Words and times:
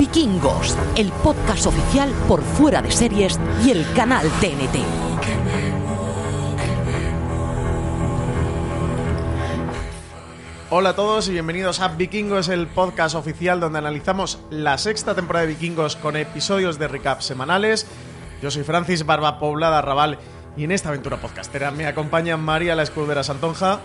Vikingos, 0.00 0.78
el 0.96 1.12
podcast 1.12 1.66
oficial 1.66 2.10
por 2.26 2.40
fuera 2.40 2.80
de 2.80 2.90
series 2.90 3.38
y 3.62 3.70
el 3.70 3.84
canal 3.92 4.26
TNT. 4.40 4.78
Hola 10.70 10.88
a 10.88 10.94
todos 10.94 11.28
y 11.28 11.32
bienvenidos 11.32 11.80
a 11.80 11.88
Vikingos, 11.88 12.48
el 12.48 12.66
podcast 12.66 13.14
oficial 13.14 13.60
donde 13.60 13.80
analizamos 13.80 14.40
la 14.48 14.78
sexta 14.78 15.14
temporada 15.14 15.44
de 15.44 15.52
Vikingos 15.52 15.96
con 15.96 16.16
episodios 16.16 16.78
de 16.78 16.88
recap 16.88 17.20
semanales. 17.20 17.86
Yo 18.40 18.50
soy 18.50 18.62
Francis 18.62 19.04
Barba 19.04 19.38
Poblada 19.38 19.82
Raval 19.82 20.16
y 20.56 20.64
en 20.64 20.72
esta 20.72 20.88
aventura 20.88 21.20
podcastera 21.20 21.72
me 21.72 21.84
acompaña 21.84 22.38
María 22.38 22.74
la 22.74 22.84
Escudera 22.84 23.22
Santonja. 23.22 23.80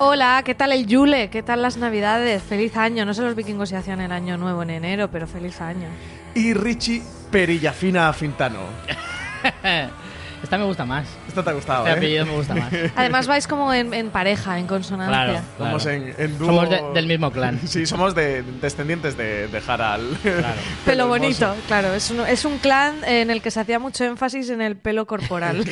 Hola, 0.00 0.42
¿qué 0.44 0.54
tal 0.54 0.70
el 0.70 0.86
Yule? 0.86 1.28
¿Qué 1.28 1.42
tal 1.42 1.60
las 1.60 1.76
Navidades? 1.76 2.40
Feliz 2.44 2.76
año. 2.76 3.04
No 3.04 3.14
sé 3.14 3.22
los 3.22 3.34
vikingos 3.34 3.68
si 3.68 3.74
hacían 3.74 4.00
el 4.00 4.12
año 4.12 4.38
nuevo 4.38 4.62
en 4.62 4.70
enero, 4.70 5.10
pero 5.10 5.26
feliz 5.26 5.60
año. 5.60 5.88
Y 6.36 6.54
Richie 6.54 7.02
Perillafina 7.32 8.12
Fintano. 8.12 8.60
Esta 10.42 10.56
me 10.56 10.64
gusta 10.64 10.84
más. 10.84 11.06
Esta 11.26 11.42
te 11.42 11.50
ha 11.50 11.52
gustado, 11.52 11.80
Este 11.86 11.90
¿eh? 11.94 11.96
apellido 11.98 12.26
me 12.26 12.32
gusta 12.32 12.54
más. 12.54 12.72
Además 12.96 13.26
vais 13.26 13.46
como 13.48 13.72
en, 13.72 13.92
en 13.92 14.10
pareja, 14.10 14.58
en 14.58 14.66
consonancia. 14.66 15.12
Claro, 15.14 15.32
claro. 15.32 15.44
Vamos 15.58 15.86
en, 15.86 16.14
en 16.16 16.38
dúo- 16.38 16.46
Somos 16.46 16.70
de- 16.70 16.82
del 16.94 17.06
mismo 17.06 17.30
clan. 17.32 17.60
Sí, 17.66 17.86
somos 17.86 18.14
de, 18.14 18.42
descendientes 18.60 19.16
de, 19.16 19.48
de 19.48 19.62
Harald. 19.66 20.16
Claro. 20.22 20.46
Pelo 20.84 21.02
hermoso. 21.04 21.08
bonito, 21.08 21.54
claro. 21.66 21.92
Es 21.94 22.10
un, 22.10 22.20
es 22.20 22.44
un 22.44 22.58
clan 22.58 23.02
en 23.04 23.30
el 23.30 23.42
que 23.42 23.50
se 23.50 23.60
hacía 23.60 23.78
mucho 23.78 24.04
énfasis 24.04 24.50
en 24.50 24.60
el 24.62 24.76
pelo 24.76 25.06
corporal. 25.06 25.64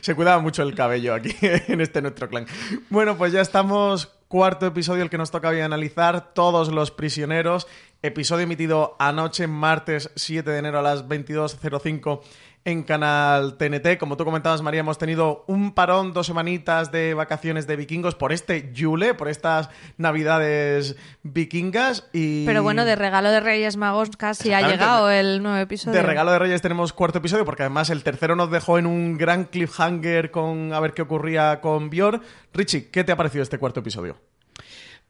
Se 0.00 0.14
cuidaba 0.14 0.40
mucho 0.40 0.62
el 0.62 0.74
cabello 0.74 1.14
aquí 1.14 1.34
en 1.42 1.80
este 1.80 2.00
nuestro 2.02 2.28
clan. 2.28 2.46
Bueno, 2.90 3.16
pues 3.16 3.32
ya 3.32 3.40
estamos. 3.40 4.12
Cuarto 4.28 4.66
episodio 4.66 5.04
el 5.04 5.10
que 5.10 5.18
nos 5.18 5.30
toca 5.30 5.48
hoy 5.50 5.60
analizar. 5.60 6.32
Todos 6.34 6.72
los 6.72 6.90
prisioneros. 6.90 7.68
Episodio 8.02 8.42
emitido 8.42 8.96
anoche, 8.98 9.46
martes 9.46 10.10
7 10.16 10.50
de 10.50 10.58
enero 10.58 10.80
a 10.80 10.82
las 10.82 11.06
22.05 11.08 12.20
en 12.66 12.82
canal 12.82 13.56
TNT. 13.56 13.96
Como 13.96 14.16
tú 14.16 14.24
comentabas, 14.24 14.60
María, 14.60 14.80
hemos 14.80 14.98
tenido 14.98 15.44
un 15.46 15.72
parón, 15.72 16.12
dos 16.12 16.26
semanitas 16.26 16.90
de 16.90 17.14
vacaciones 17.14 17.68
de 17.68 17.76
vikingos 17.76 18.16
por 18.16 18.32
este 18.32 18.72
Yule, 18.72 19.14
por 19.14 19.28
estas 19.28 19.70
navidades 19.96 20.96
vikingas. 21.22 22.08
Y 22.12 22.44
Pero 22.44 22.64
bueno, 22.64 22.84
de 22.84 22.96
regalo 22.96 23.30
de 23.30 23.38
Reyes 23.38 23.76
Magos 23.76 24.10
casi 24.16 24.52
ha 24.52 24.68
llegado 24.68 25.08
el 25.10 25.44
nuevo 25.44 25.58
episodio. 25.58 25.96
De 25.96 26.02
regalo 26.02 26.32
de 26.32 26.40
Reyes 26.40 26.60
tenemos 26.60 26.92
cuarto 26.92 27.18
episodio, 27.18 27.44
porque 27.44 27.62
además 27.62 27.88
el 27.88 28.02
tercero 28.02 28.34
nos 28.34 28.50
dejó 28.50 28.78
en 28.78 28.86
un 28.86 29.16
gran 29.16 29.44
cliffhanger 29.44 30.32
con 30.32 30.72
a 30.72 30.80
ver 30.80 30.92
qué 30.92 31.02
ocurría 31.02 31.60
con 31.60 31.88
Björn. 31.88 32.20
Richie, 32.52 32.90
¿qué 32.90 33.04
te 33.04 33.12
ha 33.12 33.16
parecido 33.16 33.44
este 33.44 33.58
cuarto 33.58 33.78
episodio? 33.78 34.16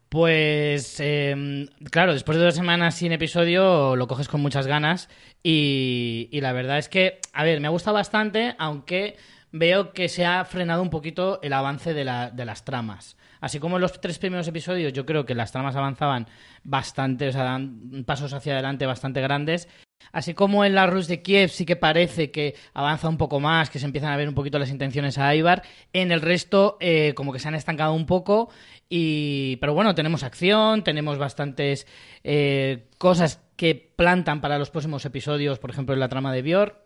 Pues, 0.08 1.00
eh, 1.00 1.66
claro, 1.90 2.12
después 2.12 2.38
de 2.38 2.44
dos 2.44 2.54
semanas 2.54 2.94
sin 2.94 3.12
episodio 3.12 3.96
lo 3.96 4.06
coges 4.06 4.28
con 4.28 4.40
muchas 4.40 4.66
ganas 4.66 5.08
y, 5.42 6.28
y 6.30 6.40
la 6.40 6.52
verdad 6.52 6.78
es 6.78 6.88
que, 6.88 7.20
a 7.32 7.44
ver, 7.44 7.60
me 7.60 7.66
ha 7.66 7.70
gustado 7.70 7.94
bastante, 7.94 8.54
aunque 8.58 9.16
veo 9.50 9.92
que 9.92 10.08
se 10.08 10.24
ha 10.24 10.44
frenado 10.44 10.82
un 10.82 10.90
poquito 10.90 11.40
el 11.42 11.52
avance 11.52 11.92
de, 11.92 12.04
de 12.32 12.44
las 12.44 12.64
tramas. 12.64 13.16
Así 13.40 13.58
como 13.58 13.76
en 13.76 13.82
los 13.82 14.00
tres 14.00 14.18
primeros 14.18 14.48
episodios 14.48 14.92
yo 14.92 15.04
creo 15.06 15.24
que 15.24 15.34
las 15.34 15.52
tramas 15.52 15.76
avanzaban 15.76 16.26
bastante, 16.62 17.28
o 17.28 17.32
sea, 17.32 17.42
dan 17.42 18.04
pasos 18.06 18.32
hacia 18.32 18.54
adelante 18.54 18.86
bastante 18.86 19.20
grandes. 19.20 19.68
Así 20.12 20.34
como 20.34 20.64
en 20.64 20.74
la 20.74 20.86
Rus 20.86 21.08
de 21.08 21.22
Kiev 21.22 21.50
sí 21.50 21.66
que 21.66 21.76
parece 21.76 22.30
que 22.30 22.54
avanza 22.74 23.08
un 23.08 23.18
poco 23.18 23.40
más, 23.40 23.70
que 23.70 23.78
se 23.78 23.86
empiezan 23.86 24.12
a 24.12 24.16
ver 24.16 24.28
un 24.28 24.34
poquito 24.34 24.58
las 24.58 24.70
intenciones 24.70 25.18
a 25.18 25.34
Ibar, 25.34 25.62
en 25.92 26.12
el 26.12 26.20
resto 26.20 26.76
eh, 26.80 27.12
como 27.14 27.32
que 27.32 27.38
se 27.38 27.48
han 27.48 27.54
estancado 27.54 27.92
un 27.92 28.06
poco 28.06 28.48
y 28.88 29.56
pero 29.56 29.74
bueno, 29.74 29.94
tenemos 29.94 30.22
acción, 30.22 30.84
tenemos 30.84 31.18
bastantes 31.18 31.86
eh, 32.24 32.88
cosas 32.98 33.42
que 33.56 33.74
plantan 33.74 34.40
para 34.40 34.58
los 34.58 34.70
próximos 34.70 35.04
episodios, 35.04 35.58
por 35.58 35.70
ejemplo 35.70 35.94
en 35.94 36.00
la 36.00 36.08
trama 36.08 36.32
de 36.32 36.42
Bior. 36.42 36.82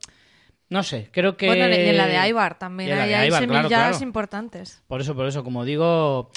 No 0.68 0.84
sé, 0.84 1.08
creo 1.10 1.36
que... 1.36 1.46
Bueno, 1.46 1.68
y 1.68 1.72
en 1.72 1.96
la 1.96 2.06
de 2.06 2.28
Ibar 2.28 2.56
también. 2.56 2.90
De 2.90 3.00
hay 3.00 3.28
claro, 3.28 3.44
semillas 3.44 3.68
claro. 3.68 3.98
importantes. 4.02 4.82
Por 4.86 5.00
eso, 5.00 5.16
por 5.16 5.26
eso, 5.26 5.42
como 5.42 5.64
digo, 5.64 6.30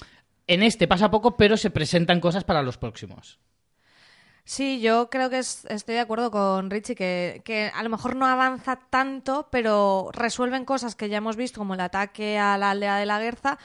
en 0.48 0.64
este 0.64 0.88
pasa 0.88 1.12
poco, 1.12 1.38
pero 1.38 1.56
se 1.56 1.70
presentan 1.70 2.20
cosas 2.20 2.44
para 2.44 2.64
los 2.64 2.80
próximos. 2.80 3.40
Sí, 4.46 4.82
yo 4.82 5.10
creo 5.10 5.30
que 5.30 5.40
es- 5.40 5.66
estoy 5.70 5.96
de 5.96 6.02
acuerdo 6.02 6.30
con 6.30 6.70
Richie, 6.70 6.96
que, 6.96 7.42
que 7.46 7.72
a 7.74 7.82
lo 7.82 7.90
mejor 7.90 8.16
no 8.16 8.26
avanza 8.28 8.78
tanto, 8.90 9.48
pero 9.52 10.10
resuelven 10.12 10.66
cosas 10.66 10.96
que 10.96 11.08
ya 11.08 11.18
hemos 11.18 11.38
visto, 11.38 11.60
como 11.62 11.76
el 11.76 11.80
ataque 11.80 12.38
a 12.38 12.58
la 12.58 12.72
aldea 12.72 12.98
de 12.98 13.06
la 13.06 13.20
Guerza, 13.20 13.58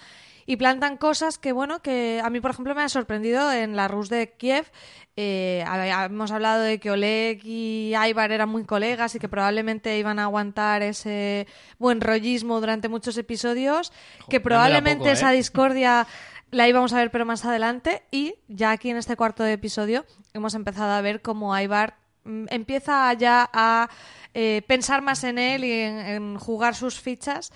y 0.46 0.56
plantan 0.56 0.96
cosas 0.96 1.36
que, 1.36 1.52
bueno, 1.52 1.82
que 1.82 2.22
a 2.24 2.30
mí, 2.30 2.40
por 2.40 2.52
ejemplo, 2.52 2.74
me 2.74 2.82
ha 2.82 2.88
sorprendido 2.88 3.52
en 3.52 3.76
la 3.76 3.86
Rus 3.86 4.08
de 4.08 4.30
Kiev. 4.32 4.70
Eh, 5.16 5.62
hemos 6.06 6.30
hablado 6.30 6.62
de 6.62 6.78
que 6.78 6.90
Oleg 6.92 7.40
y 7.44 7.92
Ivar 7.94 8.30
eran 8.32 8.48
muy 8.48 8.64
colegas 8.64 9.14
y 9.14 9.18
que 9.18 9.28
probablemente 9.28 9.98
iban 9.98 10.18
a 10.20 10.22
aguantar 10.22 10.80
ese 10.82 11.46
buen 11.78 12.00
rollismo 12.00 12.60
durante 12.60 12.88
muchos 12.88 13.18
episodios, 13.18 13.92
que 14.30 14.40
probablemente 14.40 14.98
poco, 15.00 15.08
¿eh? 15.10 15.12
esa 15.14 15.32
discordia 15.32 16.06
la 16.50 16.68
íbamos 16.68 16.92
a 16.92 16.98
ver 16.98 17.10
pero 17.10 17.24
más 17.24 17.44
adelante 17.44 18.02
y 18.10 18.34
ya 18.48 18.70
aquí 18.70 18.90
en 18.90 18.96
este 18.96 19.16
cuarto 19.16 19.44
episodio 19.44 20.04
hemos 20.32 20.54
empezado 20.54 20.92
a 20.92 21.00
ver 21.00 21.22
cómo 21.22 21.58
Ivar 21.58 21.98
mm, 22.24 22.46
empieza 22.50 23.12
ya 23.14 23.48
a 23.52 23.88
eh, 24.34 24.62
pensar 24.66 25.02
más 25.02 25.24
en 25.24 25.38
él 25.38 25.64
y 25.64 25.72
en, 25.72 25.98
en 25.98 26.38
jugar 26.38 26.74
sus 26.74 27.00
fichas, 27.00 27.52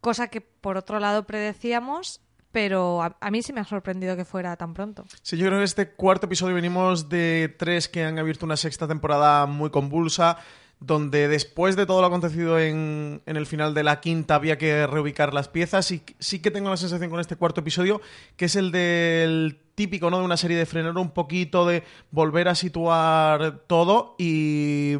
cosa 0.00 0.28
que 0.28 0.40
por 0.40 0.76
otro 0.76 1.00
lado 1.00 1.26
predecíamos, 1.26 2.20
pero 2.52 3.02
a, 3.02 3.16
a 3.20 3.30
mí 3.30 3.42
sí 3.42 3.52
me 3.52 3.60
ha 3.60 3.64
sorprendido 3.64 4.16
que 4.16 4.24
fuera 4.24 4.56
tan 4.56 4.74
pronto. 4.74 5.04
Sí, 5.22 5.36
yo 5.36 5.46
creo 5.46 5.58
que 5.58 5.64
este 5.64 5.90
cuarto 5.90 6.26
episodio 6.26 6.54
venimos 6.54 7.08
de 7.08 7.54
tres 7.58 7.88
que 7.88 8.04
han 8.04 8.18
abierto 8.18 8.46
una 8.46 8.56
sexta 8.56 8.86
temporada 8.86 9.46
muy 9.46 9.70
convulsa, 9.70 10.38
donde 10.80 11.28
después 11.28 11.76
de 11.76 11.86
todo 11.86 12.00
lo 12.00 12.06
acontecido 12.06 12.58
en, 12.58 13.22
en 13.26 13.36
el 13.36 13.46
final 13.46 13.74
de 13.74 13.84
la 13.84 14.00
quinta 14.00 14.34
había 14.34 14.58
que 14.58 14.86
reubicar 14.86 15.32
las 15.32 15.48
piezas 15.48 15.90
y 15.90 16.02
sí 16.18 16.40
que 16.40 16.50
tengo 16.50 16.70
la 16.70 16.76
sensación 16.76 17.10
con 17.10 17.20
este 17.20 17.36
cuarto 17.36 17.60
episodio 17.60 18.00
que 18.36 18.46
es 18.46 18.56
el 18.56 18.70
del 18.70 19.60
típico, 19.74 20.10
¿no? 20.10 20.18
De 20.18 20.24
una 20.24 20.36
serie 20.36 20.56
de 20.56 20.66
frenar 20.66 20.96
un 20.96 21.10
poquito, 21.10 21.66
de 21.66 21.82
volver 22.10 22.48
a 22.48 22.54
situar 22.54 23.60
todo 23.66 24.14
y 24.18 24.98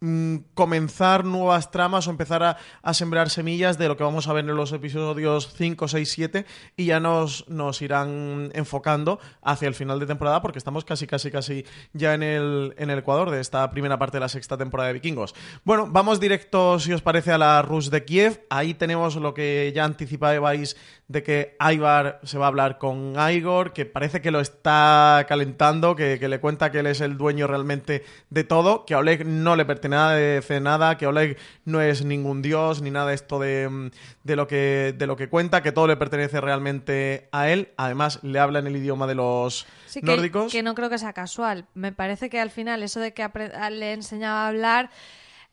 mm, 0.00 0.36
comenzar 0.54 1.24
nuevas 1.24 1.70
tramas 1.70 2.06
o 2.06 2.10
empezar 2.10 2.42
a, 2.82 2.94
sembrar 2.94 3.30
semillas 3.30 3.78
de 3.78 3.88
lo 3.88 3.96
que 3.96 4.04
vamos 4.04 4.28
a 4.28 4.32
ver 4.32 4.44
en 4.44 4.56
los 4.56 4.72
episodios 4.72 5.52
5, 5.54 5.88
6, 5.88 6.10
7 6.10 6.46
y 6.76 6.86
ya 6.86 7.00
nos, 7.00 7.48
nos 7.48 7.80
irán 7.82 8.50
enfocando 8.54 9.20
hacia 9.42 9.68
el 9.68 9.74
final 9.74 10.00
de 10.00 10.06
temporada 10.06 10.42
porque 10.42 10.58
estamos 10.58 10.84
casi, 10.84 11.06
casi, 11.06 11.30
casi 11.30 11.64
ya 11.92 12.14
en 12.14 12.22
el, 12.22 12.74
en 12.76 12.90
el 12.90 12.98
Ecuador 12.98 13.30
de 13.30 13.40
esta 13.40 13.70
primera 13.70 13.98
parte 13.98 14.16
de 14.16 14.20
la 14.20 14.28
sexta 14.28 14.56
temporada 14.56 14.88
de 14.88 14.94
Vikingos. 14.94 15.34
Bueno, 15.64 15.88
vamos 15.90 16.20
directo, 16.20 16.78
si 16.78 16.92
os 16.92 17.02
parece, 17.02 17.32
a 17.32 17.38
la 17.38 17.62
Rus 17.62 17.90
de 17.90 18.04
Kiev. 18.04 18.44
Ahí 18.50 18.74
tenemos 18.74 19.16
lo 19.16 19.34
que 19.34 19.72
ya 19.74 19.84
anticipabais 19.84 20.76
de 21.10 21.24
que 21.24 21.56
Ivar 21.60 22.20
se 22.22 22.38
va 22.38 22.44
a 22.44 22.48
hablar 22.48 22.78
con 22.78 23.16
Igor, 23.32 23.72
que 23.72 23.84
parece 23.84 24.20
que 24.20 24.30
lo 24.30 24.38
está 24.38 25.26
calentando, 25.28 25.96
que, 25.96 26.20
que 26.20 26.28
le 26.28 26.38
cuenta 26.38 26.70
que 26.70 26.78
él 26.78 26.86
es 26.86 27.00
el 27.00 27.16
dueño 27.18 27.48
realmente 27.48 28.04
de 28.30 28.44
todo, 28.44 28.84
que 28.84 28.94
a 28.94 28.98
Oleg 28.98 29.26
no 29.26 29.56
le 29.56 29.64
pertenece 29.64 30.60
nada, 30.60 30.96
que 30.98 31.08
Oleg 31.08 31.36
no 31.64 31.80
es 31.80 32.04
ningún 32.04 32.42
dios, 32.42 32.80
ni 32.80 32.92
nada 32.92 33.08
de 33.08 33.14
esto 33.16 33.40
de, 33.40 33.90
de 34.22 34.36
lo, 34.36 34.46
que, 34.46 34.94
de 34.96 35.06
lo 35.08 35.16
que 35.16 35.28
cuenta, 35.28 35.64
que 35.64 35.72
todo 35.72 35.88
le 35.88 35.96
pertenece 35.96 36.40
realmente 36.40 37.28
a 37.32 37.48
él. 37.50 37.70
Además, 37.76 38.20
le 38.22 38.38
habla 38.38 38.60
en 38.60 38.68
el 38.68 38.76
idioma 38.76 39.08
de 39.08 39.16
los 39.16 39.66
Sí, 39.86 40.00
que, 40.02 40.06
nórdicos. 40.06 40.52
que 40.52 40.62
no 40.62 40.76
creo 40.76 40.90
que 40.90 40.98
sea 40.98 41.12
casual. 41.12 41.66
Me 41.74 41.90
parece 41.90 42.30
que 42.30 42.38
al 42.38 42.50
final 42.50 42.84
eso 42.84 43.00
de 43.00 43.12
que 43.14 43.28
le 43.72 43.94
enseñaba 43.94 44.44
a 44.44 44.48
hablar 44.48 44.90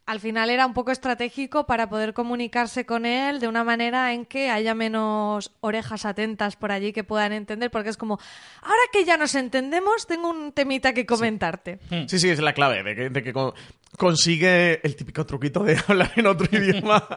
al 0.08 0.20
final 0.20 0.50
era 0.50 0.66
un 0.66 0.74
poco 0.74 0.92
estratégico 0.92 1.68
para 1.68 1.88
poder 1.90 2.14
comunicarse 2.14 2.86
con 2.86 3.06
él 3.06 3.40
de 3.40 3.48
una 3.48 3.64
manera 3.64 4.14
en 4.14 4.26
que 4.26 4.50
haya 4.50 4.74
menos 4.74 5.52
orejas 5.60 6.06
atentas 6.06 6.56
por 6.56 6.72
allí 6.72 6.94
que 6.94 7.04
puedan 7.04 7.34
entender, 7.34 7.70
porque 7.70 7.90
es 7.90 7.98
como, 7.98 8.18
ahora 8.64 8.82
que 8.92 9.06
ya 9.06 9.18
nos 9.18 9.36
entendemos, 9.36 10.08
tengo 10.08 10.30
un 10.30 10.52
temita 10.54 10.94
que 10.94 11.06
comentarte. 11.06 11.80
Sí, 12.08 12.18
sí, 12.20 12.30
es 12.30 12.40
la 12.40 12.54
clave 12.54 12.82
de 12.84 12.96
que, 12.96 13.10
de 13.10 13.22
que 13.24 13.34
con- 13.34 13.54
consigue 13.98 14.80
el 14.86 14.96
típico 14.96 15.26
truquito 15.26 15.64
de 15.64 15.78
hablar 15.88 16.12
en 16.16 16.28
otro 16.28 16.48
idioma 16.58 17.08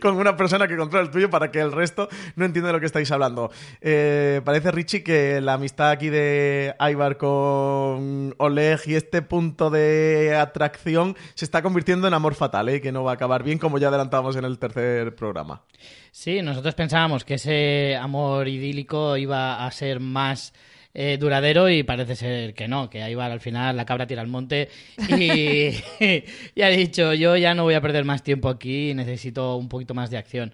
con 0.00 0.16
una 0.16 0.36
persona 0.36 0.66
que 0.68 0.76
controla 0.76 1.04
el 1.06 1.10
tuyo 1.10 1.30
para 1.30 1.50
que 1.50 1.60
el 1.60 1.72
resto 1.72 2.08
no 2.36 2.44
entienda 2.44 2.68
de 2.68 2.72
lo 2.74 2.80
que 2.80 2.86
estáis 2.86 3.10
hablando. 3.10 3.50
Eh, 3.80 4.40
parece, 4.44 4.70
Richie, 4.70 5.02
que 5.02 5.40
la 5.40 5.54
amistad 5.54 5.90
aquí 5.90 6.08
de 6.10 6.74
Ivar 6.80 7.16
con 7.16 8.34
Oleg 8.38 8.80
y 8.86 8.94
este 8.96 9.22
punto 9.22 9.70
de 9.70 10.36
atracción 10.38 11.16
se 11.34 11.44
está 11.44 11.62
convirtiendo 11.62 12.08
en 12.08 12.14
amor 12.14 12.33
fatal, 12.34 12.68
¿eh? 12.68 12.80
que 12.80 12.92
no 12.92 13.04
va 13.04 13.12
a 13.12 13.14
acabar 13.14 13.42
bien, 13.42 13.58
como 13.58 13.78
ya 13.78 13.88
adelantábamos 13.88 14.36
en 14.36 14.44
el 14.44 14.58
tercer 14.58 15.14
programa. 15.14 15.62
Sí, 16.10 16.42
nosotros 16.42 16.74
pensábamos 16.74 17.24
que 17.24 17.34
ese 17.34 17.96
amor 17.96 18.48
idílico 18.48 19.16
iba 19.16 19.66
a 19.66 19.70
ser 19.70 20.00
más 20.00 20.52
eh, 20.92 21.16
duradero 21.18 21.68
y 21.68 21.82
parece 21.82 22.14
ser 22.14 22.54
que 22.54 22.68
no, 22.68 22.88
que 22.88 23.02
ahí 23.02 23.14
va 23.14 23.26
al 23.26 23.40
final 23.40 23.76
la 23.76 23.84
cabra 23.84 24.06
tira 24.06 24.22
al 24.22 24.28
monte 24.28 24.68
y, 25.08 25.70
y 26.54 26.62
ha 26.62 26.68
dicho 26.68 27.12
yo 27.14 27.36
ya 27.36 27.52
no 27.52 27.64
voy 27.64 27.74
a 27.74 27.80
perder 27.80 28.04
más 28.04 28.22
tiempo 28.22 28.48
aquí 28.48 28.94
necesito 28.94 29.56
un 29.56 29.68
poquito 29.68 29.94
más 29.94 30.10
de 30.10 30.18
acción. 30.18 30.52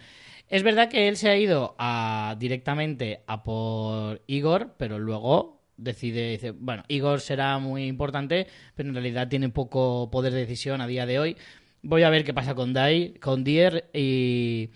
Es 0.51 0.65
verdad 0.65 0.89
que 0.89 1.07
él 1.07 1.17
se 1.17 1.31
ha 1.31 1.37
ido 1.37 1.77
a, 1.79 2.35
directamente 2.37 3.23
a 3.29 3.45
por 3.45 4.21
Igor, 4.27 4.75
pero 4.77 4.99
luego 4.99 5.61
decide, 5.77 6.31
dice, 6.31 6.51
bueno, 6.51 6.83
Igor 6.89 7.21
será 7.21 7.59
muy 7.59 7.87
importante, 7.87 8.49
pero 8.75 8.89
en 8.89 8.97
realidad 8.97 9.29
tiene 9.29 9.49
poco 9.49 10.11
poder 10.11 10.33
de 10.33 10.41
decisión 10.41 10.81
a 10.81 10.89
día 10.89 11.07
de 11.07 11.21
hoy. 11.21 11.37
Voy 11.83 12.03
a 12.03 12.11
ver 12.11 12.25
qué 12.25 12.35
pasa 12.35 12.55
con 12.55 12.73
Dai, 12.73 13.15
con 13.15 13.45
Dier 13.45 13.91
y 13.95 14.71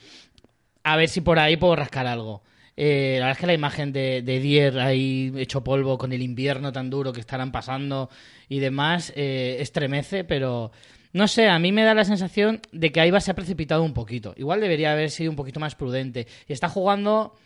a 0.82 0.96
ver 0.96 1.08
si 1.08 1.20
por 1.20 1.38
ahí 1.38 1.56
puedo 1.56 1.76
rascar 1.76 2.06
algo. 2.06 2.42
Eh, 2.76 3.16
la 3.18 3.26
verdad 3.26 3.32
es 3.32 3.38
que 3.38 3.46
la 3.46 3.54
imagen 3.54 3.92
de, 3.92 4.22
de 4.22 4.40
Dier 4.40 4.80
ahí 4.80 5.32
hecho 5.36 5.62
polvo 5.62 5.96
con 5.96 6.12
el 6.12 6.22
invierno 6.22 6.72
tan 6.72 6.90
duro 6.90 7.12
que 7.12 7.20
estarán 7.20 7.52
pasando 7.52 8.10
y 8.48 8.58
demás 8.58 9.12
eh, 9.14 9.58
estremece, 9.60 10.24
pero 10.24 10.72
no 11.14 11.28
sé, 11.28 11.48
a 11.48 11.60
mí 11.60 11.70
me 11.70 11.84
da 11.84 11.94
la 11.94 12.04
sensación 12.04 12.60
de 12.72 12.90
que 12.90 13.00
Aiba 13.00 13.20
se 13.20 13.30
ha 13.30 13.34
precipitado 13.34 13.84
un 13.84 13.94
poquito. 13.94 14.34
Igual 14.36 14.60
debería 14.60 14.90
haber 14.90 15.10
sido 15.10 15.30
un 15.30 15.36
poquito 15.36 15.60
más 15.60 15.76
prudente. 15.76 16.26
Y 16.48 16.52
está 16.52 16.68
jugando 16.68 17.36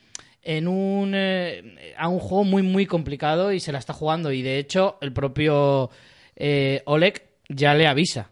en 0.43 0.67
un, 0.67 1.13
eh, 1.15 1.95
a 1.99 2.09
un 2.09 2.19
juego 2.19 2.45
muy, 2.45 2.63
muy 2.63 2.87
complicado 2.87 3.53
y 3.53 3.61
se 3.61 3.71
la 3.71 3.79
está 3.79 3.93
jugando. 3.93 4.33
Y 4.33 4.41
de 4.41 4.59
hecho, 4.59 4.97
el 5.03 5.13
propio 5.13 5.91
eh, 6.35 6.83
Oleg 6.87 7.29
ya 7.51 7.75
le 7.75 7.87
avisa. 7.87 8.31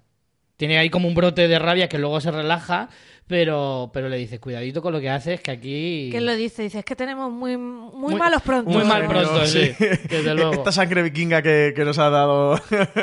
Tiene 0.56 0.78
ahí 0.78 0.90
como 0.90 1.08
un 1.08 1.14
brote 1.14 1.48
de 1.48 1.58
rabia 1.58 1.88
que 1.88 1.98
luego 1.98 2.20
se 2.20 2.30
relaja, 2.30 2.88
pero, 3.26 3.90
pero 3.92 4.08
le 4.08 4.16
dice, 4.18 4.38
cuidadito 4.38 4.80
con 4.80 4.92
lo 4.92 5.00
que 5.00 5.10
haces, 5.10 5.40
que 5.40 5.50
aquí... 5.50 6.08
¿Qué 6.12 6.20
lo 6.20 6.34
dice? 6.36 6.62
Dice, 6.62 6.78
es 6.78 6.84
que 6.84 6.94
tenemos 6.94 7.30
muy, 7.32 7.56
muy, 7.56 8.14
malos 8.14 8.40
prontos. 8.40 8.72
Muy 8.72 8.84
mal 8.84 9.04
pronto, 9.06 9.44
sí, 9.46 9.72
desde 10.08 10.32
luego. 10.34 10.52
Esta 10.54 10.70
sangre 10.70 11.02
vikinga 11.02 11.42
que, 11.42 11.72
que 11.74 11.84
nos 11.84 11.98
ha 11.98 12.08
dado 12.08 12.58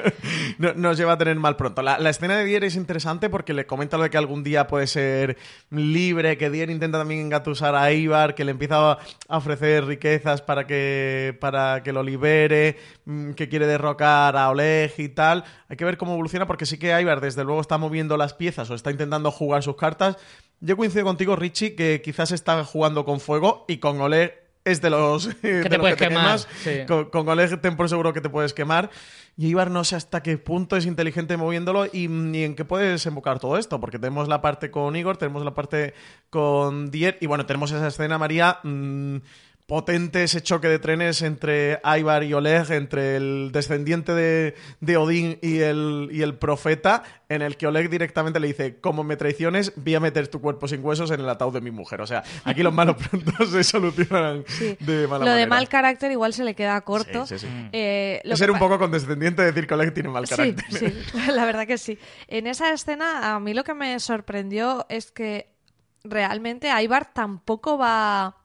no- 0.58 0.74
nos 0.76 0.98
lleva 0.98 1.14
a 1.14 1.18
tener 1.18 1.36
mal 1.36 1.56
pronto. 1.58 1.82
La, 1.82 2.00
la 2.00 2.10
escena 2.10 2.38
de 2.38 2.46
Dier 2.46 2.64
es 2.64 2.76
interesante 2.78 3.30
porque 3.30 3.54
le 3.54 3.66
comenta 3.66 3.98
lo 3.98 4.04
de 4.04 4.10
que 4.10 4.18
algún 4.18 4.44
día 4.44 4.66
puede 4.66 4.88
ser 4.88 5.38
libre, 5.72 6.38
que 6.38 6.50
Dier 6.50 6.70
intenta 6.70 6.98
también 7.00 7.20
engatusar 7.22 7.76
a 7.76 7.92
Ivar, 7.92 8.34
que 8.34 8.46
le 8.46 8.52
empieza 8.52 8.94
a 8.94 8.98
ofrecer 9.38 9.86
riquezas 9.86 10.42
para 10.42 10.66
que, 10.66 11.38
para 11.40 11.84
que 11.84 11.92
lo 11.92 12.02
libere, 12.02 12.78
mm, 13.06 13.32
que 13.34 13.50
quiere 13.50 13.68
derrocar 13.68 14.38
a 14.38 14.50
Oleg 14.50 14.94
y 14.98 15.10
tal. 15.10 15.44
Hay 15.74 15.78
que 15.78 15.86
ver 15.86 15.98
cómo 15.98 16.14
evoluciona 16.14 16.46
porque 16.46 16.68
sí 16.68 16.78
que 16.78 17.02
Ivar 17.02 17.20
desde 17.20 17.44
luego 17.44 17.60
está 17.60 17.80
moviendo 17.80 18.16
las 18.16 18.36
piezas 18.36 18.70
o 18.70 18.76
está 18.76 18.92
intentando 18.92 19.32
jugar 19.32 19.64
sus 19.64 19.76
cartas. 19.76 20.18
Yo 20.60 20.78
coincido 20.78 21.04
contigo, 21.04 21.36
Richie, 21.36 21.74
que 21.74 22.00
quizás 22.04 22.32
está 22.32 22.64
jugando 22.64 23.06
con 23.06 23.20
fuego 23.20 23.66
y 23.68 23.78
con 23.78 24.00
Oleg 24.00 24.40
es 24.66 24.82
de 24.82 24.92
los 24.92 25.30
de 25.42 25.64
te 25.64 25.70
los 25.70 25.80
puedes 25.80 25.98
que 25.98 26.04
te 26.06 26.10
quemar, 26.10 26.26
quemas. 26.26 26.48
sí. 26.64 26.86
Con, 26.88 27.06
con 27.06 27.28
Oleg 27.28 27.60
ten 27.60 27.76
por 27.76 27.90
seguro 27.90 28.14
que 28.14 28.22
te 28.22 28.30
puedes 28.30 28.54
quemar. 28.54 28.92
Y 29.36 29.48
Ibar 29.48 29.72
no 29.72 29.84
sé 29.84 29.96
hasta 29.96 30.22
qué 30.22 30.38
punto 30.38 30.78
es 30.78 30.86
inteligente 30.86 31.38
moviéndolo 31.38 31.88
y, 31.88 32.04
y 32.04 32.44
en 32.44 32.56
qué 32.56 32.66
puede 32.66 32.92
desembocar 32.92 33.40
todo 33.40 33.58
esto. 33.58 33.80
Porque 33.80 33.98
tenemos 33.98 34.28
la 34.28 34.44
parte 34.44 34.70
con 34.70 34.96
Igor, 34.96 35.18
tenemos 35.18 35.44
la 35.44 35.56
parte 35.56 35.96
con 36.30 36.92
Dier 36.92 37.18
y 37.20 37.26
bueno, 37.26 37.48
tenemos 37.48 37.72
esa 37.72 37.88
escena, 37.88 38.20
María. 38.20 38.60
mm, 38.62 39.18
potente 39.66 40.24
ese 40.24 40.42
choque 40.42 40.68
de 40.68 40.78
trenes 40.78 41.22
entre 41.22 41.80
Ivar 41.86 42.24
y 42.24 42.34
Oleg, 42.34 42.70
entre 42.72 43.16
el 43.16 43.50
descendiente 43.54 44.14
de, 44.14 44.56
de 44.82 44.98
Odín 44.98 45.40
y 45.42 45.60
el, 45.60 46.10
y 46.12 46.22
el 46.22 46.36
profeta, 46.38 47.04
en 47.30 47.42
el 47.42 47.56
que 47.56 47.66
Oleg 47.68 47.90
directamente 47.90 48.40
le 48.42 48.48
dice, 48.48 48.80
como 48.82 49.04
me 49.04 49.16
traiciones, 49.16 49.72
voy 49.78 49.96
a 49.96 50.00
meter 50.02 50.28
tu 50.28 50.42
cuerpo 50.42 50.68
sin 50.68 50.84
huesos 50.84 51.12
en 51.12 51.22
el 51.22 51.30
ataúd 51.30 51.54
de 51.54 51.62
mi 51.62 51.72
mujer. 51.72 52.02
O 52.02 52.06
sea, 52.08 52.24
aquí 52.44 52.62
los 52.62 52.74
malos 52.74 52.98
pronto 52.98 53.46
se 53.50 53.64
solucionan 53.64 54.44
Sí. 54.48 54.76
de 54.82 55.08
mala 55.08 55.26
Lo 55.26 55.32
de 55.32 55.38
manera. 55.38 55.48
mal 55.48 55.70
carácter 55.70 56.12
igual 56.12 56.34
se 56.34 56.44
le 56.44 56.56
queda 56.56 56.80
corto. 56.82 57.26
Sí, 57.26 57.40
sí. 57.40 57.48
Eh, 57.72 58.20
lo 58.26 58.34
Es 58.34 58.40
que 58.40 58.44
ser 58.46 58.52
un 58.52 58.60
poco 58.60 58.78
condescendiente 58.78 59.42
decir 59.44 59.66
que 59.66 59.74
Oleg 59.74 59.94
tiene 59.94 60.10
mal 60.10 60.28
carácter. 60.28 60.66
sí, 60.72 60.94
la 61.32 61.46
verdad 61.46 61.66
que 61.66 61.78
sí. 61.78 61.98
En 62.28 62.48
esa 62.48 62.72
escena, 62.74 63.34
a 63.34 63.40
mí 63.40 63.54
lo 63.54 63.64
que 63.64 63.74
me 63.74 63.98
sorprendió 64.02 64.86
es 64.90 65.12
que 65.12 65.48
realmente 66.04 66.70
Ivar 66.84 67.14
tampoco 67.14 67.78
va. 67.78 68.38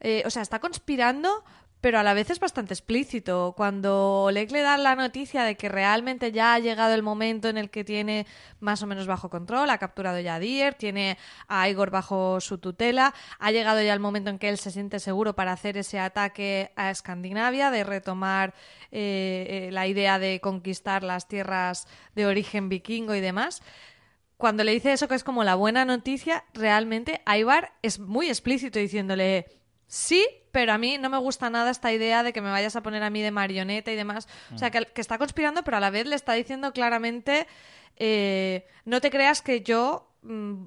Eh, 0.00 0.22
o 0.26 0.30
sea, 0.30 0.42
está 0.42 0.58
conspirando, 0.60 1.44
pero 1.80 1.98
a 1.98 2.02
la 2.02 2.14
vez 2.14 2.30
es 2.30 2.40
bastante 2.40 2.74
explícito. 2.74 3.54
Cuando 3.56 4.24
Oleg 4.24 4.50
le 4.50 4.62
da 4.62 4.76
la 4.78 4.96
noticia 4.96 5.44
de 5.44 5.56
que 5.56 5.68
realmente 5.68 6.32
ya 6.32 6.54
ha 6.54 6.58
llegado 6.58 6.92
el 6.94 7.02
momento 7.02 7.48
en 7.48 7.56
el 7.56 7.70
que 7.70 7.84
tiene 7.84 8.26
más 8.58 8.82
o 8.82 8.86
menos 8.86 9.06
bajo 9.06 9.30
control, 9.30 9.70
ha 9.70 9.78
capturado 9.78 10.18
ya 10.18 10.36
a 10.36 10.40
Dier, 10.40 10.74
tiene 10.74 11.18
a 11.46 11.68
Igor 11.68 11.90
bajo 11.90 12.40
su 12.40 12.58
tutela, 12.58 13.14
ha 13.38 13.52
llegado 13.52 13.80
ya 13.80 13.92
el 13.92 14.00
momento 14.00 14.30
en 14.30 14.38
que 14.38 14.48
él 14.48 14.58
se 14.58 14.72
siente 14.72 14.98
seguro 14.98 15.36
para 15.36 15.52
hacer 15.52 15.76
ese 15.76 16.00
ataque 16.00 16.72
a 16.74 16.90
Escandinavia, 16.90 17.70
de 17.70 17.84
retomar 17.84 18.54
eh, 18.90 19.68
eh, 19.68 19.72
la 19.72 19.86
idea 19.86 20.18
de 20.18 20.40
conquistar 20.40 21.04
las 21.04 21.28
tierras 21.28 21.86
de 22.16 22.26
origen 22.26 22.68
vikingo 22.68 23.14
y 23.14 23.20
demás. 23.20 23.62
Cuando 24.36 24.62
le 24.62 24.72
dice 24.72 24.92
eso, 24.92 25.08
que 25.08 25.16
es 25.16 25.24
como 25.24 25.42
la 25.42 25.56
buena 25.56 25.84
noticia, 25.84 26.44
realmente 26.54 27.22
Ivar 27.26 27.72
es 27.82 27.98
muy 27.98 28.28
explícito 28.28 28.78
diciéndole 28.78 29.57
sí, 29.88 30.24
pero 30.52 30.72
a 30.72 30.78
mí 30.78 30.96
no 30.98 31.08
me 31.10 31.18
gusta 31.18 31.50
nada 31.50 31.70
esta 31.70 31.92
idea 31.92 32.22
de 32.22 32.32
que 32.32 32.40
me 32.40 32.50
vayas 32.50 32.76
a 32.76 32.82
poner 32.82 33.02
a 33.02 33.10
mí 33.10 33.20
de 33.22 33.30
marioneta 33.32 33.90
y 33.90 33.96
demás. 33.96 34.28
O 34.54 34.58
sea, 34.58 34.70
que, 34.70 34.84
que 34.86 35.00
está 35.00 35.18
conspirando, 35.18 35.64
pero 35.64 35.76
a 35.78 35.80
la 35.80 35.90
vez 35.90 36.06
le 36.06 36.14
está 36.14 36.34
diciendo 36.34 36.72
claramente, 36.72 37.46
eh, 37.96 38.66
no 38.84 39.00
te 39.00 39.10
creas 39.10 39.42
que 39.42 39.62
yo 39.62 40.08
mm, 40.22 40.64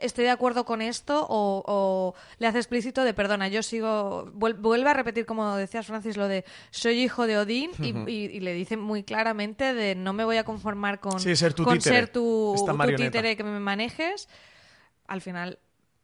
estoy 0.00 0.24
de 0.24 0.30
acuerdo 0.30 0.64
con 0.64 0.80
esto 0.82 1.26
o, 1.28 1.62
o 1.66 2.14
le 2.38 2.46
hace 2.46 2.58
explícito 2.58 3.04
de 3.04 3.14
perdona, 3.14 3.48
yo 3.48 3.62
sigo, 3.62 4.26
vuel- 4.34 4.56
vuelve 4.58 4.90
a 4.90 4.94
repetir 4.94 5.26
como 5.26 5.54
decías 5.56 5.86
Francis 5.86 6.16
lo 6.16 6.26
de 6.28 6.44
soy 6.70 7.02
hijo 7.02 7.26
de 7.26 7.38
Odín 7.38 7.70
y, 8.06 8.10
y- 8.10 8.24
y 8.36 8.40
le 8.40 8.52
dice 8.54 8.76
muy 8.76 9.02
claramente 9.04 9.74
de 9.74 9.94
no 9.94 10.12
me 10.12 10.24
voy 10.24 10.36
a 10.38 10.44
conformar 10.44 10.98
con, 11.00 11.20
Sí, 11.20 11.34
ser 11.36 11.52
tu 11.54 11.64
con 11.64 11.74
títere, 11.78 11.96
ser 12.00 12.08
tu, 12.08 12.52
títere 13.04 13.36
que 13.36 13.44
me 13.44 13.60
manejes. 13.60 14.28
Al 15.06 15.20
final 15.20 15.58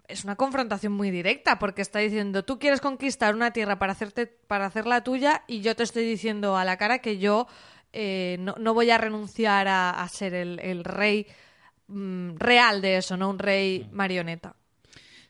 es 0.09 0.25
una 0.25 0.37
confrontación 0.37 0.93
muy 0.93 1.11
directa 1.11 1.59
porque 1.59 1.83
está 1.83 1.99
diciendo 2.01 2.45
tú 2.45 2.59
quieres 2.59 2.81
conquistar 2.81 3.35
una 3.35 3.53
tierra 3.53 3.79
para 3.79 3.93
hacerte 3.93 4.27
para 4.27 4.67
hacerla 4.67 5.05
tuya 5.05 5.45
y 5.47 5.61
yo 5.61 5.77
te 5.77 5.83
estoy 5.83 6.05
diciendo 6.05 6.57
a 6.57 6.65
la 6.65 6.77
cara 6.77 6.99
que 6.99 7.19
yo 7.19 7.47
eh, 7.93 8.37
no, 8.41 8.55
no 8.59 8.75
voy 8.75 8.91
a 8.91 8.99
renunciar 8.99 9.69
a, 9.69 9.91
a 9.91 10.09
ser 10.09 10.35
el, 10.35 10.59
el 10.61 10.85
rey 10.85 11.27
mm, 11.89 12.37
real 12.37 12.81
de 12.81 12.99
eso, 12.99 13.17
no 13.17 13.31
un 13.31 13.39
rey 13.39 13.89
marioneta. 13.93 14.57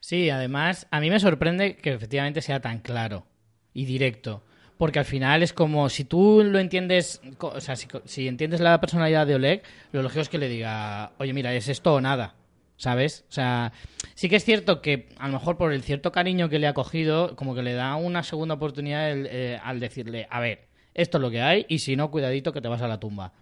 Sí, 0.01 0.31
además, 0.31 0.87
a 0.91 1.01
mí 1.01 1.11
me 1.11 1.21
sorprende 1.21 1.77
que 1.77 1.93
efectivamente 1.93 2.41
sea 2.41 2.61
tan 2.61 2.81
claro 2.81 3.27
y 3.75 3.85
directo. 3.85 4.45
Porque 4.77 5.01
al 5.01 5.05
final 5.05 5.43
es 5.43 5.53
como 5.53 5.89
si 5.89 6.05
tú 6.05 6.43
lo 6.45 6.61
entiendes, 6.61 7.21
o 7.41 7.61
sea, 7.61 7.75
si, 7.75 7.89
si 8.05 8.29
entiendes 8.29 8.61
la 8.61 8.81
personalidad 8.81 9.27
de 9.27 9.35
Oleg, 9.35 9.63
lo 9.91 10.03
lógico 10.03 10.21
es 10.21 10.29
que 10.29 10.39
le 10.39 10.49
diga, 10.49 11.13
oye, 11.19 11.33
mira, 11.33 11.53
es 11.53 11.69
esto 11.69 11.95
o 11.95 12.01
nada, 12.01 12.37
¿sabes? 12.79 13.27
O 13.29 13.33
sea, 13.33 13.73
sí 14.15 14.31
que 14.31 14.37
es 14.37 14.45
cierto 14.45 14.81
que 14.81 15.11
a 15.19 15.27
lo 15.27 15.35
mejor 15.35 15.59
por 15.59 15.73
el 15.75 15.83
cierto 15.83 16.11
cariño 16.11 16.49
que 16.49 16.59
le 16.59 16.67
ha 16.67 16.73
cogido, 16.75 17.37
como 17.37 17.55
que 17.55 17.63
le 17.63 17.75
da 17.75 17.95
una 17.97 18.23
segunda 18.23 18.55
oportunidad 18.55 19.13
eh, 19.15 19.61
al 19.63 19.81
decirle, 19.81 20.27
a 20.31 20.41
ver, 20.41 20.69
esto 20.95 21.19
es 21.19 21.23
lo 21.23 21.31
que 21.31 21.43
hay 21.43 21.67
y 21.69 21.81
si 21.81 21.95
no, 21.97 22.11
cuidadito 22.11 22.53
que 22.53 22.61
te 22.63 22.69
vas 22.69 22.81
a 22.81 22.89
la 22.89 22.99
tumba. 22.99 23.35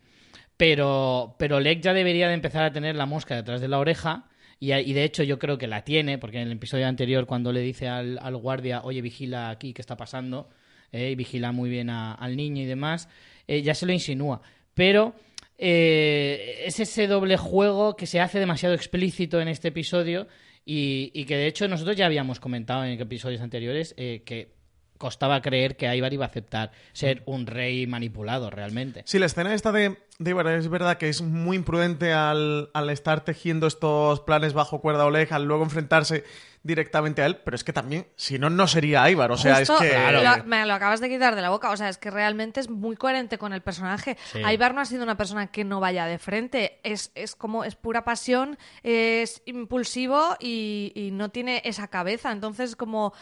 Pero, 0.57 1.37
pero 1.39 1.57
Oleg 1.57 1.81
ya 1.81 1.93
debería 1.93 2.29
de 2.29 2.35
empezar 2.35 2.65
a 2.65 2.73
tener 2.73 2.97
la 2.97 3.07
mosca 3.07 3.37
detrás 3.37 3.61
de 3.61 3.69
la 3.69 3.79
oreja. 3.79 4.25
Y, 4.59 4.69
de 4.71 5.05
hecho 5.05 5.23
yo 5.23 5.39
creo 5.39 5.59
que 5.59 5.67
la 5.67 5.85
tiene, 5.85 6.17
porque 6.17 6.39
en 6.41 6.49
el 6.49 6.53
episodio 6.53 6.87
anterior 6.89 7.27
cuando 7.27 7.53
le 7.53 7.61
dice 7.61 7.89
al, 7.89 8.19
al 8.23 8.37
guardia, 8.37 8.81
oye, 8.85 9.03
vigila 9.03 9.51
aquí, 9.51 9.75
¿qué 9.75 9.83
está 9.83 9.99
pasando? 9.99 10.49
Eh, 10.93 11.11
y 11.11 11.15
vigila 11.15 11.53
muy 11.53 11.69
bien 11.69 11.91
a- 11.91 12.15
al 12.15 12.37
niño 12.37 12.63
y 12.63 12.65
demás, 12.65 13.11
eh, 13.49 13.61
ya 13.61 13.75
se 13.75 13.85
lo 13.85 13.93
insinúa. 13.93 14.41
Pero 14.73 15.15
eh, 15.59 16.65
es 16.67 16.81
ese 16.81 17.07
doble 17.07 17.37
juego 17.37 17.97
que 17.97 18.07
se 18.07 18.21
hace 18.21 18.39
demasiado 18.39 18.75
explícito 18.75 19.41
en 19.41 19.49
este 19.49 19.69
episodio 19.69 20.27
y, 20.65 21.11
y 21.15 21.25
que 21.25 21.37
de 21.37 21.47
hecho 21.47 21.69
nosotros 21.69 21.97
ya 21.97 22.07
habíamos 22.07 22.41
comentado 22.41 22.85
en 22.85 23.01
episodios 23.01 23.41
anteriores 23.41 23.95
eh, 23.97 24.23
que 24.25 24.56
costaba 24.99 25.41
creer 25.43 25.77
que 25.77 25.95
Ivar 25.95 26.13
iba 26.13 26.25
a 26.25 26.29
aceptar 26.29 26.73
ser 26.93 27.23
un 27.27 27.47
rey 27.47 27.87
manipulado 27.87 28.51
realmente. 28.51 29.03
Sí, 29.07 29.19
la 29.19 29.27
escena 29.27 29.55
esta 29.55 29.73
de, 29.73 29.99
de 30.19 30.31
Ivar 30.31 30.47
es 30.49 30.69
verdad 30.69 30.99
que 30.99 31.09
es 31.09 31.23
muy 31.23 31.57
imprudente 31.57 32.13
al, 32.13 32.71
al 32.75 32.91
estar 32.91 33.25
tejiendo 33.25 33.67
estos 33.67 34.21
planes 34.21 34.53
bajo 34.55 34.81
cuerda 34.81 35.05
Oleg, 35.07 35.33
al 35.33 35.45
luego 35.45 35.65
enfrentarse 35.65 36.25
directamente 36.63 37.23
a 37.23 37.27
él, 37.27 37.37
pero 37.45 37.55
es 37.55 37.63
que 37.63 37.73
también, 37.73 38.09
si 38.17 38.41
no, 38.41 38.51
no 38.51 38.67
sería 38.67 39.09
Ivar. 39.09 39.31
O 39.31 39.37
sea, 39.37 39.59
Justo, 39.59 39.81
es 39.81 39.93
que. 39.93 40.13
lo- 40.13 40.45
me 40.47 40.67
lo 40.67 40.75
acabas 40.75 41.01
de 41.01 41.09
quitar 41.09 41.37
de 41.37 41.43
la 41.43 41.51
boca. 41.51 41.71
O 41.71 41.77
sea, 41.77 41.89
es 41.89 41.97
que 41.97 42.11
realmente 42.11 42.59
es 42.59 42.69
muy 42.69 42.97
coherente 42.97 43.39
con 43.39 43.53
el 43.53 43.63
personaje. 43.63 44.17
Sí. 44.33 44.41
Ivar 44.41 44.75
no 44.75 44.81
ha 44.81 44.85
sido 44.85 45.05
una 45.05 45.17
persona 45.17 45.47
que 45.47 45.63
no 45.63 45.79
vaya 45.79 46.07
de 46.07 46.19
frente. 46.19 46.81
Es, 46.83 47.13
es 47.15 47.37
como, 47.37 47.63
es 47.63 47.77
pura 47.77 48.03
pasión, 48.05 48.59
es 48.83 49.43
impulsivo 49.47 50.37
y, 50.41 50.91
y 50.97 51.13
no 51.13 51.29
tiene 51.29 51.63
esa 51.65 51.87
cabeza. 51.87 52.33
Entonces, 52.33 52.75
como. 52.75 53.13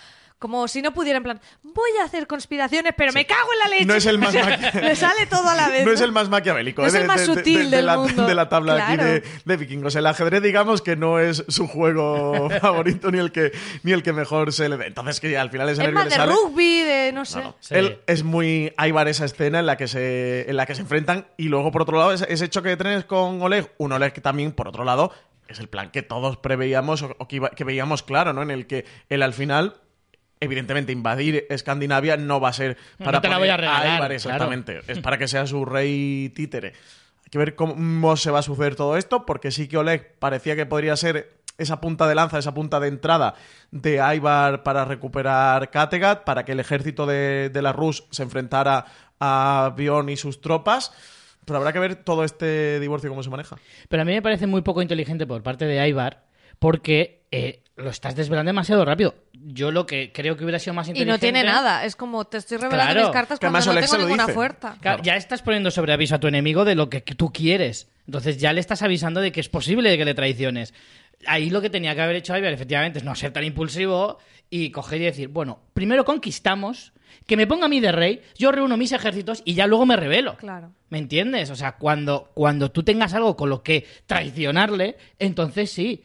Como 0.45 0.69
si 0.69 0.83
no 0.83 0.93
pudiera, 0.93 1.17
en 1.17 1.23
plan, 1.23 1.41
voy 1.63 1.91
a 2.03 2.05
hacer 2.05 2.27
conspiraciones, 2.27 2.93
pero 2.95 3.15
me 3.15 3.25
cago 3.25 3.49
en 3.55 3.59
la 3.61 3.69
leche. 3.69 3.87
No 3.87 3.95
es 3.95 4.05
el 4.05 4.19
más 4.19 4.35
Le 4.75 4.95
sale 4.95 5.25
todo 5.25 5.49
a 5.49 5.55
la 5.55 5.71
vez. 5.71 5.87
No 5.87 5.91
es 5.93 6.03
el 6.03 6.13
más 6.13 6.29
maquiavélico. 6.29 6.83
No 6.83 6.89
es 6.89 6.93
¿eh? 6.93 6.99
el 6.99 7.03
de- 7.05 7.09
más 7.09 7.21
de- 7.23 7.27
de- 7.29 7.35
sutil 7.35 7.71
de 7.71 7.77
del 7.79 7.87
la, 7.87 7.97
mundo. 7.97 8.27
de 8.27 8.35
la 8.35 8.49
tabla 8.51 8.87
aquí 8.89 8.99
de, 8.99 9.23
de 9.43 9.57
vikingos. 9.57 9.97
El 9.97 10.05
ajedrez, 10.07 10.43
digamos 10.43 10.83
que 10.83 10.97
no 10.97 11.19
es 11.19 11.45
su 11.49 11.67
juego 11.67 12.51
favorito 12.61 13.11
ni 13.11 13.21
el 13.21 13.33
que 13.33 13.53
ni 13.85 13.93
el 13.93 14.03
que 14.03 14.13
mejor 14.13 14.53
se 14.53 14.69
le 14.69 14.77
dé. 14.77 14.87
Entonces, 14.89 15.19
que 15.19 15.39
al 15.39 15.49
final 15.49 15.67
Es 15.71 15.79
nervio 15.79 15.95
más 15.95 16.05
de 16.11 16.11
sale. 16.17 16.31
rugby, 16.35 16.81
de 16.83 17.13
no 17.15 17.25
sé. 17.25 17.43
Sí. 17.61 17.75
Él 17.75 18.01
es 18.07 18.23
muy 18.23 18.71
Ivar 18.79 19.09
esa 19.09 19.25
escena 19.25 19.61
en 19.61 19.65
la 19.67 19.79
que 19.79 19.89
se 19.89 20.51
en 20.51 20.59
la 20.59 20.67
que 20.67 20.75
se 20.75 20.83
enfrentan 20.83 21.27
y 21.39 21.45
luego 21.49 21.73
por 21.73 21.81
otro 21.81 21.97
lado 21.97 22.13
ese, 22.13 22.31
ese 22.31 22.51
choque 22.51 22.69
de 22.69 22.77
trenes 22.77 23.07
con 23.07 23.41
Oleg, 23.41 23.73
un 23.79 23.93
Oleg 23.93 24.13
que 24.13 24.21
también 24.21 24.53
por 24.53 24.69
otro 24.69 24.85
lado 24.85 25.11
es 25.49 25.59
el 25.59 25.69
plan 25.69 25.91
que 25.91 26.03
todos 26.03 26.37
preveíamos 26.39 27.03
o, 27.03 27.15
o 27.19 27.29
que, 27.29 27.37
iba- 27.37 27.51
que 27.51 27.65
veíamos 27.65 28.03
claro, 28.03 28.33
¿no? 28.33 28.43
En 28.43 28.51
el 28.51 28.67
que 28.67 28.85
él 29.09 29.23
al 29.23 29.33
final 29.35 29.77
evidentemente 30.45 30.93
invadir 30.93 31.47
Escandinavia 31.51 32.17
no 32.17 32.41
va 32.41 32.51
a 32.51 32.53
ser 32.53 32.77
No 32.99 33.07
para 33.07 33.21
te 33.21 33.29
la 33.29 33.39
voy 33.39 33.49
a 33.49 33.57
regalar, 33.57 34.13
exactamente, 34.13 34.81
es 34.87 34.99
para 35.01 35.19
que 35.19 35.29
sea 35.29 35.47
su 35.47 35.65
rey 35.65 36.31
títere. 36.35 36.69
Hay 37.25 37.31
que 37.31 37.39
ver 37.39 37.55
cómo 37.55 38.17
se 38.17 38.31
va 38.31 38.41
a 38.41 38.43
suceder 38.43 38.77
todo 38.77 38.97
esto 38.97 39.27
porque 39.27 39.51
sí 39.51 39.69
que 39.69 39.79
Oleg 39.79 40.15
parecía 40.19 40.57
que 40.57 40.67
podría 40.67 40.97
ser 40.97 41.35
esa 41.59 41.81
punta 41.81 42.07
de 42.09 42.15
lanza, 42.15 42.39
esa 42.39 42.55
punta 42.55 42.81
de 42.81 42.89
entrada 42.89 43.35
de 43.71 44.01
Ivar 44.15 44.63
para 44.63 44.85
recuperar 44.85 45.71
Kattegat, 45.71 46.25
para 46.25 46.45
que 46.45 46.53
el 46.53 46.61
ejército 46.61 47.07
de, 47.07 47.51
de 47.51 47.63
la 47.63 47.73
Rus 47.73 48.05
se 48.11 48.23
enfrentara 48.23 48.87
a 49.21 49.73
Bion 49.77 50.09
y 50.09 50.17
sus 50.17 50.41
tropas. 50.41 50.93
Pero 51.45 51.59
habrá 51.59 51.73
que 51.73 51.79
ver 51.79 51.97
todo 51.97 52.25
este 52.25 52.81
divorcio 52.81 53.11
cómo 53.11 53.23
se 53.23 53.31
maneja. 53.31 53.57
Pero 53.89 54.03
a 54.03 54.05
mí 54.05 54.13
me 54.13 54.23
parece 54.23 54.47
muy 54.47 54.63
poco 54.63 54.83
inteligente 54.83 55.27
por 55.27 55.43
parte 55.43 55.67
de 55.67 55.89
Ivar 55.89 56.25
porque 56.59 57.23
eh, 57.31 57.64
lo 57.77 57.91
estás 57.91 58.15
desvelando 58.15 58.49
demasiado 58.51 58.85
rápido. 58.85 59.15
Yo 59.33 59.71
lo 59.73 59.85
que 59.87 60.13
creo 60.13 60.37
que 60.37 60.45
hubiera 60.45 60.59
sido 60.59 60.75
más 60.75 60.87
Y 60.87 60.91
inteligente... 60.93 61.13
no 61.13 61.19
tiene 61.19 61.43
nada. 61.45 61.85
Es 61.85 61.97
como 61.97 62.25
te 62.25 62.39
estoy 62.39 62.59
revelando 62.59 62.93
Claro. 62.93 63.09
mis 63.09 63.13
cartas 63.13 63.39
Que 63.39 63.47
cuando 63.49 63.65
no 63.67 63.71
Oleg 63.73 63.91
tengo 63.91 64.03
ninguna 64.05 64.29
fuerza. 64.29 64.77
Claro, 64.81 65.03
ya 65.03 65.17
estás 65.17 65.43
poniendo 65.43 65.71
sobre 65.71 65.93
aviso 65.93 66.15
a 66.15 66.21
tu 66.21 66.29
enemigo 66.29 66.65
de 66.65 66.77
lo 66.77 66.89
que 66.89 67.01
tú 67.01 67.33
quieres. 67.33 67.89
Entonces 68.07 68.39
ya 68.39 68.53
le 68.53 68.61
estás 68.61 68.83
avisando 68.83 69.21
de 69.21 69.33
que 69.33 69.41
es 69.41 69.49
posible 69.49 69.97
que 69.97 70.05
le 70.05 70.15
traiciones. 70.15 70.73
Ahí 71.27 71.51
lo 71.51 71.61
que 71.61 71.71
tenía 71.71 71.95
que 71.95 72.03
haber 72.03 72.17
hecho 72.17 72.37
Ivar, 72.37 72.53
efectivamente, 72.53 72.99
es 72.99 73.05
no 73.05 73.15
ser 73.15 73.33
tan 73.33 73.45
impulsivo 73.45 74.19
y 74.51 74.71
coger 74.71 75.01
y 75.01 75.05
decir, 75.05 75.29
bueno, 75.29 75.61
primero 75.73 76.05
conquistamos, 76.05 76.93
que 77.27 77.37
me 77.37 77.47
ponga 77.47 77.67
a 77.67 77.69
mí 77.69 77.81
de 77.81 77.93
rey, 77.93 78.23
yo 78.37 78.53
reúno 78.53 78.77
mis 78.77 78.93
ejércitos 78.93 79.41
y 79.45 79.55
ya 79.55 79.67
luego 79.67 79.87
me 79.87 79.97
revelo. 79.97 80.37
Claro. 80.37 80.73
¿Me 80.91 80.99
entiendes? 80.99 81.51
O 81.51 81.57
sea, 81.57 81.73
cuando, 81.77 82.31
cuando 82.35 82.71
tú 82.71 82.83
tengas 82.83 83.15
algo 83.15 83.37
con 83.37 83.49
lo 83.49 83.63
que 83.63 83.87
traicionarle, 84.07 84.97
entonces 85.19 85.71
sí. 85.71 86.05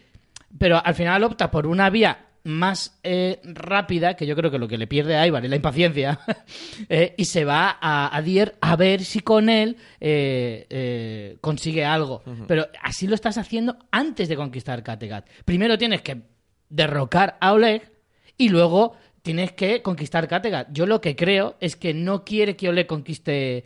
Pero 0.58 0.84
al 0.84 0.96
final 0.96 1.24
opta 1.24 1.52
por 1.52 1.68
una 1.68 1.90
vía 1.90 2.30
más 2.44 3.00
eh, 3.04 3.40
rápida, 3.44 4.16
que 4.16 4.26
yo 4.26 4.36
creo 4.36 4.52
que 4.52 4.60
lo 4.60 4.68
que 4.68 4.78
le 4.78 4.88
pierde 4.88 5.16
a 5.16 5.28
Ivar 5.28 5.44
es 5.44 5.50
la 5.50 5.56
impaciencia, 5.56 6.20
eh, 6.90 7.14
y 7.18 7.26
se 7.26 7.46
va 7.46 7.78
a, 7.80 8.16
a 8.16 8.22
Dier 8.22 8.56
a 8.62 8.76
ver 8.76 9.04
si 9.04 9.20
con 9.20 9.50
él 9.50 9.78
eh, 10.00 10.66
eh, 10.70 11.38
consigue 11.42 11.86
algo. 11.86 12.24
Pero 12.48 12.68
así 12.82 13.08
lo 13.08 13.16
estás 13.16 13.38
haciendo 13.38 13.78
antes 13.92 14.30
de 14.30 14.36
conquistar 14.36 14.84
Kattegat. 14.84 15.28
Primero 15.46 15.78
tienes 15.78 16.02
que 16.02 16.22
derrocar 16.70 17.38
a 17.42 17.54
Oleg 17.54 17.92
y 18.38 18.50
luego 18.50 18.96
tienes 19.22 19.52
que 19.52 19.82
conquistar 19.82 20.28
Kattegat. 20.28 20.70
Yo 20.72 20.86
lo 20.86 21.02
que 21.02 21.16
creo 21.16 21.58
es 21.60 21.76
que 21.76 21.94
no 21.94 22.24
quiere 22.24 22.56
que 22.56 22.70
Oleg 22.70 22.88
conquiste, 22.88 23.66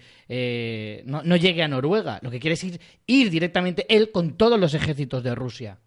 no, 1.06 1.22
no 1.24 1.36
llegue 1.36 1.64
a 1.64 1.68
Noruega. 1.68 2.20
Lo 2.22 2.32
que 2.32 2.40
quiere 2.40 2.54
es 2.54 2.64
ir, 2.64 2.82
ir 3.06 3.30
directamente 3.30 3.86
él 3.94 4.12
con 4.12 4.36
todos 4.36 4.60
los 4.60 4.74
ejércitos 4.74 5.24
de 5.24 5.36
Rusia. 5.36 5.78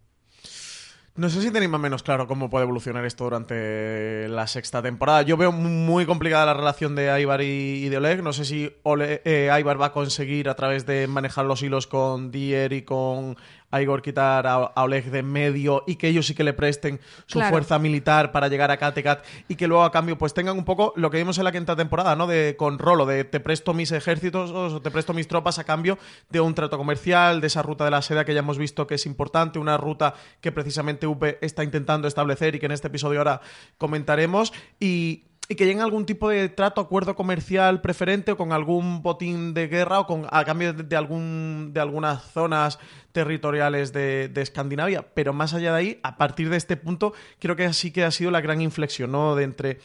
No 1.17 1.29
sé 1.29 1.41
si 1.41 1.49
tenéis 1.49 1.71
más 1.71 1.79
o 1.79 1.81
menos 1.81 2.03
claro 2.03 2.27
cómo 2.27 2.47
puede 2.47 2.63
evolucionar 2.65 3.03
esto 3.03 3.23
durante 3.23 4.27
la 4.29 4.45
sexta 4.45 4.83
temporada. 4.83 5.23
Yo 5.23 5.35
veo 5.35 5.51
muy 5.51 6.05
complicada 6.05 6.45
la 6.45 6.53
relación 6.53 6.95
de 6.95 7.19
Ivar 7.19 7.41
y, 7.41 7.89
de 7.89 7.97
Oleg. 7.97 8.21
No 8.21 8.33
sé 8.33 8.45
si 8.45 8.71
Ole- 8.83 9.23
eh, 9.25 9.49
Ivar 9.59 9.81
va 9.81 9.87
a 9.87 9.91
conseguir 9.93 10.47
a 10.47 10.53
través 10.55 10.85
de 10.85 11.07
manejar 11.07 11.45
los 11.45 11.63
hilos 11.63 11.87
con 11.87 12.29
Dier 12.29 12.71
y 12.71 12.83
con 12.83 13.35
Igor 13.73 14.01
quitar 14.01 14.47
a, 14.47 14.53
a 14.53 14.83
Oleg 14.83 15.11
de 15.11 15.19
en 15.19 15.25
medio 15.31 15.83
y 15.87 15.95
que 15.95 16.07
ellos 16.07 16.25
sí 16.25 16.33
que 16.35 16.43
le 16.43 16.53
presten 16.53 16.99
su 17.25 17.39
Claro. 17.39 17.51
fuerza 17.51 17.79
militar 17.79 18.31
para 18.31 18.47
llegar 18.47 18.71
a 18.71 18.77
Kattegat 18.77 19.25
y 19.49 19.55
que 19.55 19.67
luego 19.67 19.83
a 19.83 19.91
cambio 19.91 20.17
pues 20.17 20.33
tengan 20.33 20.57
un 20.57 20.63
poco 20.65 20.93
lo 20.95 21.09
que 21.09 21.17
vimos 21.17 21.37
en 21.37 21.43
la 21.43 21.51
quinta 21.51 21.75
temporada, 21.75 22.15
¿no? 22.15 22.27
De 22.27 22.55
con 22.57 22.79
Rolo, 22.79 23.05
de 23.05 23.23
te 23.25 23.39
presto 23.39 23.73
mis 23.73 23.91
ejércitos 23.91 24.51
o 24.51 24.81
te 24.81 24.89
presto 24.91 25.13
mis 25.13 25.27
tropas 25.27 25.59
a 25.59 25.63
cambio 25.65 25.97
de 26.29 26.39
un 26.39 26.53
trato 26.55 26.77
comercial, 26.77 27.41
de 27.41 27.47
esa 27.47 27.61
ruta 27.61 27.83
de 27.85 27.91
la 27.91 28.01
seda 28.01 28.23
que 28.25 28.33
ya 28.33 28.39
hemos 28.39 28.57
visto 28.57 28.87
que 28.87 28.95
es 28.95 29.05
importante, 29.05 29.59
una 29.59 29.77
ruta 29.77 30.13
que 30.39 30.51
precisamente 30.51 31.05
UP 31.07 31.23
está 31.41 31.63
intentando 31.63 32.07
establecer 32.07 32.55
y 32.55 32.59
que 32.59 32.67
en 32.67 32.71
este 32.71 32.87
episodio 32.87 33.19
ahora 33.19 33.41
comentaremos 33.77 34.53
y 34.79 35.23
y 35.49 35.55
que 35.55 35.65
lleguen 35.65 35.81
a 35.81 35.85
algún 35.85 36.05
tipo 36.05 36.29
de 36.29 36.49
trato, 36.49 36.81
acuerdo 36.81 37.15
comercial 37.15 37.81
preferente 37.81 38.33
o 38.33 38.37
con 38.37 38.51
algún 38.51 39.01
botín 39.01 39.53
de 39.53 39.67
guerra 39.67 39.99
o 39.99 40.07
con 40.07 40.27
a 40.29 40.43
cambio 40.43 40.73
de, 40.73 40.83
de 40.83 40.95
algún 40.95 41.71
de 41.73 41.79
algunas 41.79 42.23
zonas 42.31 42.79
territoriales 43.13 43.93
de, 43.93 44.27
de 44.27 44.41
Escandinavia. 44.41 45.05
Pero 45.13 45.33
más 45.33 45.53
allá 45.53 45.71
de 45.71 45.77
ahí, 45.77 45.99
a 46.03 46.17
partir 46.17 46.49
de 46.49 46.57
este 46.57 46.75
punto, 46.75 47.13
creo 47.39 47.55
que 47.55 47.65
así 47.65 47.91
que 47.91 48.03
ha 48.03 48.11
sido 48.11 48.31
la 48.31 48.41
gran 48.41 48.61
inflexión, 48.61 49.11
¿no? 49.11 49.35
De 49.35 49.43
entre 49.43 49.79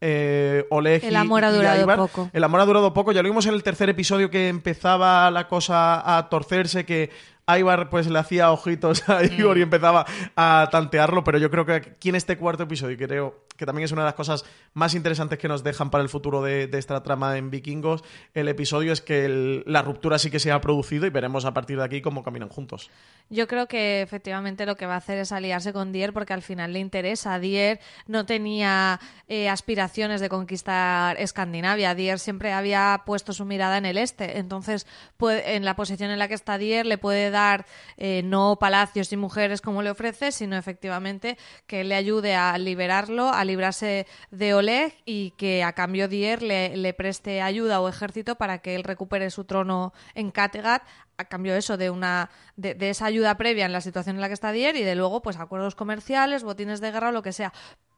eh, 0.00 0.66
Oleg 0.68 1.02
El 1.04 1.16
amor 1.16 1.44
ha 1.44 1.52
durado 1.52 1.96
poco. 1.96 2.30
El 2.32 2.44
amor 2.44 2.60
ha 2.60 2.66
durado 2.66 2.92
poco. 2.92 3.12
Ya 3.12 3.22
lo 3.22 3.28
vimos 3.28 3.46
en 3.46 3.54
el 3.54 3.62
tercer 3.62 3.88
episodio 3.88 4.28
que 4.28 4.48
empezaba 4.48 5.30
la 5.30 5.48
cosa 5.48 6.18
a 6.18 6.28
torcerse, 6.28 6.84
que 6.84 7.10
Ivar 7.48 7.90
pues 7.90 8.08
le 8.08 8.18
hacía 8.18 8.50
ojitos 8.50 9.08
a 9.08 9.22
Igor 9.24 9.58
y 9.58 9.62
empezaba 9.62 10.06
a 10.36 10.68
tantearlo, 10.70 11.24
pero 11.24 11.38
yo 11.38 11.50
creo 11.50 11.66
que 11.66 11.72
aquí 11.74 12.08
en 12.08 12.14
este 12.14 12.38
cuarto 12.38 12.62
episodio, 12.64 12.96
creo 12.96 13.44
que 13.56 13.66
también 13.66 13.84
es 13.84 13.92
una 13.92 14.02
de 14.02 14.06
las 14.06 14.14
cosas 14.14 14.44
más 14.72 14.94
interesantes 14.94 15.38
que 15.38 15.46
nos 15.46 15.62
dejan 15.62 15.88
para 15.90 16.02
el 16.02 16.08
futuro 16.08 16.42
de, 16.42 16.66
de 16.66 16.78
esta 16.78 17.02
trama 17.04 17.36
en 17.38 17.50
Vikingos, 17.50 18.02
el 18.34 18.48
episodio 18.48 18.92
es 18.92 19.00
que 19.00 19.26
el- 19.26 19.62
la 19.66 19.82
ruptura 19.82 20.18
sí 20.18 20.28
que 20.30 20.40
se 20.40 20.50
ha 20.50 20.60
producido 20.60 21.06
y 21.06 21.10
veremos 21.10 21.44
a 21.44 21.54
partir 21.54 21.76
de 21.78 21.84
aquí 21.84 22.00
cómo 22.02 22.24
caminan 22.24 22.48
juntos. 22.48 22.90
Yo 23.30 23.46
creo 23.46 23.68
que 23.68 24.02
efectivamente 24.02 24.66
lo 24.66 24.76
que 24.76 24.86
va 24.86 24.94
a 24.94 24.98
hacer 24.98 25.18
es 25.18 25.30
aliarse 25.30 25.72
con 25.72 25.92
Dier 25.92 26.12
porque 26.12 26.32
al 26.32 26.42
final 26.42 26.72
le 26.72 26.80
interesa. 26.80 27.38
Dier 27.38 27.78
no 28.08 28.26
tenía 28.26 28.98
eh, 29.28 29.48
aspiraciones 29.48 30.20
de 30.20 30.28
conquistar 30.28 31.18
Escandinavia. 31.20 31.94
Dier 31.94 32.18
siempre 32.18 32.52
había 32.52 33.02
puesto 33.06 33.32
su 33.32 33.44
mirada 33.44 33.78
en 33.78 33.86
el 33.86 33.98
este. 33.98 34.38
Entonces, 34.38 34.86
puede- 35.16 35.54
en 35.54 35.64
la 35.64 35.76
posición 35.76 36.10
en 36.10 36.18
la 36.18 36.26
que 36.28 36.34
está 36.34 36.58
Dier, 36.58 36.86
le 36.86 36.98
puede 36.98 37.30
dar 37.34 37.66
eh, 37.98 38.22
no 38.24 38.56
palacios 38.58 39.12
y 39.12 39.16
mujeres 39.16 39.60
como 39.60 39.82
le 39.82 39.90
ofrece, 39.90 40.32
sino 40.32 40.56
efectivamente 40.56 41.36
que 41.66 41.84
le 41.84 41.94
ayude 41.94 42.34
a 42.34 42.56
liberarlo, 42.56 43.28
a 43.28 43.44
librarse 43.44 44.06
de 44.30 44.54
Oleg 44.54 44.96
y 45.04 45.32
que 45.32 45.62
a 45.62 45.72
cambio 45.72 46.08
Dier 46.08 46.42
le, 46.42 46.76
le 46.76 46.94
preste 46.94 47.42
ayuda 47.42 47.80
o 47.80 47.88
ejército 47.88 48.36
para 48.36 48.58
que 48.58 48.74
él 48.74 48.84
recupere 48.84 49.30
su 49.30 49.44
trono 49.44 49.92
en 50.14 50.30
Kattegat 50.30 50.82
a 51.16 51.24
cambio 51.26 51.54
eso 51.54 51.76
de 51.76 51.90
una 51.90 52.30
de, 52.56 52.74
de 52.74 52.90
esa 52.90 53.06
ayuda 53.06 53.36
previa 53.36 53.66
en 53.66 53.72
la 53.72 53.80
situación 53.80 54.16
en 54.16 54.20
la 54.20 54.28
que 54.28 54.34
está 54.34 54.50
Dier 54.52 54.74
y 54.76 54.82
de 54.82 54.94
luego 54.94 55.22
pues 55.22 55.36
acuerdos 55.38 55.74
comerciales, 55.74 56.42
botines 56.42 56.80
de 56.80 56.90
guerra 56.90 57.10
o 57.10 57.12
lo 57.12 57.22
que 57.22 57.32
sea. 57.32 57.52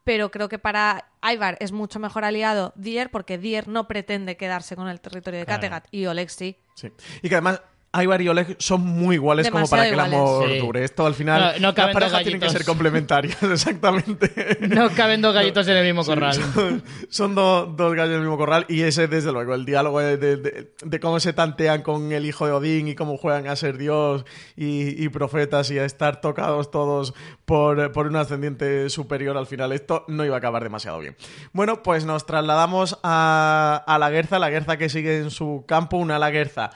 Pero 0.05 0.31
creo 0.31 0.49
que 0.49 0.59
para 0.61 1.09
Ivar 1.23 1.57
es 1.59 1.73
mucho 1.73 1.99
mejor 1.99 2.25
aliado 2.25 2.73
Dier 2.77 3.11
porque 3.11 3.39
Dier 3.39 3.67
no 3.67 3.89
pretende 3.89 4.37
quedarse 4.37 4.77
con 4.77 4.87
el 4.89 5.01
territorio 5.01 5.41
de 5.41 5.47
Claro. 5.47 5.61
Kattegat 5.61 5.89
y 5.91 6.07
Oleg 6.07 6.31
sí. 6.31 6.59
Sí. 6.77 6.93
Y 7.23 7.29
que 7.29 7.35
además 7.35 7.61
Ivar 8.03 8.21
y 8.23 8.29
Oleg 8.29 8.57
son 8.59 8.81
muy 8.83 9.17
iguales 9.17 9.51
como 9.51 9.67
para 9.69 9.85
que 9.85 9.91
el 9.91 10.01
amor. 10.01 10.49
Sí. 10.49 10.59
dure. 10.59 10.85
Esto 10.85 11.07
al 11.07 11.15
final, 11.15 11.41
No- 11.41 11.47
no 11.61 11.67
las 11.69 11.75
caben 11.75 11.93
dos 11.93 11.95
parejas 12.03 12.23
tienen 12.23 12.41
que 12.41 12.47
gallitos. 12.47 12.53
ser 12.53 12.65
complementarias, 12.67 13.43
exactamente. 13.43 14.59
No 14.69 14.91
caben 14.91 15.21
dos 15.23 15.35
gallitos 15.35 15.67
en 15.69 15.77
el 15.77 15.85
mismo 15.87 16.05
corral. 16.05 16.35
Son, 16.35 16.83
son 17.09 17.35
do- 17.35 17.67
dos 17.67 17.95
gallos 17.95 18.13
del 18.13 18.21
mismo 18.21 18.37
corral 18.37 18.67
y 18.69 18.83
ese, 18.83 19.09
desde 19.09 19.33
luego, 19.33 19.55
el 19.55 19.65
diálogo 19.65 20.01
de, 20.01 20.17
de- 20.17 20.37
de- 20.37 20.71
de 20.85 21.01
cómo 21.01 21.21
se 21.21 21.33
tantean 21.33 21.83
con 21.83 22.13
el 22.13 22.27
hijo 22.27 22.47
de 22.47 22.53
Odín 22.53 22.89
y 22.89 22.95
cómo 22.95 23.17
juegan 23.17 23.47
a 23.49 23.57
ser 23.57 23.79
Dios 23.79 24.25
y, 24.57 25.03
y 25.03 25.09
profetas 25.09 25.71
y 25.71 25.79
a 25.79 25.85
estar 25.85 26.21
tocados 26.21 26.71
todos 26.71 27.15
por, 27.45 27.93
por 27.93 28.07
un 28.07 28.17
ascendiente 28.17 28.91
superior 28.91 29.37
al 29.37 29.47
final. 29.47 29.73
Esto 29.73 30.05
no 30.09 30.25
iba 30.25 30.35
a 30.35 30.39
acabar 30.39 30.63
demasiado 30.63 30.99
bien. 30.99 31.17
Bueno, 31.53 31.83
pues 31.83 32.05
nos 32.05 32.27
trasladamos 32.27 32.99
a, 33.03 33.83
a 33.87 33.99
la 33.99 34.11
Guerza, 34.11 34.39
la 34.39 34.51
Guerza 34.51 34.77
que 34.77 34.89
sigue 34.89 35.19
en 35.19 35.31
su 35.31 35.65
campo, 35.67 35.97
una 35.97 36.19
la 36.19 36.31
Guerza 36.31 36.71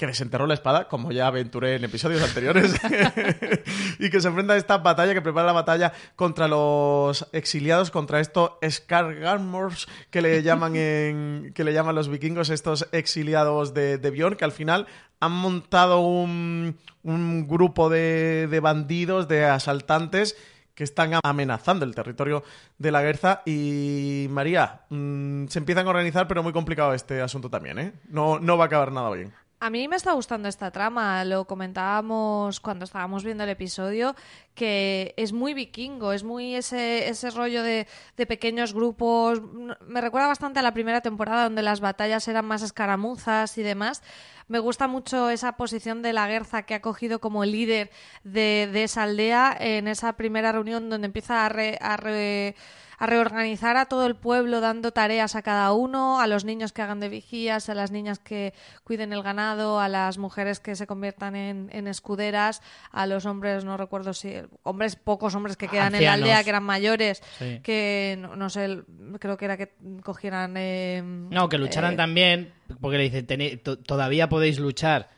que 0.00 0.06
desenterró 0.06 0.46
la 0.46 0.54
espada, 0.54 0.88
como 0.88 1.12
ya 1.12 1.26
aventuré 1.26 1.74
en 1.74 1.84
episodios 1.84 2.22
anteriores, 2.22 2.74
y 3.98 4.08
que 4.08 4.18
se 4.18 4.28
enfrenta 4.28 4.54
a 4.54 4.56
esta 4.56 4.78
batalla, 4.78 5.12
que 5.12 5.20
prepara 5.20 5.48
la 5.48 5.52
batalla 5.52 5.92
contra 6.16 6.48
los 6.48 7.28
exiliados, 7.32 7.90
contra 7.90 8.18
estos 8.18 8.52
Skargarmors 8.66 9.88
que 10.08 10.22
le 10.22 10.42
llaman 10.42 10.74
en, 10.74 11.52
que 11.54 11.64
le 11.64 11.74
llaman 11.74 11.94
los 11.94 12.08
vikingos, 12.08 12.48
estos 12.48 12.88
exiliados 12.92 13.74
de, 13.74 13.98
de 13.98 14.10
Bjorn, 14.10 14.36
que 14.36 14.46
al 14.46 14.52
final 14.52 14.86
han 15.20 15.32
montado 15.32 16.00
un, 16.00 16.78
un 17.02 17.46
grupo 17.46 17.90
de, 17.90 18.48
de 18.50 18.60
bandidos, 18.60 19.28
de 19.28 19.44
asaltantes, 19.44 20.34
que 20.74 20.84
están 20.84 21.12
amenazando 21.22 21.84
el 21.84 21.94
territorio 21.94 22.42
de 22.78 22.90
la 22.90 23.02
Guerza. 23.02 23.42
Y 23.44 24.28
María, 24.30 24.80
mmm, 24.88 25.44
se 25.48 25.58
empiezan 25.58 25.86
a 25.86 25.90
organizar, 25.90 26.26
pero 26.26 26.42
muy 26.42 26.54
complicado 26.54 26.94
este 26.94 27.20
asunto 27.20 27.50
también, 27.50 27.78
¿eh? 27.78 27.92
No, 28.08 28.38
no 28.38 28.56
va 28.56 28.64
a 28.64 28.66
acabar 28.68 28.90
nada 28.90 29.10
bien. 29.10 29.30
A 29.62 29.68
mí 29.68 29.88
me 29.88 29.96
está 29.96 30.12
gustando 30.14 30.48
esta 30.48 30.70
trama, 30.70 31.22
lo 31.26 31.44
comentábamos 31.44 32.60
cuando 32.60 32.86
estábamos 32.86 33.24
viendo 33.24 33.44
el 33.44 33.50
episodio, 33.50 34.16
que 34.54 35.12
es 35.18 35.34
muy 35.34 35.52
vikingo, 35.52 36.14
es 36.14 36.24
muy 36.24 36.54
ese, 36.54 37.10
ese 37.10 37.28
rollo 37.28 37.62
de, 37.62 37.86
de, 38.16 38.26
pequeños 38.26 38.72
grupos. 38.72 39.42
Me 39.86 40.00
recuerda 40.00 40.28
bastante 40.28 40.60
a 40.60 40.62
la 40.62 40.72
primera 40.72 41.02
temporada 41.02 41.44
donde 41.44 41.60
las 41.60 41.80
batallas 41.80 42.26
eran 42.26 42.46
más 42.46 42.62
escaramuzas 42.62 43.58
y 43.58 43.62
demás. 43.62 44.02
Me 44.48 44.60
gusta 44.60 44.88
mucho 44.88 45.28
esa 45.28 45.52
posición 45.58 46.00
de 46.00 46.14
la 46.14 46.26
Guerza 46.26 46.62
que 46.62 46.74
ha 46.74 46.80
cogido 46.80 47.20
como 47.20 47.44
líder 47.44 47.90
de, 48.24 48.66
de 48.72 48.84
esa 48.84 49.02
aldea 49.02 49.54
en 49.60 49.88
esa 49.88 50.14
primera 50.14 50.52
reunión 50.52 50.88
donde 50.88 51.04
empieza 51.04 51.44
a, 51.44 51.50
re, 51.50 51.76
a 51.82 51.98
re, 51.98 52.56
a 53.00 53.06
reorganizar 53.06 53.76
a 53.76 53.86
todo 53.86 54.06
el 54.06 54.14
pueblo 54.14 54.60
dando 54.60 54.92
tareas 54.92 55.34
a 55.34 55.42
cada 55.42 55.72
uno, 55.72 56.20
a 56.20 56.26
los 56.28 56.44
niños 56.44 56.72
que 56.72 56.82
hagan 56.82 57.00
de 57.00 57.08
vigías, 57.08 57.68
a 57.68 57.74
las 57.74 57.90
niñas 57.90 58.18
que 58.20 58.52
cuiden 58.84 59.12
el 59.12 59.22
ganado, 59.22 59.80
a 59.80 59.88
las 59.88 60.18
mujeres 60.18 60.60
que 60.60 60.76
se 60.76 60.86
conviertan 60.86 61.34
en, 61.34 61.70
en 61.72 61.88
escuderas, 61.88 62.60
a 62.92 63.06
los 63.06 63.24
hombres, 63.26 63.64
no 63.64 63.76
recuerdo 63.78 64.12
si, 64.12 64.34
hombres, 64.62 64.94
pocos 64.96 65.34
hombres 65.34 65.56
que 65.56 65.66
quedan 65.66 65.94
Ancianos. 65.94 66.02
en 66.02 66.20
la 66.20 66.26
aldea, 66.26 66.44
que 66.44 66.50
eran 66.50 66.62
mayores, 66.62 67.22
Sí. 67.38 67.60
que 67.64 68.16
no, 68.20 68.36
no 68.36 68.50
sé, 68.50 68.82
creo 69.18 69.36
que 69.36 69.44
era 69.46 69.56
que 69.56 69.72
cogieran... 70.04 70.54
eh, 70.58 71.02
No, 71.02 71.48
que 71.48 71.56
lucharan 71.58 71.94
eh, 71.94 71.96
también, 71.96 72.52
porque 72.80 72.98
le 72.98 73.04
dice, 73.04 73.22
"Tene- 73.22 73.56
to- 73.56 73.78
todavía 73.78 74.28
podéis 74.28 74.58
luchar. 74.60 75.08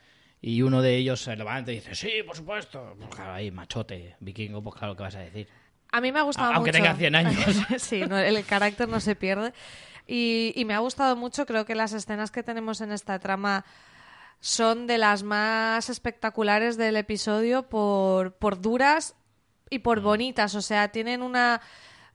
Y 0.41 0.61
uno 0.61 0.81
de 0.81 0.95
ellos 0.97 1.21
se 1.21 1.35
levanta 1.37 1.71
y 1.71 1.75
dice, 1.75 1.95
sí, 1.95 2.11
por 2.25 2.35
supuesto. 2.35 2.95
Pues 2.97 3.09
claro, 3.15 3.31
ahí, 3.33 3.49
machote, 3.51 4.15
vikingo, 4.19 4.61
pues 4.61 4.75
claro, 4.75 4.95
¿qué 4.95 5.03
vas 5.03 5.15
a 5.15 5.19
decir? 5.19 5.47
A 5.93 6.01
mí 6.01 6.11
me 6.11 6.19
ha 6.19 6.23
gustado 6.23 6.51
Aunque 6.53 6.71
mucho. 6.71 6.83
tenga 6.83 6.95
100 6.95 7.15
años. 7.15 7.45
sí, 7.77 8.01
no, 8.01 8.17
el 8.17 8.43
carácter 8.45 8.89
no 8.89 8.99
se 8.99 9.15
pierde. 9.15 9.53
Y, 10.07 10.51
y 10.55 10.65
me 10.65 10.73
ha 10.73 10.79
gustado 10.79 11.15
mucho, 11.15 11.45
creo 11.45 11.65
que 11.65 11.75
las 11.75 11.93
escenas 11.93 12.31
que 12.31 12.43
tenemos 12.43 12.81
en 12.81 12.91
esta 12.91 13.19
trama 13.19 13.63
son 14.41 14.87
de 14.87 14.97
las 14.97 15.23
más 15.23 15.89
espectaculares 15.89 16.75
del 16.75 16.97
episodio 16.97 17.63
por, 17.69 18.33
por 18.33 18.59
duras 18.59 19.15
y 19.69 19.79
por 19.79 20.01
bonitas. 20.01 20.55
O 20.55 20.61
sea, 20.61 20.89
tienen 20.89 21.21
una... 21.21 21.61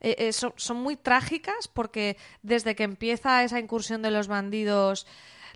eh, 0.01 0.15
eh, 0.19 0.33
son, 0.33 0.53
son 0.55 0.77
muy 0.77 0.95
trágicas 0.95 1.67
porque 1.67 2.17
desde 2.43 2.75
que 2.75 2.83
empieza 2.83 3.43
esa 3.43 3.59
incursión 3.59 4.01
de 4.03 4.11
los 4.11 4.27
bandidos 4.27 5.07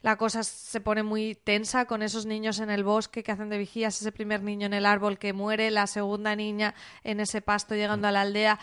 la 0.03 0.17
cosa 0.17 0.43
se 0.43 0.81
pone 0.81 1.01
muy 1.01 1.33
tensa 1.33 1.85
con 1.85 2.03
esos 2.03 2.25
niños 2.27 2.59
en 2.59 2.69
el 2.69 2.83
bosque 2.83 3.23
que 3.23 3.31
hacen 3.31 3.49
de 3.49 3.57
vigías, 3.57 3.99
ese 3.99 4.11
primer 4.11 4.43
niño 4.43 4.67
en 4.67 4.73
el 4.73 4.85
árbol 4.85 5.17
que 5.17 5.33
muere, 5.33 5.71
la 5.71 5.87
segunda 5.87 6.35
niña 6.35 6.75
en 7.03 7.19
ese 7.21 7.41
pasto 7.41 7.73
llegando 7.73 8.07
a 8.07 8.11
la 8.11 8.21
aldea. 8.21 8.59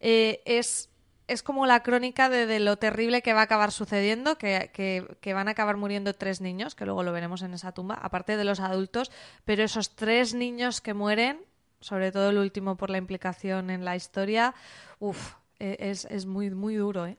Eh, 0.00 0.42
es, 0.44 0.90
es 1.28 1.42
como 1.42 1.64
la 1.64 1.82
crónica 1.82 2.28
de, 2.28 2.60
lo 2.60 2.76
terrible 2.76 3.22
que 3.22 3.32
va 3.32 3.40
a 3.40 3.44
acabar 3.44 3.72
sucediendo, 3.72 4.36
que, 4.36 4.70
que- 4.74 5.16
que 5.22 5.32
van 5.32 5.48
a 5.48 5.52
acabar 5.52 5.78
muriendo 5.78 6.14
tres 6.14 6.40
niños, 6.42 6.74
que 6.74 6.84
luego 6.84 7.02
lo 7.02 7.12
veremos 7.12 7.40
en 7.42 7.54
esa 7.54 7.72
tumba, 7.72 7.94
aparte 7.94 8.36
de 8.36 8.44
los 8.44 8.60
adultos, 8.60 9.10
pero 9.46 9.64
esos 9.64 9.96
tres 9.96 10.34
niños 10.34 10.80
que 10.82 10.92
mueren, 10.92 11.40
sobre 11.80 12.12
todo 12.12 12.28
el 12.30 12.36
último 12.38 12.76
por 12.76 12.90
la 12.90 12.98
implicación 12.98 13.70
en 13.70 13.84
la 13.84 13.96
historia, 13.96 14.54
uff, 14.98 15.34
es, 15.58 16.04
es 16.10 16.26
muy, 16.26 16.50
muy 16.50 16.74
duro, 16.74 17.06
¿eh? 17.06 17.16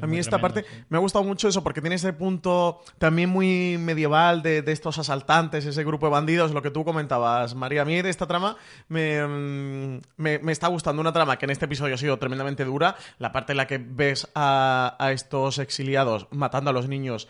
A 0.00 0.06
mí 0.06 0.18
esta 0.18 0.38
tremendo, 0.38 0.54
parte 0.54 0.62
sí. 0.62 0.84
me 0.88 0.96
ha 0.96 1.00
gustado 1.00 1.24
mucho 1.24 1.48
eso 1.48 1.62
porque 1.62 1.80
tiene 1.80 1.96
ese 1.96 2.12
punto 2.12 2.80
también 2.98 3.30
muy 3.30 3.78
medieval 3.78 4.42
de, 4.42 4.62
de 4.62 4.72
estos 4.72 4.98
asaltantes, 4.98 5.66
ese 5.66 5.84
grupo 5.84 6.06
de 6.06 6.12
bandidos, 6.12 6.52
lo 6.52 6.62
que 6.62 6.70
tú 6.70 6.84
comentabas, 6.84 7.54
María. 7.54 7.82
A 7.82 7.84
mí 7.84 8.00
de 8.00 8.10
esta 8.10 8.26
trama 8.26 8.56
me, 8.88 9.26
mm, 9.26 10.00
me, 10.16 10.38
me 10.38 10.52
está 10.52 10.68
gustando 10.68 11.00
una 11.00 11.12
trama 11.12 11.38
que 11.38 11.46
en 11.46 11.50
este 11.50 11.66
episodio 11.66 11.94
ha 11.94 11.98
sido 11.98 12.18
tremendamente 12.18 12.64
dura. 12.64 12.96
La 13.18 13.32
parte 13.32 13.52
en 13.52 13.58
la 13.58 13.66
que 13.66 13.78
ves 13.78 14.28
a, 14.34 14.96
a 14.98 15.12
estos 15.12 15.58
exiliados 15.58 16.26
matando 16.30 16.70
a 16.70 16.72
los 16.72 16.88
niños 16.88 17.28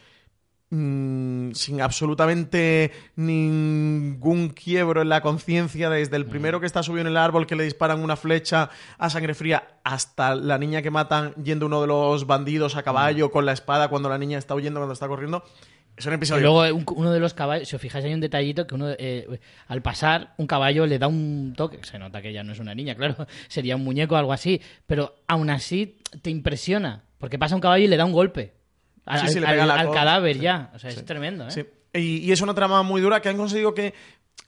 mm, 0.74 1.52
sin 1.52 1.80
absolutamente 1.80 2.90
ningún 3.16 4.48
quiebro 4.50 5.02
en 5.02 5.08
la 5.08 5.20
conciencia, 5.20 5.90
desde 5.90 6.16
el 6.16 6.26
primero 6.26 6.60
que 6.60 6.66
está 6.66 6.82
subido 6.82 7.02
en 7.02 7.06
el 7.08 7.16
árbol 7.16 7.46
que 7.46 7.56
le 7.56 7.64
disparan 7.64 8.02
una 8.02 8.16
flecha 8.16 8.70
a 8.98 9.10
sangre 9.10 9.34
fría 9.34 9.68
hasta 9.84 10.34
la 10.34 10.58
niña 10.58 10.82
que 10.82 10.90
matan 10.90 11.34
yendo 11.42 11.66
uno 11.66 11.80
de 11.80 11.86
los 11.86 12.26
bandidos 12.26 12.76
a 12.76 12.82
caballo 12.82 13.30
con 13.30 13.46
la 13.46 13.52
espada 13.52 13.88
cuando 13.88 14.08
la 14.08 14.18
niña 14.18 14.38
está 14.38 14.54
huyendo, 14.54 14.80
cuando 14.80 14.94
está 14.94 15.08
corriendo. 15.08 15.44
Es 15.96 16.06
un 16.06 16.12
Y 16.12 16.16
episodio. 16.16 16.42
luego 16.52 16.76
un- 16.76 16.84
uno 16.96 17.12
de 17.12 17.20
los 17.20 17.34
caballos, 17.34 17.68
si 17.68 17.76
os 17.76 17.80
fijáis, 17.82 18.04
hay 18.04 18.12
un 18.14 18.20
detallito 18.20 18.66
que 18.66 18.74
uno, 18.74 18.88
eh, 18.98 19.38
al 19.68 19.80
pasar, 19.80 20.34
un 20.38 20.48
caballo 20.48 20.86
le 20.86 20.98
da 20.98 21.06
un 21.06 21.54
toque. 21.56 21.78
Se 21.84 22.00
nota 22.00 22.20
que 22.20 22.30
ella 22.30 22.42
no 22.42 22.52
es 22.52 22.58
una 22.58 22.74
niña, 22.74 22.94
claro, 22.96 23.26
sería 23.46 23.76
un 23.76 23.84
muñeco 23.84 24.16
o 24.16 24.18
algo 24.18 24.32
así. 24.32 24.60
Pero 24.86 25.14
aún 25.28 25.50
así 25.50 25.98
te 26.20 26.30
impresiona, 26.30 27.04
porque 27.18 27.38
pasa 27.38 27.54
un 27.54 27.60
caballo 27.60 27.84
y 27.84 27.88
le 27.88 27.96
da 27.96 28.04
un 28.04 28.12
golpe. 28.12 28.54
Al, 29.06 29.20
Sí, 29.20 29.28
sí, 29.34 29.40
le 29.40 29.46
al- 29.46 29.52
pega 29.52 29.66
la 29.66 29.74
al 29.74 29.86
co- 29.88 29.92
cadáver 29.92 30.36
sí, 30.36 30.42
ya. 30.42 30.70
O 30.74 30.78
sea, 30.78 30.90
sí. 30.90 30.98
es 30.98 31.04
tremendo, 31.04 31.46
¿eh? 31.48 31.50
Sí. 31.50 31.64
Y, 31.92 32.18
y 32.18 32.32
es 32.32 32.40
una 32.40 32.54
trama 32.54 32.82
muy 32.82 33.00
dura 33.00 33.20
que 33.20 33.28
han 33.28 33.36
conseguido 33.36 33.74
que 33.74 33.94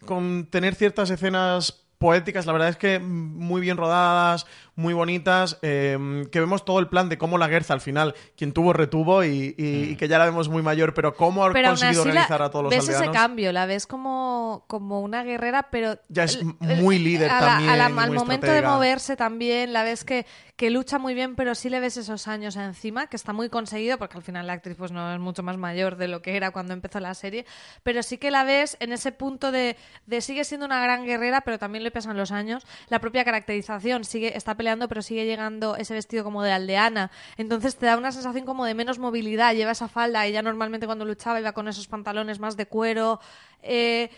con 0.05 0.47
tener 0.51 0.75
ciertas 0.75 1.11
escenas 1.11 1.83
poéticas, 1.99 2.45
la 2.45 2.53
verdad 2.53 2.69
es 2.69 2.77
que 2.77 2.99
muy 2.99 3.59
bien 3.63 3.79
rodadas, 3.79 4.45
muy 4.75 4.93
bonitas, 4.93 5.59
eh, 5.63 6.27
que 6.31 6.41
vemos 6.41 6.63
todo 6.67 6.79
el 6.79 6.89
plan 6.89 7.09
de 7.09 7.17
cómo 7.17 7.39
la 7.39 7.49
Guerza 7.49 7.73
al 7.73 7.81
final, 7.81 8.15
quien 8.37 8.53
tuvo 8.53 8.75
retuvo 8.75 9.25
y, 9.25 9.55
y- 9.57 9.93
y 9.93 9.97
que 9.97 10.07
ya 10.07 10.19
la 10.19 10.27
vemos 10.27 10.51
muy 10.51 10.61
mayor, 10.61 10.93
pero 10.93 11.15
cómo 11.15 11.47
ha 11.47 11.53
Pero 11.55 11.71
conseguido 11.71 12.05
la- 12.05 12.11
organizar 12.11 12.43
a 12.43 12.51
todos 12.51 12.65
los 12.65 12.71
ves 12.71 12.81
aldeanos. 12.87 13.03
ese 13.09 13.13
cambio, 13.13 13.51
la 13.53 13.65
ves 13.65 13.87
como, 13.87 14.65
como 14.67 15.01
una 15.01 15.25
guerrera, 15.25 15.69
pero... 15.71 15.99
Ya 16.11 16.25
es 16.25 16.39
muy 16.61 16.99
líder 16.99 17.31
a 17.31 17.41
la- 17.41 17.47
también 17.47 17.71
a 17.71 17.77
la- 17.77 17.87
al 17.87 17.93
momento 17.95 18.35
estratega. 18.47 18.55
de 18.55 18.67
moverse 18.67 19.17
también, 19.17 19.73
la 19.73 19.83
ves 19.83 20.05
que, 20.05 20.27
que 20.57 20.71
lucha 20.71 20.99
muy 20.99 21.13
bien, 21.13 21.37
pero 21.37 21.55
sí 21.55 21.69
le 21.69 21.81
ves 21.81 21.99
esos 21.99 22.29
años 22.29 22.57
encima, 22.57 23.09
que 23.09 23.17
está 23.17 23.35
muy 23.35 23.51
conseguido, 23.51 23.99
porque 23.99 24.17
al 24.17 24.23
final 24.23 24.47
la 24.47 24.55
actriz 24.55 24.75
pues 24.79 24.91
no 24.91 25.13
es 25.13 25.21
mucho 25.21 25.43
más 25.43 25.59
mayor 25.59 25.97
de 25.97 26.09
lo 26.09 26.23
que 26.23 26.35
era 26.35 26.51
cuando 26.51 26.73
empezó 26.73 26.99
la 26.99 27.13
serie, 27.13 27.45
pero 27.83 28.03
sí 28.03 28.17
que 28.17 28.31
la 28.31 28.43
ves 28.43 28.79
en 28.81 28.93
ese 28.93 29.13
punto 29.13 29.53
de, 29.53 29.77
de 30.07 30.21
sigue 30.23 30.45
siendo 30.45 30.65
una 30.65 30.83
gran 30.83 31.05
guerrera, 31.05 31.43
pero 31.43 31.59
también 31.59 31.85
le 31.85 31.91
pesan 31.91 32.17
los 32.17 32.33
años. 32.33 32.67
La 32.89 33.01
propia 33.01 33.23
caracterización 33.23 34.05
sigue 34.05 34.35
está 34.35 34.55
peleando, 34.55 34.89
pero 34.89 35.03
sigue 35.03 35.27
llegando 35.27 35.77
ese 35.77 35.93
vestido 35.93 36.25
como 36.25 36.43
de 36.43 36.53
aldeana. 36.53 37.11
Entonces 37.37 37.77
te 37.77 37.85
da 37.85 37.99
una 37.99 38.13
sensación 38.13 38.47
como 38.47 38.65
de 38.65 38.75
menos 38.75 38.99
movilidad. 38.99 39.55
Lleva 39.55 39.73
esa 39.73 39.89
falda. 39.89 40.25
Ella 40.25 40.41
normalmente 40.41 40.87
cuando 40.87 41.05
luchaba 41.05 41.39
iba 41.39 41.53
con 41.53 41.69
esos 41.69 41.87
pantalones 41.87 42.41
más 42.41 42.57
de 42.57 42.67
cuero. 42.67 43.21
Eh, 43.63 44.11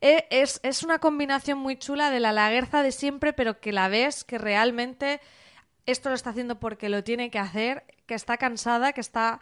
eh, 0.00 0.26
es, 0.30 0.60
es 0.62 0.82
una 0.82 0.98
combinación 0.98 1.58
muy 1.58 1.76
chula 1.78 2.10
de 2.10 2.20
la 2.20 2.32
laguerza 2.32 2.82
de 2.82 2.92
siempre, 2.92 3.32
pero 3.32 3.60
que 3.60 3.72
la 3.72 3.88
ves 3.88 4.24
que 4.24 4.38
realmente 4.38 5.20
esto 5.90 6.08
lo 6.10 6.14
está 6.14 6.30
haciendo 6.30 6.60
porque 6.60 6.88
lo 6.88 7.02
tiene 7.02 7.30
que 7.30 7.38
hacer, 7.38 7.84
que 8.06 8.14
está 8.14 8.36
cansada, 8.36 8.92
que 8.92 9.00
está 9.00 9.40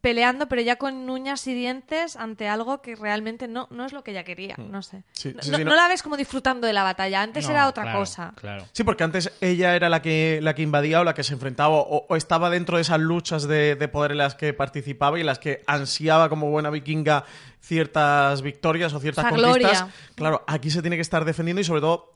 peleando, 0.00 0.48
pero 0.48 0.60
ya 0.60 0.74
con 0.74 1.08
uñas 1.08 1.46
y 1.46 1.54
dientes 1.54 2.16
ante 2.16 2.48
algo 2.48 2.82
que 2.82 2.96
realmente 2.96 3.46
no, 3.46 3.68
no 3.70 3.86
es 3.86 3.92
lo 3.92 4.02
que 4.02 4.10
ella 4.10 4.24
quería, 4.24 4.56
no 4.58 4.82
sé. 4.82 4.98
Mm. 4.98 5.02
Sí, 5.12 5.32
no, 5.36 5.42
sí, 5.42 5.50
no- 5.52 5.56
sí, 5.58 5.64
no 5.64 5.70
no. 5.70 5.76
la 5.76 5.86
ves 5.86 6.02
como 6.02 6.16
disfrutando 6.16 6.66
de 6.66 6.72
la 6.72 6.82
batalla, 6.82 7.22
antes 7.22 7.44
No, 7.44 7.52
era 7.52 7.68
otra 7.68 7.84
claro, 7.84 7.98
cosa. 8.00 8.32
Claro. 8.34 8.64
Sí, 8.72 8.82
porque 8.82 9.04
antes 9.04 9.30
ella 9.40 9.76
era 9.76 9.88
la 9.88 10.02
que, 10.02 10.40
la 10.42 10.56
que 10.56 10.62
invadía 10.62 11.00
o 11.00 11.04
la 11.04 11.14
que 11.14 11.22
se 11.22 11.32
enfrentaba 11.34 11.76
o, 11.76 12.06
o 12.08 12.16
estaba 12.16 12.50
dentro 12.50 12.76
de 12.76 12.82
esas 12.82 12.98
luchas 12.98 13.44
de, 13.46 13.76
de 13.76 13.86
poder 13.86 14.10
en 14.10 14.18
las 14.18 14.34
que 14.34 14.52
participaba 14.52 15.16
y 15.16 15.20
en 15.20 15.26
las 15.26 15.38
que 15.38 15.62
ansiaba 15.68 16.28
como 16.28 16.50
buena 16.50 16.70
vikinga 16.70 17.24
ciertas 17.60 18.42
victorias 18.42 18.92
o 18.94 18.98
ciertas 19.00 19.26
conquistas. 19.26 19.52
gloria. 19.58 19.88
Claro, 20.16 20.44
aquí 20.48 20.70
se 20.70 20.80
tiene 20.80 20.96
que 20.96 21.02
estar 21.02 21.24
defendiendo 21.24 21.60
y 21.60 21.64
sobre 21.64 21.82
todo 21.82 22.12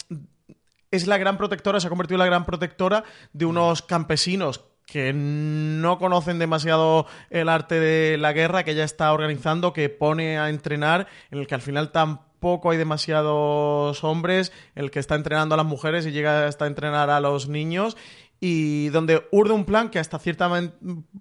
es 0.93 1.09
la 1.09 1.19
gran 1.19 1.37
protectora, 1.37 1.81
se 1.81 1.89
ha 1.89 1.91
convertido 1.91 2.17
en 2.17 2.21
la 2.21 2.27
gran 2.27 2.45
protectora 2.45 3.03
de 3.33 3.47
unos 3.47 3.83
campesinos 3.83 4.65
que 4.87 5.13
no 5.15 5.99
conocen 5.99 6.39
demasiado 6.39 7.07
el 7.31 7.49
arte 7.49 7.81
de 7.81 8.19
la 8.19 8.33
guerra, 8.33 8.63
que 8.63 8.73
ella 8.73 8.85
está 8.85 9.13
organizando, 9.13 9.73
que 9.73 9.89
pone 9.89 10.39
a 10.39 10.51
entrenar, 10.51 11.09
en 11.31 11.39
el 11.39 11.47
que 11.47 11.55
al 11.55 11.63
final 11.63 11.93
tampoco 11.93 12.71
hay 12.71 12.77
demasiados 12.77 14.05
hombres, 14.05 14.53
el 14.75 14.91
que 14.91 14.99
está 14.99 15.15
entrenando 15.15 15.55
a 15.55 15.59
las 15.59 15.67
mujeres 15.67 16.05
y 16.05 16.13
llega 16.13 16.47
hasta 16.47 16.67
entrenar 16.67 17.09
a 17.09 17.21
los 17.21 17.49
niños. 17.49 17.97
Y 18.45 18.89
donde 18.89 19.29
urde 19.31 19.53
un 19.53 19.65
plan 19.65 19.89
que 19.89 20.01
hasta 20.01 20.19
cierta 20.19 20.51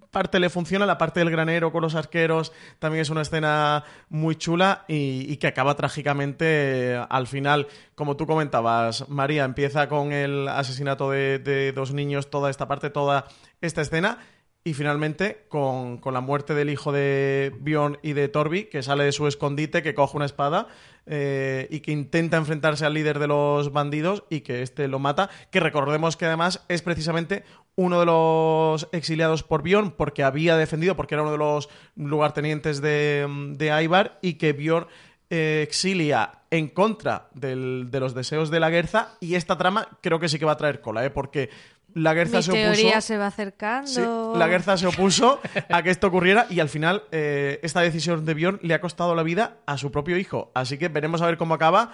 parte 0.10 0.40
le 0.40 0.50
funciona, 0.50 0.88
la 0.88 0.98
parte 0.98 1.20
del 1.20 1.30
granero 1.30 1.72
con 1.72 1.84
los 1.84 1.94
arqueros 1.94 2.52
también 2.80 3.04
es 3.04 3.12
una 3.12 3.22
escena 3.22 3.84
muy 4.10 4.36
chula 4.36 4.86
y, 4.88 5.32
y 5.32 5.38
que 5.38 5.46
acaba 5.46 5.76
trágicamente 5.76 6.46
eh, 6.94 7.06
al 7.10 7.28
final, 7.28 7.68
como 7.94 8.18
tú 8.18 8.26
comentabas, 8.26 9.08
María 9.08 9.46
empieza 9.46 9.88
con 9.88 10.14
el 10.14 10.48
asesinato 10.48 11.12
de 11.12 11.72
dos 11.76 11.94
niños, 11.94 12.32
toda 12.32 12.50
esta 12.50 12.68
parte, 12.68 12.90
toda 12.90 13.28
esta 13.62 13.82
escena, 13.82 14.18
Y 14.64 14.76
finalmente, 14.76 15.46
con, 15.50 15.98
con 15.98 16.14
la 16.14 16.22
muerte 16.22 16.54
del 16.54 16.70
hijo 16.70 16.92
de 16.92 17.52
Bjorn 17.62 17.98
y 18.04 18.14
de 18.14 18.28
Torbi, 18.28 18.66
que 18.66 18.84
sale 18.84 19.04
de 19.06 19.12
su 19.12 19.26
escondite, 19.26 19.82
que 19.82 19.96
coge 19.96 20.18
una 20.18 20.26
espada 20.26 20.68
eh, 21.08 21.68
y 21.72 21.80
que 21.80 21.92
intenta 21.92 22.38
enfrentarse 22.38 22.86
al 22.86 22.94
líder 22.94 23.18
de 23.18 23.28
los 23.28 23.72
bandidos 23.74 24.24
y 24.30 24.42
que 24.42 24.62
este 24.62 24.88
lo 24.88 25.00
mata. 25.00 25.32
Que 25.50 25.60
recordemos 25.60 26.16
que 26.16 26.26
además 26.28 26.64
es 26.68 26.84
precisamente 26.84 27.44
uno 27.76 28.00
de 28.02 28.06
los 28.06 28.88
exiliados 28.92 29.42
por 29.42 29.64
Bjorn, 29.64 29.92
porque 29.92 30.22
había 30.24 30.56
defendido, 30.58 30.96
porque 30.96 31.16
era 31.16 31.24
uno 31.24 31.32
de 31.32 31.40
los 31.40 31.68
lugartenientes 31.96 32.82
de, 32.82 33.26
de 33.58 33.84
Ivar, 33.84 34.20
y 34.22 34.36
que 34.36 34.54
Bjorn 34.54 34.86
eh, 35.32 35.66
exilia 35.68 36.40
en 36.52 36.68
contra 36.68 37.30
del- 37.34 37.88
de 37.90 38.00
los 38.02 38.14
deseos 38.14 38.52
de 38.52 38.60
la 38.60 38.70
Guerza. 38.70 39.16
Y 39.22 39.36
esta 39.36 39.58
trama 39.58 39.88
creo 40.02 40.20
que 40.20 40.28
sí 40.28 40.38
que 40.38 40.46
va 40.46 40.52
a 40.52 40.58
traer 40.58 40.82
cola, 40.82 41.06
¿eh? 41.06 41.10
porque 41.10 41.50
la 41.94 42.14
Guerza 42.14 42.38
Mi 42.38 42.44
se 42.44 42.52
teoría 42.52 42.92
opuso. 42.92 43.02
se 43.02 43.18
va 43.18 43.28
acercando. 43.28 43.88
Sí, 44.34 44.40
la 44.40 44.48
Guerza 44.48 44.78
se 44.78 44.88
opuso 44.88 45.40
a 45.70 45.84
que 45.84 45.90
esto 45.90 46.08
ocurriera 46.08 46.48
y 46.50 46.60
al 46.60 46.70
final 46.70 47.04
eh, 47.12 47.60
esta 47.64 47.82
decisión 47.82 48.26
de 48.26 48.34
Bjorn 48.34 48.60
le 48.62 48.74
ha 48.74 48.82
costado 48.82 49.16
la 49.16 49.24
vida 49.24 49.58
a 49.66 49.78
su 49.78 49.92
propio 49.92 50.18
hijo. 50.18 50.52
Así 50.54 50.78
que 50.78 50.88
veremos 50.90 51.22
a 51.22 51.26
ver 51.26 51.38
cómo 51.38 51.54
acaba. 51.54 51.92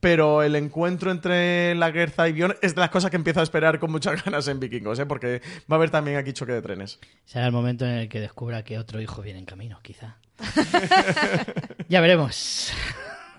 Pero 0.00 0.42
el 0.42 0.56
encuentro 0.56 1.10
entre 1.10 1.74
la 1.74 1.90
Guerza 1.90 2.28
y 2.28 2.32
Bjorn 2.32 2.56
es 2.62 2.74
de 2.74 2.80
las 2.80 2.90
cosas 2.90 3.10
que 3.10 3.16
empiezo 3.16 3.40
a 3.40 3.42
esperar 3.42 3.78
con 3.78 3.90
muchas 3.90 4.22
ganas 4.24 4.48
en 4.48 4.60
Vikingos, 4.60 4.98
¿eh? 4.98 5.06
porque 5.06 5.40
va 5.70 5.74
a 5.74 5.74
haber 5.76 5.90
también 5.90 6.16
aquí 6.16 6.32
choque 6.32 6.52
de 6.52 6.62
trenes. 6.62 6.98
Será 7.24 7.46
el 7.46 7.52
momento 7.52 7.84
en 7.84 7.92
el 7.92 8.08
que 8.08 8.20
descubra 8.20 8.62
que 8.64 8.78
otro 8.78 9.00
hijo 9.00 9.22
viene 9.22 9.38
en 9.38 9.44
camino, 9.46 9.78
quizá. 9.82 10.16
ya 11.88 12.00
veremos. 12.00 12.72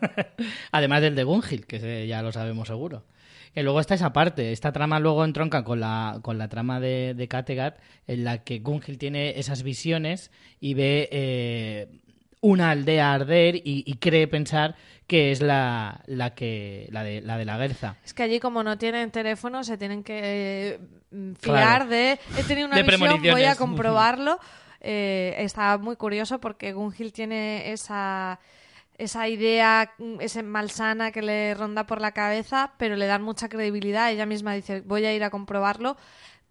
Además 0.71 1.01
del 1.01 1.15
de 1.15 1.23
Gunhild, 1.23 1.65
que 1.65 2.07
ya 2.07 2.21
lo 2.21 2.31
sabemos 2.31 2.67
seguro. 2.67 3.03
Y 3.55 3.61
luego 3.63 3.79
está 3.79 3.95
esa 3.95 4.11
parte, 4.11 4.51
esta 4.51 4.71
trama 4.71 4.99
luego 4.99 5.23
entronca 5.23 5.63
con 5.63 5.79
la, 5.79 6.19
con 6.21 6.37
la 6.37 6.49
trama 6.49 6.79
de, 6.79 7.13
de 7.15 7.27
Kattegat, 7.27 7.79
en 8.07 8.23
la 8.25 8.43
que 8.43 8.59
Gunhild 8.59 8.97
tiene 8.99 9.39
esas 9.39 9.63
visiones 9.63 10.29
y 10.59 10.73
ve 10.73 11.07
eh, 11.11 11.87
una 12.41 12.71
aldea 12.71 13.13
arder 13.13 13.55
y, 13.55 13.83
y 13.85 13.93
cree 13.95 14.27
pensar 14.27 14.75
que 15.07 15.31
es 15.31 15.41
la, 15.41 16.01
la, 16.07 16.33
que, 16.35 16.87
la, 16.91 17.03
de, 17.03 17.21
la 17.21 17.37
de 17.37 17.45
la 17.45 17.57
Guerza. 17.57 17.95
Es 18.03 18.13
que 18.13 18.23
allí 18.23 18.39
como 18.39 18.63
no 18.63 18.77
tienen 18.77 19.11
teléfono 19.11 19.63
se 19.63 19.77
tienen 19.77 20.03
que 20.03 20.19
eh, 20.23 20.79
mm, 21.11 21.33
fiar 21.33 21.55
Claro. 21.55 21.87
de... 21.87 22.19
He 22.37 22.43
tenido 22.43 22.67
una 22.67 22.75
De 22.77 22.83
visión, 22.83 23.21
voy 23.21 23.43
a 23.43 23.55
comprobarlo. 23.55 24.39
Eh, 24.87 25.33
está 25.39 25.79
muy 25.79 25.95
curioso 25.95 26.39
porque 26.39 26.71
Gunhild 26.71 27.11
tiene 27.11 27.71
esa, 27.71 28.39
esa 28.97 29.27
idea, 29.27 29.93
mm, 29.97 30.21
ese 30.21 30.41
malsana 30.43 31.11
que 31.11 31.21
le 31.21 31.53
ronda 31.53 31.85
por 31.85 32.01
la 32.01 32.11
cabeza, 32.11 32.73
pero 32.77 32.95
le 32.95 33.05
dan 33.07 33.21
mucha 33.21 33.49
credibilidad. 33.49 34.11
Ella 34.11 34.25
misma 34.25 34.53
dice, 34.53 34.81
voy 34.81 35.05
a 35.05 35.13
ir 35.13 35.23
a 35.23 35.29
comprobarlo. 35.29 35.97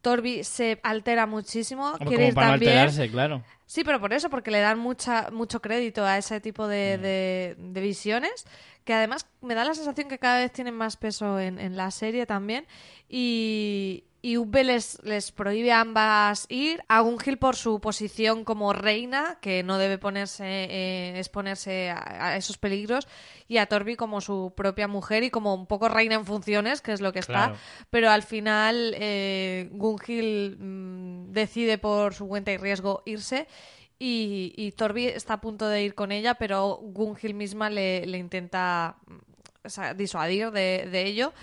Torbi 0.02 0.44
se 0.44 0.78
altera 0.82 1.24
muchísimo, 1.26 1.92
Como 1.96 2.08
quiere 2.10 2.28
ir 2.28 2.34
para 2.34 2.50
también. 2.50 2.72
alterarse, 2.72 3.10
claro. 3.10 3.42
Sí, 3.64 3.82
pero 3.84 3.98
por 3.98 4.12
eso, 4.12 4.28
porque 4.28 4.50
le 4.50 4.60
dan 4.60 4.78
mucha, 4.78 5.30
mucho 5.32 5.62
crédito 5.62 6.04
a 6.04 6.18
ese 6.18 6.40
tipo 6.42 6.66
Mm. 6.66 6.68
de, 6.68 6.98
de- 6.98 7.56
de 7.58 7.80
visiones, 7.80 8.44
que 8.84 8.92
además 8.92 9.26
me 9.40 9.54
da 9.54 9.64
la 9.64 9.72
sensación 9.74 10.08
que 10.08 10.18
cada 10.18 10.38
vez 10.40 10.52
tienen 10.52 10.74
más 10.74 10.98
peso 10.98 11.40
en, 11.40 11.58
en 11.58 11.74
la 11.78 11.90
serie 11.90 12.26
también. 12.26 12.66
Y, 13.08 14.04
y 14.24 14.38
Ubbe 14.38 14.64
les, 14.64 15.04
les 15.04 15.32
prohíbe 15.32 15.70
a 15.70 15.80
ambas 15.82 16.46
ir, 16.48 16.82
a 16.88 17.00
Gunhild 17.00 17.38
por 17.38 17.56
su 17.56 17.78
posición 17.78 18.44
como 18.44 18.72
reina, 18.72 19.36
que 19.42 19.62
no 19.62 19.76
debe 19.76 19.98
ponerse, 19.98 20.46
eh, 20.46 21.18
exponerse 21.18 21.90
a, 21.90 22.28
a 22.28 22.36
esos 22.38 22.56
peligros, 22.56 23.06
y 23.48 23.58
a 23.58 23.66
Torbi 23.66 23.96
como 23.96 24.22
su 24.22 24.54
propia 24.56 24.88
mujer 24.88 25.24
y 25.24 25.30
como 25.30 25.52
un 25.54 25.66
poco 25.66 25.90
reina 25.90 26.14
en 26.14 26.24
funciones, 26.24 26.80
que 26.80 26.92
es 26.92 27.02
lo 27.02 27.12
que 27.12 27.18
está 27.18 27.32
Claro. 27.34 27.56
pero 27.90 28.08
al 28.08 28.22
final 28.22 28.94
eh, 28.96 29.68
Gunhild 29.72 30.56
mm, 30.58 31.32
decide 31.32 31.76
por 31.76 32.14
su 32.14 32.26
cuenta 32.26 32.50
y 32.50 32.56
riesgo 32.56 33.02
irse 33.04 33.46
y, 33.98 34.54
y 34.56 34.72
Torbi 34.72 35.04
está 35.04 35.34
a 35.34 35.40
punto 35.42 35.68
de 35.68 35.82
ir 35.82 35.94
con 35.94 36.12
ella, 36.12 36.36
pero 36.36 36.78
Gunhild 36.82 37.34
misma 37.34 37.68
le, 37.68 38.06
le 38.06 38.16
intenta 38.16 38.96
mm, 39.06 39.66
o 39.66 39.68
sea, 39.68 39.92
disuadir 39.92 40.50
de, 40.50 40.88
de 40.90 41.04
ello 41.04 41.34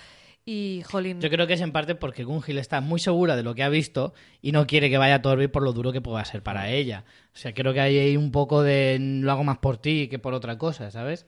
y 0.44 0.82
Jolín... 0.84 1.20
Yo 1.20 1.30
creo 1.30 1.46
que 1.46 1.54
es 1.54 1.60
en 1.60 1.72
parte 1.72 1.94
porque 1.94 2.24
Gunhild 2.24 2.58
está 2.58 2.80
muy 2.80 2.98
segura 2.98 3.36
de 3.36 3.42
lo 3.42 3.54
que 3.54 3.62
ha 3.62 3.68
visto 3.68 4.12
y 4.40 4.52
no 4.52 4.66
quiere 4.66 4.90
que 4.90 4.98
vaya 4.98 5.22
Torbi 5.22 5.48
por 5.48 5.62
lo 5.62 5.72
duro 5.72 5.92
que 5.92 6.00
pueda 6.00 6.24
ser 6.24 6.42
para 6.42 6.70
ella. 6.70 7.04
O 7.34 7.36
sea, 7.36 7.54
creo 7.54 7.72
que 7.72 7.80
hay 7.80 8.16
un 8.16 8.32
poco 8.32 8.62
de 8.62 8.98
lo 9.00 9.30
hago 9.30 9.44
más 9.44 9.58
por 9.58 9.76
ti 9.76 10.08
que 10.08 10.18
por 10.18 10.34
otra 10.34 10.58
cosa, 10.58 10.90
¿sabes? 10.90 11.26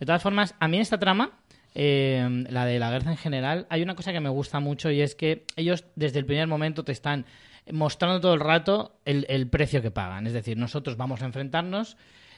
De 0.00 0.06
todas 0.06 0.22
formas, 0.22 0.54
a 0.60 0.68
mí 0.68 0.76
en 0.76 0.82
esta 0.82 0.98
trama, 0.98 1.38
eh, 1.74 2.44
la 2.48 2.64
de 2.64 2.78
la 2.78 2.90
guerra 2.90 3.10
en 3.10 3.16
general, 3.18 3.66
hay 3.68 3.82
una 3.82 3.94
cosa 3.94 4.12
que 4.12 4.20
me 4.20 4.30
gusta 4.30 4.60
mucho 4.60 4.90
y 4.90 5.02
es 5.02 5.14
que 5.14 5.44
ellos 5.56 5.84
desde 5.94 6.18
el 6.18 6.26
primer 6.26 6.46
momento 6.46 6.84
te 6.84 6.92
están 6.92 7.26
mostrando 7.70 8.20
todo 8.20 8.34
el 8.34 8.40
rato 8.40 8.98
el, 9.04 9.26
el 9.28 9.48
precio 9.48 9.82
que 9.82 9.90
pagan. 9.90 10.26
Es 10.26 10.32
decir, 10.32 10.56
nosotros 10.56 10.96
vamos 10.96 11.22
a 11.22 11.26
enfrentarnos. 11.26 11.96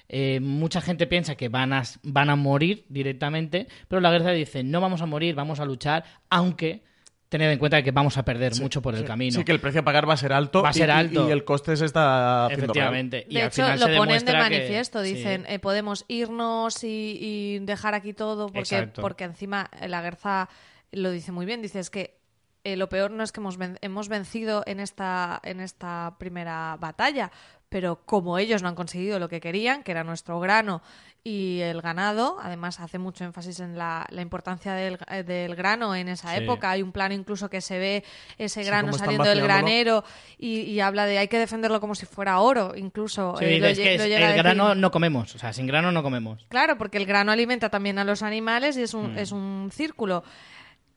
Eh, 0.09 0.41
mucha 0.41 0.81
gente 0.81 1.07
piensa 1.07 1.35
que 1.35 1.49
van 1.49 1.73
a, 1.73 1.83
van 2.03 2.31
a 2.31 2.37
morir 2.37 2.85
directamente, 2.89 3.67
pero 3.89 4.01
la 4.01 4.11
guerra 4.11 4.33
dice, 4.33 4.63
no 4.63 4.81
vamos 4.81 5.03
a 5.03 5.07
morir, 5.07 5.35
vamos 5.35 5.61
a 5.61 5.65
luchar, 5.65 6.05
aunque 6.31 6.85
tened 7.29 7.51
en 7.51 7.59
cuenta 7.59 7.83
que 7.83 7.91
vamos 7.91 8.17
a 8.19 8.25
perder 8.25 8.55
mucho 8.61 8.81
por 8.81 8.95
el 8.95 9.05
camino. 9.05 9.33
Sí, 9.37 9.45
que 9.45 9.51
el 9.51 9.59
precio 9.59 9.81
a 9.81 9.85
pagar 9.85 10.09
va 10.09 10.15
a 10.15 10.17
ser 10.17 10.33
alto. 10.33 10.63
Va 10.63 10.69
a 10.69 10.73
ser 10.73 10.89
y- 10.89 10.93
y- 10.93 10.95
alto. 10.95 11.29
Y, 11.29 11.33
el 11.33 11.45
coste 11.45 11.77
se 11.77 11.85
está 11.85 12.47
haciendo 12.47 12.73
real. 12.73 12.87
Efectivamente. 12.87 13.27
Y 13.29 13.35
de 13.35 13.41
al 13.43 13.47
hecho, 13.49 13.63
final 13.65 13.81
lo 13.81 13.87
se 13.87 13.97
ponen 13.97 14.25
de 14.25 14.33
que- 14.33 14.39
manifiesto. 14.39 15.03
sí. 15.03 15.15
Dicen, 15.15 15.45
eh, 15.49 15.59
podemos 15.59 16.05
irnos 16.07 16.85
y, 16.85 17.19
y 17.21 17.59
dejar 17.61 17.95
aquí 17.95 18.13
todo, 18.13 18.47
porque, 18.47 18.61
Exacto. 18.61 19.03
porque 19.03 19.25
encima 19.25 19.69
eh, 19.81 19.89
la 19.89 20.03
Guerza 20.03 20.49
lo 20.93 21.11
dice 21.11 21.33
muy 21.33 21.47
bien. 21.47 21.63
Dice, 21.63 21.81
es 21.81 21.91
que 21.91 22.17
eh, 22.63 22.77
lo 22.77 22.89
peor 22.89 23.11
no 23.11 23.25
es 23.25 23.33
que 23.33 23.41
hemos, 23.41 23.59
ven- 23.59 23.79
hemos 23.81 24.09
vencido 24.09 24.63
en 24.67 24.79
esta, 24.81 25.41
en 25.43 25.61
esta 25.61 26.15
primera 26.19 26.77
batalla, 26.81 27.31
pero 27.69 28.05
como 28.07 28.39
ellos 28.39 28.63
no 28.63 28.69
han 28.69 28.75
conseguido 28.75 29.19
lo 29.19 29.29
que 29.29 29.41
querían, 29.41 29.83
que 29.83 29.91
era 29.93 30.05
nuestro 30.05 30.39
grano 30.41 30.83
y 31.25 31.59
el 31.63 31.83
ganado, 31.83 32.37
además 32.41 32.79
hace 32.79 32.99
mucho 33.01 33.25
énfasis 33.25 33.59
en 33.59 33.77
la, 33.77 34.07
la 34.11 34.23
importancia 34.23 34.75
del, 34.75 34.97
eh, 35.11 35.25
del 35.25 35.57
grano 35.57 35.93
en 35.97 36.07
esa 36.09 36.31
Sí. 36.37 36.45
época. 36.45 36.71
Hay 36.71 36.83
un 36.83 36.93
plano 36.93 37.15
incluso 37.15 37.51
que 37.51 37.61
se 37.61 37.81
ve 37.81 38.05
ese 38.39 38.63
grano 38.63 38.93
saliendo 38.93 39.29
del 39.29 39.43
granero 39.43 40.05
y, 40.39 40.61
y 40.61 40.79
habla 40.79 41.05
de 41.07 41.19
hay 41.19 41.27
que 41.27 41.41
defenderlo 41.41 41.81
como 41.81 41.97
si 41.97 42.07
fuera 42.07 42.39
oro, 42.39 42.75
incluso. 42.77 43.35
Sí, 43.41 43.45
eh, 43.47 43.59
lo 43.59 43.67
es 43.67 43.77
que 43.79 43.99
lo 43.99 44.05
llega 44.05 44.17
el 44.19 44.37
decir. 44.37 44.43
grano 44.45 44.77
no 44.77 44.91
comemos, 44.93 45.35
o 45.35 45.39
sea, 45.41 45.53
sin 45.53 45.67
grano 45.67 45.91
no 45.91 46.05
comemos. 46.05 46.47
Claro, 46.49 46.79
porque 46.79 46.99
el 46.99 47.07
grano 47.07 47.33
alimenta 47.33 47.71
también 47.71 47.99
a 47.99 48.05
los 48.05 48.23
animales 48.23 48.77
y 48.77 48.83
es 48.83 48.95
un, 48.95 49.19
es 49.19 49.33
un 49.33 49.71
círculo. 49.73 50.23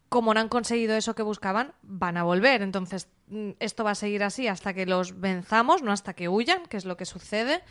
Como 0.09 0.33
no 0.33 0.39
han 0.39 0.49
conseguido 0.49 0.95
eso 0.95 1.13
que 1.15 1.21
buscaban, 1.23 1.73
van 1.83 2.17
a 2.17 2.23
volver. 2.23 2.61
Entonces, 2.63 3.07
mm, 3.07 3.18
esto 3.59 3.83
va 3.83 3.91
a 3.91 3.95
seguir 3.95 4.23
así 4.23 4.47
hasta 4.47 4.73
que 4.73 4.85
los 4.85 5.19
venzamos, 5.19 5.83
no 5.83 5.91
hasta 5.91 6.13
que 6.13 6.29
huyan, 6.29 6.65
que 6.65 6.77
es 6.77 6.85
lo 6.85 6.97
que 6.97 7.05
sucede. 7.05 7.61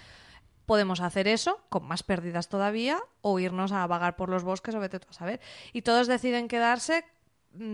Podemos 0.66 1.00
hacer 1.00 1.28
eso, 1.28 1.60
con 1.68 1.84
más 1.84 2.02
pérdidas 2.02 2.48
todavía, 2.48 2.98
o 3.22 3.38
irnos 3.38 3.72
a 3.72 3.86
vagar 3.86 4.16
por 4.16 4.28
los 4.28 4.44
bosques 4.44 4.74
o 4.74 4.80
vete 4.80 5.00
tú 5.00 5.08
a 5.10 5.14
saber. 5.14 5.40
Y 5.72 5.82
todos 5.82 6.06
deciden 6.06 6.46
quedarse 6.46 7.04
mm, 7.04 7.17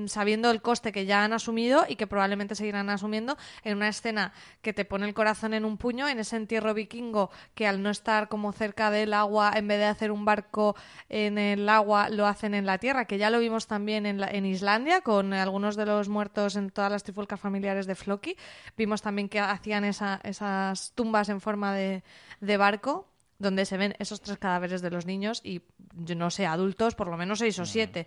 sabiendo 0.07 0.51
el 0.51 0.63
coste 0.63 0.93
que 0.93 1.05
ya 1.05 1.25
han 1.25 1.33
asumido 1.33 1.85
y 1.89 1.97
que 1.97 2.07
probablemente 2.07 2.55
seguirán 2.55 2.89
asumiendo 2.89 3.37
en 3.65 3.77
una 3.77 3.89
escena 3.89 4.33
que 4.63 4.73
te 4.73 4.85
pone 4.85 5.07
el 5.07 5.15
corazón 5.15 5.53
en 5.53 5.65
un 5.65 5.77
puño, 5.77 6.09
en 6.09 6.19
ese 6.19 6.37
entierro 6.37 6.73
vikingo 6.75 7.31
que 7.55 7.67
al 7.67 7.83
no 7.83 7.91
estar 7.91 8.29
como 8.29 8.53
cerca 8.53 8.91
del 8.91 9.13
agua, 9.13 9.53
en 9.55 9.69
vez 9.69 9.79
de 9.79 9.85
hacer 9.85 10.11
un 10.11 10.25
barco 10.25 10.75
en 11.09 11.37
el 11.39 11.69
agua, 11.69 12.09
lo 12.09 12.27
hacen 12.27 12.55
en 12.55 12.65
la 12.67 12.79
tierra, 12.79 13.05
que 13.05 13.19
ya 13.19 13.31
lo 13.31 13.39
vimos 13.41 13.67
también 13.67 14.07
en, 14.07 14.21
la- 14.21 14.29
en 14.31 14.47
Islandia 14.47 15.03
con 15.03 15.33
algunos 15.35 15.77
de 15.77 15.85
los 15.87 16.09
muertos 16.09 16.57
en 16.57 16.71
todas 16.71 16.91
las 16.91 17.03
trifulcas 17.03 17.41
familiares 17.41 17.87
de 17.87 17.95
Floki. 17.95 18.37
Vimos 18.77 19.03
también 19.03 19.29
que 19.29 19.41
hacían 19.41 19.85
esa- 19.85 20.21
esas 20.25 20.93
tumbas 20.95 21.29
en 21.29 21.41
forma 21.41 21.75
de, 21.75 22.03
de 22.41 22.57
barco 22.57 23.09
donde 23.39 23.67
se 23.67 23.77
ven 23.77 23.95
esos 23.99 24.21
tres 24.21 24.39
cadáveres 24.39 24.81
de 24.81 24.91
los 24.91 25.05
niños 25.05 25.41
y 25.45 25.61
yo 25.97 26.15
no 26.15 26.31
sé, 26.31 26.47
adultos, 26.47 26.95
por 26.95 27.09
lo 27.09 27.17
menos 27.17 27.41
seis 27.41 27.59
o 27.59 27.67
siete. 27.67 28.07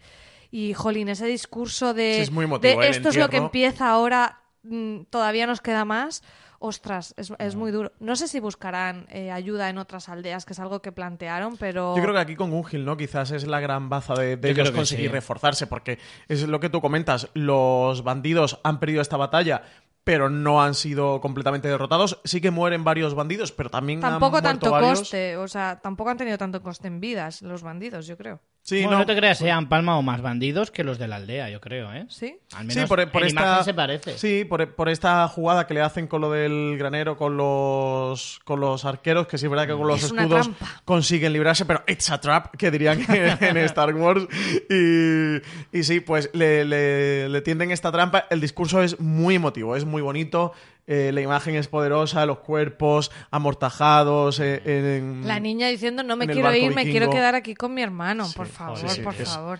Y, 0.51 0.73
jolín, 0.73 1.09
ese 1.09 1.25
discurso 1.25 1.93
de, 1.93 2.15
Sí, 2.15 2.21
es 2.21 2.31
muy 2.31 2.45
emotivo, 2.45 2.79
de 2.79 2.85
¿eh? 2.85 2.89
el 2.89 2.95
esto 2.95 3.09
es 3.09 3.17
lo 3.17 3.29
que 3.29 3.37
empieza 3.37 3.89
ahora, 3.89 4.41
mm, 4.63 5.03
todavía 5.09 5.47
nos 5.47 5.61
queda 5.61 5.85
más. 5.85 6.23
Ostras, 6.59 7.13
es, 7.17 7.31
es 7.37 7.55
muy 7.55 7.71
duro. 7.71 7.91
No 7.99 8.15
sé 8.15 8.27
si 8.27 8.39
buscarán 8.39 9.05
eh, 9.11 9.29
ayuda 9.29 9.69
en 9.69 9.77
otras 9.77 10.09
aldeas, 10.09 10.43
que 10.43 10.53
es 10.53 10.59
algo 10.59 10.81
que 10.81 10.91
plantearon, 10.91 11.55
pero... 11.57 11.95
Yo 11.95 12.01
creo 12.01 12.15
que 12.15 12.19
aquí 12.19 12.35
con 12.35 12.49
Gunhild, 12.49 12.83
¿no? 12.83 12.97
Quizás 12.97 13.29
es 13.31 13.45
la 13.45 13.59
gran 13.59 13.89
baza 13.89 14.15
de, 14.15 14.39
ellos 14.41 14.71
conseguir 14.71 15.09
sí. 15.09 15.13
reforzarse, 15.13 15.67
porque 15.67 15.99
es 16.27 16.47
lo 16.47 16.59
que 16.59 16.69
tú 16.69 16.81
comentas, 16.81 17.29
los 17.35 18.03
bandidos 18.03 18.59
han 18.63 18.79
perdido 18.79 19.01
esta 19.01 19.17
batalla, 19.17 19.61
pero 20.03 20.29
no 20.29 20.63
han 20.63 20.73
sido 20.73 21.19
completamente 21.21 21.67
derrotados. 21.67 22.21
Sí 22.23 22.41
que 22.41 22.49
mueren 22.49 22.83
varios 22.83 23.13
bandidos, 23.13 23.51
pero 23.51 23.69
también 23.69 23.99
Tampoco 23.99 24.37
han 24.37 24.43
muerto 24.43 24.47
tanto 24.47 24.71
varios. 24.71 24.99
coste, 24.99 25.37
o 25.37 25.47
sea, 25.49 25.79
tampoco 25.81 26.09
han 26.09 26.17
tenido 26.17 26.37
tanto 26.37 26.63
coste 26.63 26.87
en 26.87 27.01
vidas 27.01 27.41
los 27.41 27.61
bandidos, 27.61 28.07
yo 28.07 28.17
creo. 28.17 28.39
Sí, 28.67 28.81
bueno, 28.81 28.91
no, 28.91 28.97
no, 28.99 29.05
te 29.05 29.15
creas, 29.15 29.41
eh, 29.41 29.49
han 29.49 29.69
palmado 29.69 30.01
más 30.01 30.21
bandidos 30.21 30.71
que 30.71 30.83
los 30.83 30.99
de 30.99 31.07
la 31.07 31.15
aldea, 31.15 31.49
yo 31.49 31.61
creo, 31.61 31.93
¿eh? 31.93 32.05
¿Sí? 32.09 32.37
Al 32.53 32.65
menos 32.65 32.83
Sí, 32.83 32.85
por, 32.89 33.09
por 33.11 33.21
en 33.21 33.29
esta, 33.29 33.41
imagen 33.41 33.63
se 33.63 33.73
parece. 33.73 34.17
Sí, 34.17 34.43
por, 34.43 34.75
por 34.75 34.89
esta 34.89 35.25
jugada 35.29 35.65
que 35.67 35.73
le 35.73 35.79
hacen 35.79 36.07
con 36.07 36.19
lo 36.19 36.31
del 36.31 36.75
granero, 36.77 37.15
con 37.15 37.37
los, 37.37 38.41
con 38.43 38.59
los 38.59 38.83
arqueros, 38.83 39.25
que 39.27 39.37
sí 39.37 39.45
es 39.45 39.49
verdad 39.49 39.67
que 39.67 39.73
con 39.73 39.87
los 39.87 39.99
Es 40.03 40.11
escudos 40.11 40.49
consiguen 40.83 41.31
librarse, 41.31 41.63
pero 41.63 41.81
it's 41.87 42.09
a 42.09 42.19
trap, 42.19 42.55
que 42.57 42.69
dirían 42.69 42.99
en, 43.09 43.37
en 43.41 43.57
Star 43.59 43.95
Wars. 43.95 44.27
Y, 44.69 45.37
y 45.71 45.83
sí, 45.83 46.01
pues 46.01 46.29
le, 46.33 46.65
le- 46.65 47.29
le 47.29 47.41
tienden 47.41 47.71
esta 47.71 47.89
trampa. 47.93 48.25
El 48.29 48.41
discurso 48.41 48.83
es 48.83 48.99
muy 48.99 49.35
emotivo, 49.35 49.77
es 49.77 49.85
muy 49.85 50.01
bonito. 50.01 50.51
Eh, 50.87 51.11
la 51.13 51.21
imagen 51.21 51.55
es 51.55 51.67
poderosa, 51.67 52.25
los 52.25 52.39
cuerpos 52.39 53.11
amortajados. 53.29 54.39
eh, 54.39 54.61
en- 54.65 55.27
La 55.27 55.39
niña 55.39 55.67
diciendo, 55.67 56.03
no 56.03 56.15
me 56.15 56.27
quiero 56.27 56.53
ir, 56.55 56.73
me 56.73 56.83
quiero 56.83 57.07
vikingo". 57.07 57.11
quedar 57.11 57.35
aquí 57.35 57.53
con 57.55 57.73
mi 57.73 57.81
hermano. 57.81 58.25
Sí, 58.25 58.35
por 58.35 58.47
favor, 58.47 58.77
sí, 58.77 58.87
sí, 58.89 59.01
por 59.01 59.13
favor. 59.13 59.59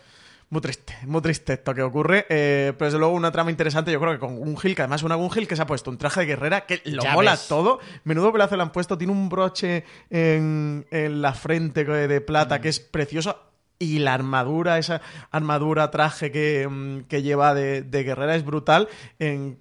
Muy 0.50 0.62
triste, 0.62 0.96
muy 1.06 1.22
triste 1.22 1.54
esto 1.54 1.74
que 1.76 1.82
ocurre. 1.82 2.26
eh, 2.30 2.72
pero 2.78 2.86
desde 2.88 3.00
luego 3.00 3.14
una 3.14 3.32
trama 3.34 3.52
interesante, 3.52 3.92
yo 3.92 4.00
creo 4.00 4.14
que 4.14 4.20
con 4.20 4.38
Gungil, 4.38 4.76
que 4.76 4.82
además 4.84 5.02
es 5.02 5.06
una 5.06 5.16
Gungil 5.16 5.46
que 5.46 5.58
se 5.58 5.62
ha 5.62 5.68
puesto 5.68 5.90
un 5.92 5.98
traje 5.98 6.22
de 6.22 6.26
guerrera 6.28 6.66
que 6.66 6.82
lo 6.86 7.04
Ya 7.04 7.12
mola 7.14 7.32
ves. 7.32 7.48
todo. 7.50 7.80
Menudo 8.06 8.32
pelazo 8.32 8.56
le 8.56 8.64
han 8.64 8.72
puesto, 8.72 8.98
tiene 8.98 9.12
un 9.12 9.28
broche 9.28 9.84
en, 10.10 10.86
en 10.90 11.22
la 11.22 11.34
frente 11.34 11.84
de 11.84 12.08
de 12.08 12.22
Mm. 12.22 12.26
plata 12.26 12.62
que 12.62 12.70
es 12.70 12.80
precioso. 12.80 13.38
Y 13.80 14.00
la 14.00 14.14
armadura, 14.14 14.78
esa 14.80 15.02
armadura, 15.32 15.92
traje 15.92 16.32
que, 16.32 16.66
mm, 16.68 17.02
que 17.10 17.22
lleva 17.22 17.54
de, 17.54 17.82
de 17.82 18.04
guerrera 18.04 18.34
es 18.36 18.46
brutal. 18.46 18.88
En, 19.20 19.60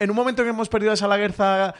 en 0.00 0.10
un 0.10 0.16
momento 0.16 0.42
en 0.42 0.46
que 0.46 0.50
hemos 0.50 0.68
perdido 0.68 0.90
a 0.90 0.94
esa 0.94 1.06
laguerza 1.06 1.74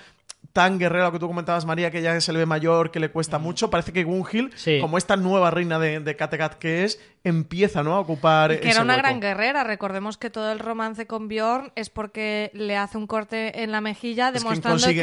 tan 0.52 0.78
guerrera, 0.78 1.04
lo 1.04 1.12
que 1.12 1.18
tú 1.18 1.28
comentabas, 1.28 1.64
María, 1.64 1.90
que 1.90 2.02
ya 2.02 2.20
se 2.20 2.32
le 2.32 2.38
ve 2.40 2.46
mayor, 2.46 2.90
que 2.90 2.98
le 2.98 3.10
cuesta 3.10 3.38
mucho, 3.38 3.70
parece 3.70 3.92
que 3.92 4.04
Gungil. 4.04 4.50
Sí. 4.56 4.78
como 4.80 4.98
esta 4.98 5.16
nueva 5.16 5.50
reina 5.50 5.78
de, 5.78 6.00
de 6.00 6.16
Kattegat 6.16 6.54
que 6.54 6.84
es, 6.84 6.98
empieza 7.24 7.82
¿no? 7.82 7.94
a 7.94 8.00
ocupar 8.00 8.52
Y 8.52 8.56
que 8.56 8.68
ese 8.68 8.70
era 8.70 8.82
una 8.82 8.94
hueco. 8.94 9.06
gran 9.06 9.20
guerrera. 9.20 9.64
Recordemos 9.64 10.16
que 10.16 10.30
todo 10.30 10.50
el 10.50 10.58
romance 10.58 11.06
con 11.06 11.28
Bjorn 11.28 11.72
es 11.76 11.90
porque 11.90 12.50
le 12.54 12.76
hace 12.76 12.98
un 12.98 13.06
corte 13.06 13.62
en 13.62 13.70
la 13.70 13.80
mejilla 13.80 14.28
Es 14.28 14.34
demostrando 14.42 14.86
que, 14.88 14.94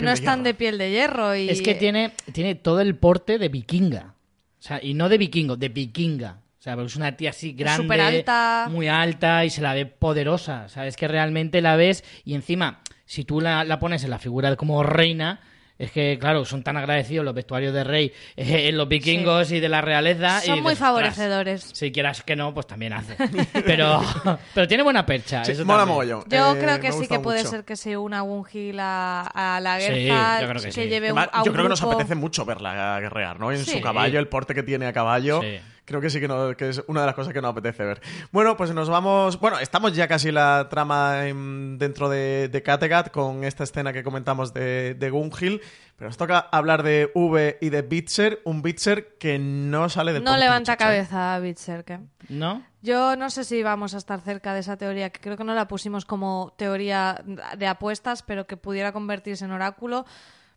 no 0.00 0.08
de 0.08 0.14
están 0.14 0.38
hierro. 0.38 0.44
de 0.44 0.54
piel 0.54 0.78
de 0.78 0.90
hierro. 0.90 1.36
Y... 1.36 1.50
Es 1.50 1.60
que 1.60 1.74
tiene, 1.74 2.12
tiene 2.32 2.54
todo 2.54 2.80
el 2.80 2.96
porte 2.96 3.38
de 3.38 3.48
vikinga. 3.48 4.14
O 4.58 4.62
sea, 4.62 4.80
y 4.82 4.94
no 4.94 5.08
de 5.08 5.18
vikingo, 5.18 5.56
de 5.56 5.68
vikinga. 5.68 6.38
O 6.62 6.64
sea, 6.64 6.74
porque 6.76 6.86
es 6.86 6.94
una 6.96 7.16
tía 7.16 7.30
así 7.30 7.54
grande, 7.54 8.24
muy 8.70 8.86
alta 8.86 9.44
y 9.44 9.50
se 9.50 9.60
la 9.62 9.74
ve 9.74 9.84
poderosa. 9.84 10.68
¿Sabes? 10.68 10.94
Que 10.96 11.08
realmente 11.08 11.60
la 11.60 11.74
ves 11.74 12.04
y 12.24 12.34
encima, 12.36 12.78
si 13.04 13.24
tú 13.24 13.40
la, 13.40 13.64
la 13.64 13.80
pones 13.80 14.04
en 14.04 14.10
la 14.10 14.20
figura 14.20 14.48
de 14.48 14.56
como 14.56 14.80
reina, 14.84 15.40
es 15.76 15.90
que, 15.90 16.18
claro, 16.20 16.44
son 16.44 16.62
tan 16.62 16.76
agradecidos 16.76 17.24
los 17.24 17.34
vestuarios 17.34 17.74
de 17.74 17.82
rey 17.82 18.12
eh, 18.36 18.68
en 18.68 18.76
los 18.76 18.86
vikingos 18.88 19.50
y 19.50 19.58
de 19.58 19.68
la 19.68 19.80
realeza. 19.80 20.38
y 20.44 20.46
Son 20.46 20.62
muy 20.62 20.74
dices, 20.74 20.86
"Ostras, 20.86 21.16
favorecedores. 21.16 21.70
Si 21.72 21.90
quieras 21.90 22.22
que 22.22 22.36
no, 22.36 22.54
pues 22.54 22.68
también 22.68 22.92
hace. 22.92 23.16
Pero, 23.66 24.00
pero 24.54 24.68
tiene 24.68 24.84
buena 24.84 25.04
percha. 25.04 25.44
Sí, 25.44 25.50
eso 25.50 25.64
mola 25.64 25.84
mogollón. 25.84 26.22
Yo 26.28 26.54
Eh, 26.54 26.58
creo 26.60 26.78
que 26.78 26.92
sí 26.92 27.08
que 27.08 27.18
puede 27.18 27.38
mucho. 27.38 27.50
ser 27.50 27.64
que 27.64 27.74
se 27.74 27.96
una 27.96 28.20
Gungil 28.20 28.78
a, 28.78 29.22
a 29.56 29.58
la 29.58 29.80
Sí, 29.80 29.86
guerra, 29.92 30.40
yo 30.42 30.48
creo 30.48 30.62
que 30.62 30.70
sí. 30.70 30.82
lleve 30.82 31.10
un, 31.10 31.18
a 31.18 31.22
un 31.38 31.44
yo 31.44 31.52
creo 31.52 31.64
que 31.64 31.70
nos 31.70 31.82
apetece 31.82 32.14
mucho 32.14 32.44
verla 32.44 33.00
guerrear, 33.00 33.40
¿no? 33.40 33.50
En 33.50 33.64
Sí. 33.64 33.72
su 33.72 33.80
caballo, 33.80 34.20
el 34.20 34.28
porte 34.28 34.54
que 34.54 34.62
tiene 34.62 34.86
a 34.86 34.92
caballo. 34.92 35.40
Creo 35.84 36.00
que 36.00 36.10
sí 36.10 36.20
que, 36.20 36.28
no- 36.28 36.56
que 36.56 36.68
es 36.68 36.82
una 36.86 37.00
de 37.00 37.06
las 37.06 37.14
cosas 37.16 37.32
que 37.32 37.42
nos 37.42 37.50
apetece 37.50 37.82
ver. 37.84 38.00
Bueno, 38.30 38.56
pues 38.56 38.72
nos 38.72 38.88
vamos. 38.88 39.40
Bueno, 39.40 39.58
estamos 39.58 39.94
ya 39.94 40.06
casi 40.06 40.28
en 40.28 40.36
la 40.36 40.68
trama 40.70 41.26
en- 41.26 41.76
dentro 41.78 42.08
de, 42.08 42.48
de 42.48 42.62
Kattegat 42.62 43.10
con 43.10 43.42
esta 43.42 43.64
escena 43.64 43.92
que 43.92 44.04
comentamos 44.04 44.54
de, 44.54 44.94
de 44.94 45.10
Gunhill. 45.10 45.60
Pero 45.96 46.08
nos 46.08 46.16
toca 46.16 46.38
hablar 46.38 46.82
de 46.84 47.10
V 47.14 47.58
y 47.60 47.70
de 47.70 47.82
Bitzer. 47.82 48.40
Un 48.44 48.62
Bitzer 48.62 49.16
que 49.18 49.38
no 49.38 49.88
sale 49.88 50.12
del 50.12 50.22
No 50.24 50.36
levanta 50.36 50.72
muchacho, 50.72 50.84
¿eh? 50.84 50.86
cabeza 50.86 51.34
a 51.34 51.40
Bitserke. 51.40 52.00
¿No? 52.28 52.64
Yo 52.80 53.16
no 53.16 53.30
sé 53.30 53.44
si 53.44 53.62
vamos 53.62 53.94
a 53.94 53.98
estar 53.98 54.20
cerca 54.20 54.54
de 54.54 54.60
esa 54.60 54.76
teoría, 54.76 55.10
que 55.10 55.20
creo 55.20 55.36
que 55.36 55.44
no 55.44 55.54
la 55.54 55.68
pusimos 55.68 56.04
como 56.04 56.54
teoría 56.56 57.22
de 57.56 57.66
apuestas, 57.66 58.22
pero 58.22 58.46
que 58.46 58.56
pudiera 58.56 58.92
convertirse 58.92 59.44
en 59.44 59.52
oráculo. 59.52 60.04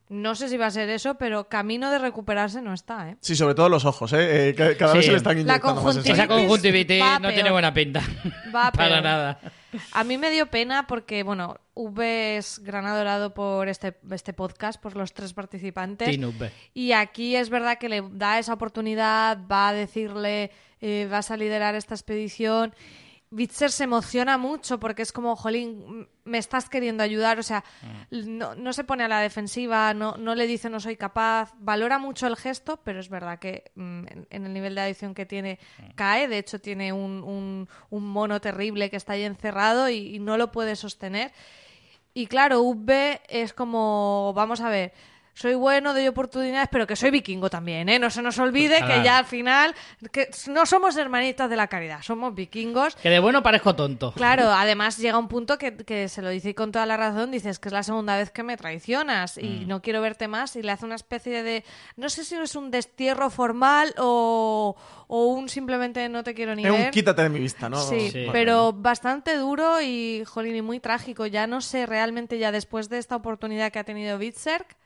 No 0.08 0.36
sé 0.36 0.50
si 0.50 0.58
va 0.58 0.68
a 0.68 0.72
ser 0.72 0.90
eso, 0.90 1.16
pero 1.16 1.50
camino 1.50 1.90
de 1.90 1.98
recuperarse 1.98 2.62
no 2.62 2.74
está, 2.74 3.10
¿eh? 3.10 3.18
Sí, 3.22 3.36
sobre 3.36 3.56
todo 3.56 3.70
los 3.70 3.86
ojos, 3.86 4.14
¿eh? 4.14 4.50
Eh, 4.50 4.54
ca- 4.56 4.78
cada 4.78 4.94
vez 4.94 5.06
se 5.06 5.12
le 5.12 5.18
están 5.18 5.36
La 5.36 5.42
inyectando 5.42 5.82
más 5.82 5.96
conjuntivitis- 5.98 6.12
Esa 6.14 6.28
conjuntivitis 6.28 7.02
va 7.02 7.16
no 7.16 7.22
peor. 7.22 7.34
tiene 7.34 7.52
buena 7.52 7.74
pinta. 7.74 8.02
Va 8.56 8.72
Para 8.72 8.90
peor. 8.90 9.04
nada. 9.04 9.40
A 9.94 10.04
mí 10.04 10.18
me 10.20 10.30
dio 10.30 10.46
pena 10.46 10.86
porque, 10.86 11.24
bueno, 11.24 11.58
V 11.74 12.38
es 12.38 12.60
gran 12.60 12.86
adorado 12.86 13.34
por 13.34 13.68
este, 13.68 13.98
este 14.12 14.32
podcast, 14.34 14.80
por 14.80 14.96
los 14.96 15.12
tres 15.14 15.34
participantes. 15.34 16.08
Team 16.08 16.30
V. 16.38 16.52
Y 16.76 16.92
aquí 16.92 17.36
es 17.36 17.50
verdad 17.50 17.78
que 17.80 17.90
le 17.90 18.04
da 18.12 18.38
esa 18.38 18.54
oportunidad, 18.54 19.40
va 19.52 19.70
a 19.70 19.74
decirle, 19.74 20.52
eh, 20.82 21.08
vas 21.10 21.32
a 21.32 21.36
liderar 21.38 21.74
esta 21.74 21.96
expedición. 21.96 22.76
Bitzer 23.36 23.72
se 23.72 23.84
emociona 23.84 24.38
mucho 24.38 24.80
porque 24.80 25.02
es 25.02 25.12
como, 25.12 25.36
jolín, 25.36 26.08
me 26.24 26.38
estás 26.38 26.70
queriendo 26.70 27.04
ayudar, 27.04 27.38
o 27.38 27.44
sea, 27.44 27.64
no, 28.10 28.56
no 28.56 28.74
se 28.74 28.84
pone 28.84 29.04
a 29.04 29.08
la 29.08 29.20
defensiva, 29.20 29.94
no, 29.94 30.16
no 30.18 30.36
le 30.36 30.48
dice 30.48 30.70
no 30.70 30.80
soy 30.80 30.96
capaz, 30.96 31.54
valora 31.60 32.00
mucho 32.00 32.28
el 32.28 32.36
gesto, 32.38 32.80
pero 32.84 33.00
es 33.00 33.10
verdad 33.10 33.38
que 33.40 33.72
mm, 33.76 34.06
en- 34.30 34.46
el 34.46 34.54
nivel 34.54 34.74
de 34.76 34.82
adicción 34.82 35.14
que 35.14 35.26
tiene 35.26 35.60
cae, 35.96 36.28
de 36.28 36.38
hecho 36.38 36.60
tiene 36.60 36.94
un, 36.94 37.24
un- 37.24 37.70
un 37.90 38.08
mono 38.08 38.40
terrible 38.42 38.90
que 38.90 38.96
está 38.98 39.14
ahí 39.14 39.24
encerrado 39.24 39.90
y, 39.90 40.16
y 40.16 40.20
no 40.20 40.38
lo 40.38 40.52
puede 40.52 40.76
sostener. 40.76 41.32
Y 42.14 42.28
claro, 42.28 42.62
V 42.62 43.22
es 43.28 43.54
como, 43.54 44.32
vamos 44.36 44.62
a 44.62 44.70
ver, 44.70 44.94
soy 45.36 45.54
bueno, 45.54 45.94
doy 45.94 46.08
oportunidades, 46.08 46.70
pero 46.72 46.88
que 46.88 46.96
soy 46.96 47.12
vikingo 47.12 47.50
también, 47.50 47.90
¿eh? 47.90 48.00
No 48.00 48.10
se 48.10 48.22
nos 48.22 48.40
olvide 48.40 48.78
Claro. 48.78 48.94
que 48.96 49.04
ya 49.04 49.18
al 49.20 49.26
final, 49.26 49.76
que 50.12 50.30
no 50.48 50.66
somos 50.66 50.96
hermanitas 50.98 51.50
de 51.50 51.56
la 51.58 51.68
caridad, 51.68 52.02
somos 52.02 52.34
vikingos. 52.34 52.96
Que 52.96 53.10
de 53.10 53.20
bueno 53.20 53.44
parezco 53.44 53.76
tonto. 53.76 54.14
Claro, 54.14 54.50
además 54.54 54.98
llega 54.98 55.18
un 55.20 55.28
punto 55.28 55.58
que, 55.58 55.76
que 55.76 56.08
se 56.10 56.22
lo 56.22 56.30
dice 56.30 56.50
y 56.50 56.54
con 56.54 56.72
toda 56.72 56.86
la 56.86 56.96
razón, 56.98 57.32
dices 57.32 57.60
que 57.60 57.68
es 57.70 57.74
la 57.74 57.84
segunda 57.84 58.18
vez 58.18 58.32
que 58.32 58.42
me 58.44 58.58
traicionas 58.58 59.38
y 59.38 59.66
Mm. 59.66 59.68
no 59.68 59.82
quiero 59.82 60.02
verte 60.02 60.28
más 60.30 60.56
y 60.56 60.62
le 60.64 60.72
hace 60.72 60.86
una 60.86 60.96
especie 60.96 61.44
de, 61.44 61.64
no 61.98 62.08
sé 62.10 62.24
si 62.24 62.36
es 62.36 62.56
un 62.56 62.72
destierro 62.72 63.30
formal 63.30 63.94
o, 63.98 64.76
o 65.08 65.26
un 65.28 65.50
simplemente 65.50 66.08
no 66.10 66.24
te 66.24 66.34
quiero 66.34 66.56
ni 66.56 66.66
Es 66.66 66.72
un 66.72 66.78
ver. 66.78 66.92
quítate 66.92 67.24
de 67.24 67.30
mi 67.30 67.40
vista, 67.40 67.68
¿no? 67.70 67.82
Sí, 67.82 68.10
Sí. 68.10 68.28
pero 68.32 68.72
bastante 68.72 69.36
duro 69.36 69.82
y, 69.82 70.24
jolín, 70.26 70.56
y 70.56 70.62
muy 70.62 70.80
trágico. 70.80 71.26
Ya 71.26 71.46
no 71.46 71.60
sé 71.60 71.86
realmente 71.86 72.38
ya 72.38 72.52
después 72.54 72.88
de 72.88 73.00
esta 73.00 73.18
oportunidad 73.18 73.72
que 73.74 73.80
ha 73.80 73.84
tenido 73.84 74.18
Bitserk, 74.18 74.78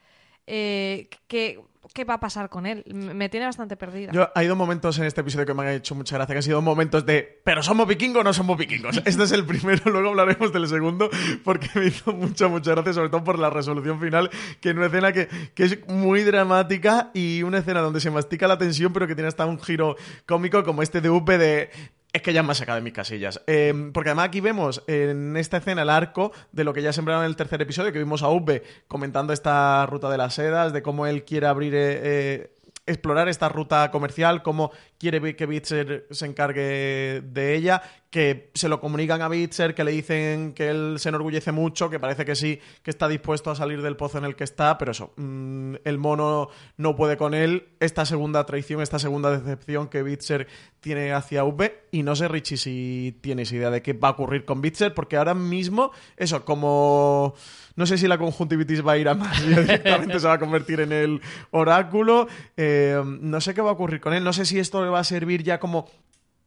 eh, 0.51 1.07
qué, 1.27 1.59
qué 1.93 2.03
va 2.03 2.15
a 2.15 2.19
pasar 2.19 2.49
con 2.49 2.65
él. 2.65 2.83
Me 2.91 3.29
tiene 3.29 3.45
bastante 3.45 3.77
perdida. 3.77 4.11
Yo, 4.11 4.29
hay 4.33 4.47
dos 4.47 4.57
momentos 4.57 4.97
en 4.97 5.05
este 5.05 5.21
episodio 5.21 5.45
que 5.45 5.53
me 5.53 5.61
han 5.63 5.69
hecho 5.75 5.93
mucha 5.93 6.15
gracia, 6.15 6.33
que 6.33 6.37
han 6.37 6.43
sido 6.43 6.61
momentos 6.61 7.05
de, 7.05 7.41
pero 7.43 7.61
somos 7.61 7.87
vikingos 7.87 8.21
o 8.21 8.23
no 8.23 8.33
somos 8.33 8.57
vikingos. 8.57 8.97
Este 9.05 9.23
es 9.23 9.31
el 9.31 9.45
primero, 9.45 9.91
luego 9.91 10.09
hablaremos 10.09 10.51
del 10.51 10.67
segundo, 10.67 11.09
porque 11.43 11.67
me 11.75 11.85
hizo 11.85 12.11
mucha, 12.13 12.47
mucha 12.47 12.71
gracia, 12.71 12.93
sobre 12.93 13.09
todo 13.09 13.23
por 13.23 13.37
la 13.37 13.49
resolución 13.49 13.99
final, 13.99 14.29
que 14.59 14.69
es 14.69 14.75
una 14.75 14.87
escena 14.87 15.11
que, 15.11 15.27
que 15.53 15.63
es 15.63 15.87
muy 15.87 16.23
dramática 16.23 17.11
y 17.13 17.43
una 17.43 17.59
escena 17.59 17.81
donde 17.81 17.99
se 17.99 18.09
mastica 18.09 18.47
la 18.47 18.57
tensión, 18.57 18.91
pero 18.91 19.07
que 19.07 19.15
tiene 19.15 19.27
hasta 19.27 19.45
un 19.45 19.59
giro 19.59 19.95
cómico 20.25 20.63
como 20.63 20.81
este 20.81 21.01
de 21.01 21.09
Upe 21.09 21.37
de... 21.37 21.69
Es 22.11 22.23
que 22.23 22.33
ya 22.33 22.41
me 22.41 22.51
ha 22.51 22.55
sacado 22.55 22.77
de 22.77 22.81
mis 22.81 22.93
casillas. 22.93 23.41
Eh, 23.45 23.91
porque 23.93 24.09
además 24.09 24.27
aquí 24.27 24.41
vemos 24.41 24.83
en 24.87 25.37
esta 25.37 25.57
escena 25.57 25.83
el 25.83 25.89
arco 25.89 26.31
de 26.51 26.63
lo 26.63 26.73
que 26.73 26.81
ya 26.81 26.91
sembraron 26.91 27.23
en 27.23 27.29
el 27.29 27.35
tercer 27.35 27.61
episodio, 27.61 27.93
que 27.93 27.99
vimos 27.99 28.23
a 28.23 28.29
Upe 28.29 28.63
comentando 28.87 29.31
esta 29.31 29.85
ruta 29.85 30.09
de 30.09 30.17
las 30.17 30.33
sedas, 30.33 30.73
de 30.73 30.81
cómo 30.81 31.05
él 31.05 31.23
quiere 31.23 31.45
abrir 31.45 31.75
eh, 31.75 31.99
eh, 32.03 32.55
explorar 32.87 33.29
esta 33.29 33.47
ruta 33.49 33.91
comercial, 33.91 34.41
cómo 34.41 34.71
quiere 34.97 35.35
que 35.35 35.45
Bitzer 35.45 36.07
se 36.09 36.25
encargue 36.25 37.21
de 37.23 37.55
ella, 37.55 37.83
que 38.09 38.49
se 38.55 38.69
lo 38.69 38.79
comunican 38.79 39.21
a 39.21 39.27
Bitzer, 39.27 39.75
que 39.75 39.83
le 39.83 39.91
dicen 39.91 40.53
que 40.53 40.69
él 40.69 40.95
se 40.97 41.09
enorgullece 41.09 41.51
mucho, 41.51 41.89
que 41.89 41.99
parece 41.99 42.25
que 42.25 42.35
sí, 42.35 42.59
que 42.81 42.89
está 42.89 43.07
dispuesto 43.07 43.51
a 43.51 43.55
salir 43.55 43.83
del 43.83 43.95
pozo 43.95 44.17
en 44.17 44.25
el 44.25 44.35
que 44.35 44.43
está, 44.43 44.77
pero 44.79 44.91
eso, 44.91 45.13
mm, 45.15 45.75
el 45.83 45.97
mono 45.99 46.49
no 46.77 46.95
puede 46.95 47.17
con 47.17 47.35
él. 47.35 47.69
Esta 47.79 48.05
segunda 48.05 48.45
traición, 48.45 48.81
esta 48.81 48.97
segunda 48.97 49.29
decepción 49.29 49.89
que 49.89 50.01
Bitzer 50.01 50.47
tiene 50.79 51.13
hacia 51.13 51.43
V, 51.43 51.83
y 51.91 52.01
no 52.01 52.15
sé, 52.15 52.27
Richie, 52.27 52.57
si 52.57 53.17
tienes 53.21 53.51
idea 53.51 53.69
de 53.69 53.83
qué 53.83 53.93
va 53.93 54.09
a 54.09 54.11
ocurrir 54.11 54.43
con 54.43 54.61
Bitzer, 54.61 54.93
porque 54.95 55.17
ahora 55.17 55.35
mismo, 55.35 55.91
eso, 56.17 56.43
como... 56.45 57.35
No 57.75 57.85
sé 57.85 57.97
si 57.97 58.09
la 58.09 58.17
conjuntivitis 58.17 58.85
va 58.85 58.93
a 58.93 58.97
ir 58.97 59.07
a 59.07 59.13
más 59.13 59.41
directamente 59.47 60.19
se 60.19 60.27
va 60.27 60.33
a 60.33 60.39
convertir 60.39 60.81
en 60.81 60.91
el 60.91 61.21
oráculo. 61.51 62.27
Eh, 62.57 63.01
no 63.05 63.39
sé 63.39 63.53
qué 63.53 63.61
va 63.61 63.69
a 63.69 63.73
ocurrir 63.73 64.01
con 64.01 64.13
él. 64.13 64.21
No 64.21 64.33
sé 64.33 64.43
si 64.43 64.59
esto 64.59 64.83
le 64.83 64.89
va 64.89 64.99
a 64.99 65.05
servir 65.05 65.43
ya 65.43 65.61
como 65.61 65.87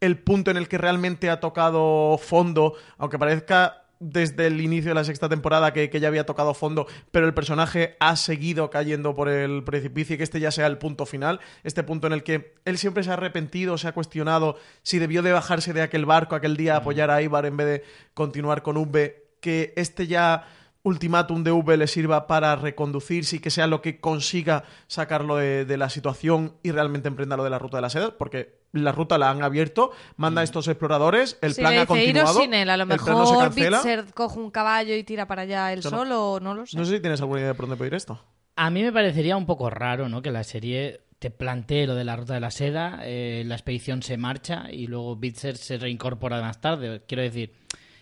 el 0.02 0.18
punto 0.18 0.50
en 0.50 0.56
el 0.56 0.68
que 0.68 0.78
realmente 0.78 1.30
ha 1.30 1.38
tocado 1.38 2.18
fondo, 2.18 2.74
aunque 2.98 3.20
parezca 3.20 3.84
desde 4.00 4.48
el 4.48 4.60
inicio 4.60 4.90
de 4.90 4.96
la 4.96 5.04
sexta 5.04 5.28
temporada 5.28 5.72
que, 5.72 5.88
que 5.88 6.00
ya 6.00 6.08
había 6.08 6.26
tocado 6.26 6.54
fondo, 6.54 6.88
pero 7.12 7.24
el 7.24 7.34
personaje 7.34 7.96
ha 8.00 8.16
seguido 8.16 8.68
cayendo 8.68 9.14
por 9.14 9.28
el 9.28 9.62
precipicio 9.62 10.14
y 10.14 10.18
que 10.18 10.24
este 10.24 10.40
ya 10.40 10.50
sea 10.50 10.66
el 10.66 10.76
punto 10.76 11.06
final, 11.06 11.38
este 11.62 11.84
punto 11.84 12.08
en 12.08 12.14
el 12.14 12.24
que 12.24 12.54
él 12.64 12.78
siempre 12.78 13.04
se 13.04 13.10
ha 13.10 13.12
arrepentido, 13.12 13.78
se 13.78 13.86
ha 13.86 13.92
cuestionado 13.92 14.56
si 14.82 14.98
debió 14.98 15.22
de 15.22 15.30
bajarse 15.30 15.72
de 15.72 15.82
aquel 15.82 16.04
barco 16.04 16.34
aquel 16.34 16.56
día 16.56 16.74
a 16.74 16.78
apoyar 16.78 17.12
a 17.12 17.22
Ibar 17.22 17.46
en 17.46 17.56
vez 17.56 17.66
de 17.68 17.84
continuar 18.12 18.62
con 18.62 18.76
V, 18.76 19.36
que 19.40 19.72
este 19.76 20.08
ya 20.08 20.48
ultimátum 20.82 21.44
de 21.44 21.52
V 21.52 21.76
le 21.76 21.86
sirva 21.86 22.26
para 22.26 22.56
reconducirse 22.56 23.36
y 23.36 23.38
que 23.38 23.50
sea 23.50 23.68
lo 23.68 23.82
que 23.82 24.00
consiga 24.00 24.64
sacarlo 24.88 25.36
de, 25.36 25.64
de 25.64 25.76
la 25.76 25.88
situación 25.88 26.56
y 26.64 26.72
realmente 26.72 27.06
emprenda 27.06 27.36
lo 27.36 27.44
de 27.44 27.50
la 27.50 27.60
ruta 27.60 27.76
de 27.76 27.82
la 27.82 27.90
seda, 27.90 28.18
porque 28.18 28.62
la 28.72 28.92
ruta 28.92 29.18
la 29.18 29.30
han 29.30 29.42
abierto, 29.42 29.92
manda 30.16 30.40
a 30.40 30.44
estos 30.44 30.66
exploradores, 30.68 31.38
el 31.42 31.54
plan 31.54 31.78
ha 31.78 31.87
continuado, 31.87 32.40
sin 32.40 32.54
él, 32.54 32.70
a 32.70 32.76
lo 32.76 32.82
el 32.85 32.88
plan 32.88 32.98
no 33.06 33.26
se 33.26 33.32
mejor 33.32 33.44
cancela. 33.44 33.76
Bitzer 33.78 34.04
coge 34.14 34.38
un 34.38 34.50
caballo 34.50 34.94
y 34.96 35.04
tira 35.04 35.26
para 35.26 35.42
allá 35.42 35.72
él 35.72 35.80
Yo 35.82 35.90
no- 35.90 35.98
solo, 35.98 36.38
no 36.40 36.54
lo 36.54 36.66
sé. 36.66 36.76
No 36.76 36.85
sé 36.85 36.94
si 36.96 37.00
tienes 37.00 37.20
alguna 37.20 37.40
idea 37.40 37.48
de 37.50 37.54
por 37.54 37.66
dónde 37.66 37.76
puede 37.76 37.88
ir 37.88 37.94
esto. 37.94 38.22
A 38.56 38.70
mí 38.70 38.82
me 38.82 38.92
parecería 38.92 39.37
un 39.37 39.46
poco 39.46 39.70
raro, 39.70 40.08
¿no? 40.08 40.22
Que 40.22 40.30
la 40.30 40.44
serie 40.44 41.00
te 41.18 41.30
plantee 41.30 41.87
lo 41.87 41.94
de 41.94 42.04
la 42.04 42.16
ruta 42.16 42.35
de 42.35 42.40
la 42.40 42.50
seda, 42.50 43.00
eh, 43.04 43.44
la 43.46 43.54
expedición 43.54 44.02
se 44.02 44.16
marcha 44.16 44.64
y 44.72 44.87
luego 44.88 45.16
Bitzer 45.16 45.56
se 45.56 45.78
reincorpora 45.78 46.40
más 46.40 46.61
tarde. 46.61 47.02
Quiero 47.06 47.22
decir, 47.22 47.52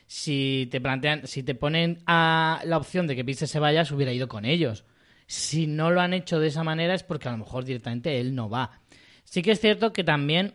Si 0.06 0.66
te 0.72 0.80
plantean, 0.80 1.26
si 1.28 1.44
te 1.44 1.54
ponen 1.54 2.02
a 2.04 2.60
la 2.64 2.78
opción 2.78 3.06
de 3.06 3.14
que 3.14 3.24
Pitcher 3.24 3.46
se 3.46 3.60
vaya, 3.60 3.84
se 3.84 3.94
hubiera 3.94 4.12
ido 4.12 4.26
con 4.26 4.44
ellos. 4.44 4.84
Si 5.28 5.68
no 5.68 5.92
lo 5.92 6.00
han 6.00 6.14
hecho 6.14 6.40
de 6.40 6.48
esa 6.48 6.64
manera 6.64 6.94
es 6.94 7.04
porque 7.04 7.28
a 7.28 7.30
lo 7.30 7.38
mejor 7.38 7.64
directamente 7.64 8.18
él 8.18 8.34
no 8.34 8.50
va. 8.50 8.80
Sí 9.22 9.40
que 9.42 9.52
es 9.52 9.60
cierto 9.60 9.92
que 9.92 10.02
también 10.02 10.54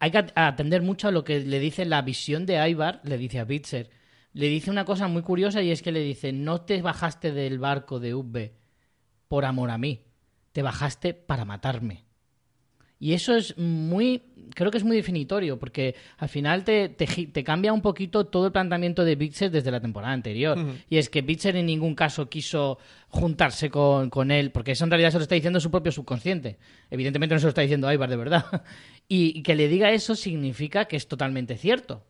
hay 0.00 0.10
que 0.10 0.24
atender 0.34 0.82
mucho 0.82 1.08
a 1.08 1.10
lo 1.10 1.24
que 1.24 1.40
le 1.40 1.58
dice 1.58 1.84
la 1.84 2.02
visión 2.02 2.46
de 2.46 2.68
Ivar, 2.68 3.00
le 3.04 3.18
dice 3.18 3.40
a 3.40 3.44
Bitzer. 3.44 3.90
Le 4.32 4.48
dice 4.48 4.70
una 4.70 4.84
cosa 4.84 5.08
muy 5.08 5.22
curiosa 5.22 5.62
y 5.62 5.70
es 5.70 5.82
que 5.82 5.92
le 5.92 6.00
dice, 6.00 6.32
no 6.32 6.60
te 6.60 6.80
bajaste 6.82 7.32
del 7.32 7.58
barco 7.58 7.98
de 7.98 8.14
Ubbe 8.14 8.54
por 9.26 9.44
amor 9.44 9.70
a 9.70 9.78
mí, 9.78 10.04
te 10.52 10.62
bajaste 10.62 11.14
para 11.14 11.44
matarme. 11.44 12.07
Y 13.00 13.12
eso 13.12 13.36
es 13.36 13.56
muy, 13.56 14.22
creo 14.54 14.70
que 14.70 14.78
es 14.78 14.84
muy 14.84 14.96
definitorio, 14.96 15.58
porque 15.58 15.94
al 16.16 16.28
final 16.28 16.64
te, 16.64 16.88
te, 16.88 17.06
te 17.06 17.44
cambia 17.44 17.72
un 17.72 17.80
poquito 17.80 18.26
todo 18.26 18.46
el 18.46 18.52
planteamiento 18.52 19.04
de 19.04 19.14
Bitzer 19.14 19.50
desde 19.50 19.70
la 19.70 19.80
temporada 19.80 20.12
anterior. 20.12 20.58
Y 20.90 20.98
es 20.98 21.08
que 21.08 21.22
Bitzer 21.22 21.54
en 21.56 21.66
ningún 21.66 21.94
caso 21.94 22.28
quiso 22.28 22.78
juntarse 23.08 23.70
con, 23.70 24.10
con, 24.10 24.30
él, 24.30 24.50
porque 24.50 24.72
eso 24.72 24.84
en 24.84 24.90
realidad 24.90 25.12
se 25.12 25.18
lo 25.18 25.22
está 25.22 25.36
diciendo 25.36 25.60
su 25.60 25.70
propio 25.70 25.92
subconsciente. 25.92 26.58
Evidentemente 26.90 27.34
no 27.34 27.38
se 27.38 27.46
lo 27.46 27.50
está 27.50 27.62
diciendo 27.62 27.92
Ivar 27.92 28.10
de 28.10 28.16
verdad. 28.16 28.64
y, 29.08 29.38
y 29.38 29.42
que 29.42 29.54
le 29.54 29.68
diga 29.68 29.92
eso 29.92 30.16
significa 30.16 30.86
que 30.86 30.96
es 30.96 31.06
totalmente 31.06 31.56
cierto. 31.56 32.04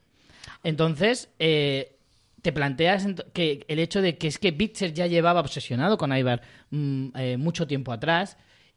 Entonces, 0.65 1.31
eh, 1.39 1.99
te 2.43 2.53
planteas 2.53 3.07
que 3.33 3.65
el 3.69 3.79
hecho 3.79 4.01
de 4.01 4.17
que 4.17 4.29
es 4.29 4.39
que 4.39 4.53
Bitzer 4.53 4.93
ya 4.93 5.07
llevaba 5.07 5.41
obsesionado 5.41 5.99
con 5.99 6.17
Ivar 6.17 6.43
mmm, 6.71 7.09
eh, 7.17 7.37
mucho 7.37 7.67
tiempo 7.67 7.93
atrás 7.93 8.37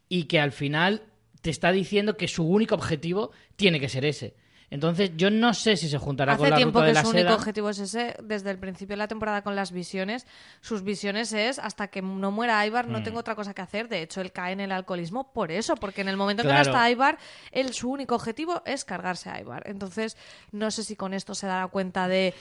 y 0.10 0.24
que 0.24 0.40
al 0.40 0.52
final 0.52 1.04
te 1.42 1.50
está 1.50 1.72
diciendo 1.72 2.18
que 2.18 2.28
su 2.28 2.44
único 2.48 2.76
objetivo 2.76 3.32
tiene 3.56 3.80
que 3.80 3.90
ser 3.90 4.06
ese. 4.06 4.36
Entonces, 4.74 5.12
yo 5.18 5.30
no 5.30 5.54
sé 5.54 5.76
si 5.76 5.90
se 5.90 5.98
juntará 5.98 6.32
Hace 6.32 6.40
con 6.44 6.50
la 6.50 6.56
tiempo 6.56 6.80
ruta 6.80 6.86
que 6.86 6.88
de 6.88 6.94
la 6.94 7.02
su 7.04 7.12
seda. 7.12 7.22
único 7.24 7.36
objetivo 7.36 7.70
es 7.72 7.80
ese. 7.80 8.16
Desde 8.24 8.52
el 8.52 8.58
principio 8.58 8.94
de 8.94 9.00
la 9.00 9.10
temporada 9.10 9.42
con 9.42 9.54
las 9.54 9.74
visiones, 9.74 10.26
sus 10.62 10.82
visiones 10.84 11.34
es 11.34 11.60
hasta 11.60 11.90
que 11.90 12.02
no 12.02 12.32
muera 12.32 12.66
Mm. 12.66 12.90
no 12.90 13.04
tengo 13.04 13.20
otra 13.20 13.36
cosa 13.36 13.54
que 13.54 13.62
hacer. 13.62 13.90
De 13.90 14.02
hecho, 14.02 14.22
él 14.22 14.32
cae 14.32 14.54
en 14.54 14.62
el 14.62 14.72
alcoholismo 14.72 15.34
por 15.34 15.52
eso, 15.52 15.76
porque 15.76 16.00
en 16.00 16.08
el 16.08 16.16
momento 16.16 16.44
en 16.44 16.48
que 16.48 16.54
Claro. 16.54 16.64
no 16.72 16.72
está 16.78 16.90
Ivar, 16.90 17.18
él, 17.52 17.74
su 17.74 17.90
único 17.92 18.16
objetivo 18.16 18.62
es 18.66 18.86
cargarse 18.86 19.30
a 19.30 19.42
Ivar. 19.42 19.64
Entonces, 19.66 20.16
no 20.54 20.72
sé 20.72 20.86
si 20.86 20.96
con 20.96 21.14
esto 21.14 21.36
se 21.36 21.48
dará 21.48 21.68
cuenta 21.68 22.08
de 22.08 22.34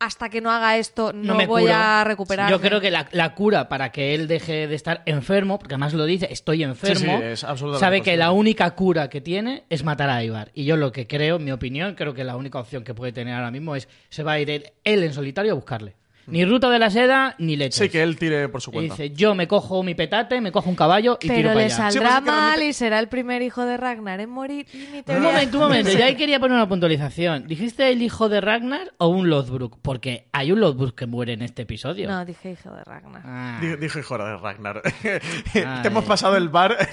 hasta 0.00 0.28
que 0.30 0.40
no 0.40 0.50
haga 0.50 0.76
esto, 0.78 1.12
no, 1.12 1.22
no 1.22 1.34
me 1.36 1.46
voy 1.46 1.62
curo. 1.62 1.74
a 1.76 2.02
recuperar. 2.04 2.50
Yo 2.50 2.60
creo 2.60 2.80
que 2.80 2.90
la, 2.90 3.06
la 3.12 3.34
cura 3.34 3.68
para 3.68 3.92
que 3.92 4.14
él 4.14 4.26
deje 4.26 4.66
de 4.66 4.74
estar 4.74 5.02
enfermo, 5.06 5.58
porque 5.58 5.74
además 5.74 5.92
lo 5.94 6.04
dice, 6.06 6.26
estoy 6.32 6.62
enfermo, 6.64 6.96
Sí, 7.18 7.22
sí, 7.22 7.24
es 7.32 7.44
absolutamente 7.44 7.80
sabe 7.86 7.96
que 7.98 8.02
posible. 8.12 8.16
la 8.16 8.32
única 8.32 8.70
cura 8.74 9.08
que 9.08 9.20
tiene 9.20 9.64
es 9.68 9.84
matar 9.84 10.10
a 10.10 10.24
Ivar. 10.24 10.50
Y 10.54 10.64
yo 10.64 10.76
lo 10.76 10.90
que 10.90 11.06
creo, 11.06 11.36
en 11.36 11.44
mi 11.44 11.52
opinión, 11.52 11.94
creo 11.94 12.14
que 12.14 12.24
la 12.24 12.36
única 12.36 12.58
opción 12.58 12.82
que 12.82 12.94
puede 12.94 13.12
tener 13.12 13.34
ahora 13.34 13.50
mismo 13.50 13.76
es 13.76 13.88
se 14.08 14.22
va 14.22 14.32
a 14.32 14.40
ir 14.40 14.50
él, 14.50 14.72
él 14.84 15.02
en 15.04 15.12
solitario 15.12 15.52
a 15.52 15.54
buscarle. 15.54 15.94
Ni 16.26 16.44
ruta 16.44 16.70
de 16.70 16.78
la 16.78 16.90
seda, 16.90 17.34
ni 17.38 17.56
leche. 17.56 17.84
Sí, 17.84 17.88
que 17.90 18.02
él 18.02 18.16
tire 18.16 18.48
por 18.48 18.60
su 18.60 18.70
Y 18.70 18.74
cuenta. 18.74 18.94
dice, 18.94 19.10
yo 19.10 19.34
me 19.34 19.48
cojo 19.48 19.82
mi 19.82 19.94
petate, 19.94 20.40
me 20.40 20.52
cojo 20.52 20.70
un 20.70 20.76
caballo 20.76 21.18
y 21.20 21.28
tiro 21.28 21.34
Pero 21.34 21.48
para 21.48 21.58
le 21.60 21.64
allá. 21.64 21.76
saldrá 21.76 21.90
Sí, 21.92 21.98
pues 21.98 22.10
mal 22.24 22.36
realmente- 22.36 22.66
y 22.68 22.72
será 22.72 22.98
el 23.00 23.08
primer 23.08 23.42
hijo 23.42 23.64
de 23.64 23.76
Ragnar 23.76 24.20
en 24.20 24.30
morir. 24.30 24.66
Y 24.72 25.10
Un 25.10 25.22
momento, 25.22 25.56
un 25.58 25.64
momento. 25.64 25.90
Yo 25.98 26.04
ahí 26.04 26.14
quería 26.14 26.38
poner 26.38 26.54
una 26.56 26.68
puntualización. 26.68 27.46
¿Dijiste 27.48 27.90
el 27.90 28.02
hijo 28.02 28.28
de 28.28 28.40
Ragnar 28.40 28.92
o 28.98 29.08
un 29.08 29.28
Lothbrok? 29.28 29.78
Porque 29.82 30.26
hay 30.32 30.52
un 30.52 30.60
Lothbrok 30.60 30.94
que 30.94 31.06
muere 31.06 31.32
en 31.32 31.42
este 31.42 31.62
episodio. 31.62 32.08
No, 32.08 32.24
dije 32.24 32.52
hijo 32.52 32.72
de 32.74 32.84
Ragnar. 32.84 33.22
Ah. 33.24 33.58
Di- 33.60 33.76
Dije, 33.76 34.02
joder, 34.02 34.38
Ragnar. 34.40 34.82
Ay. 34.84 35.18
Te 35.82 35.88
hemos 35.88 36.04
pasado 36.04 36.36
el 36.36 36.48
bar. 36.48 36.76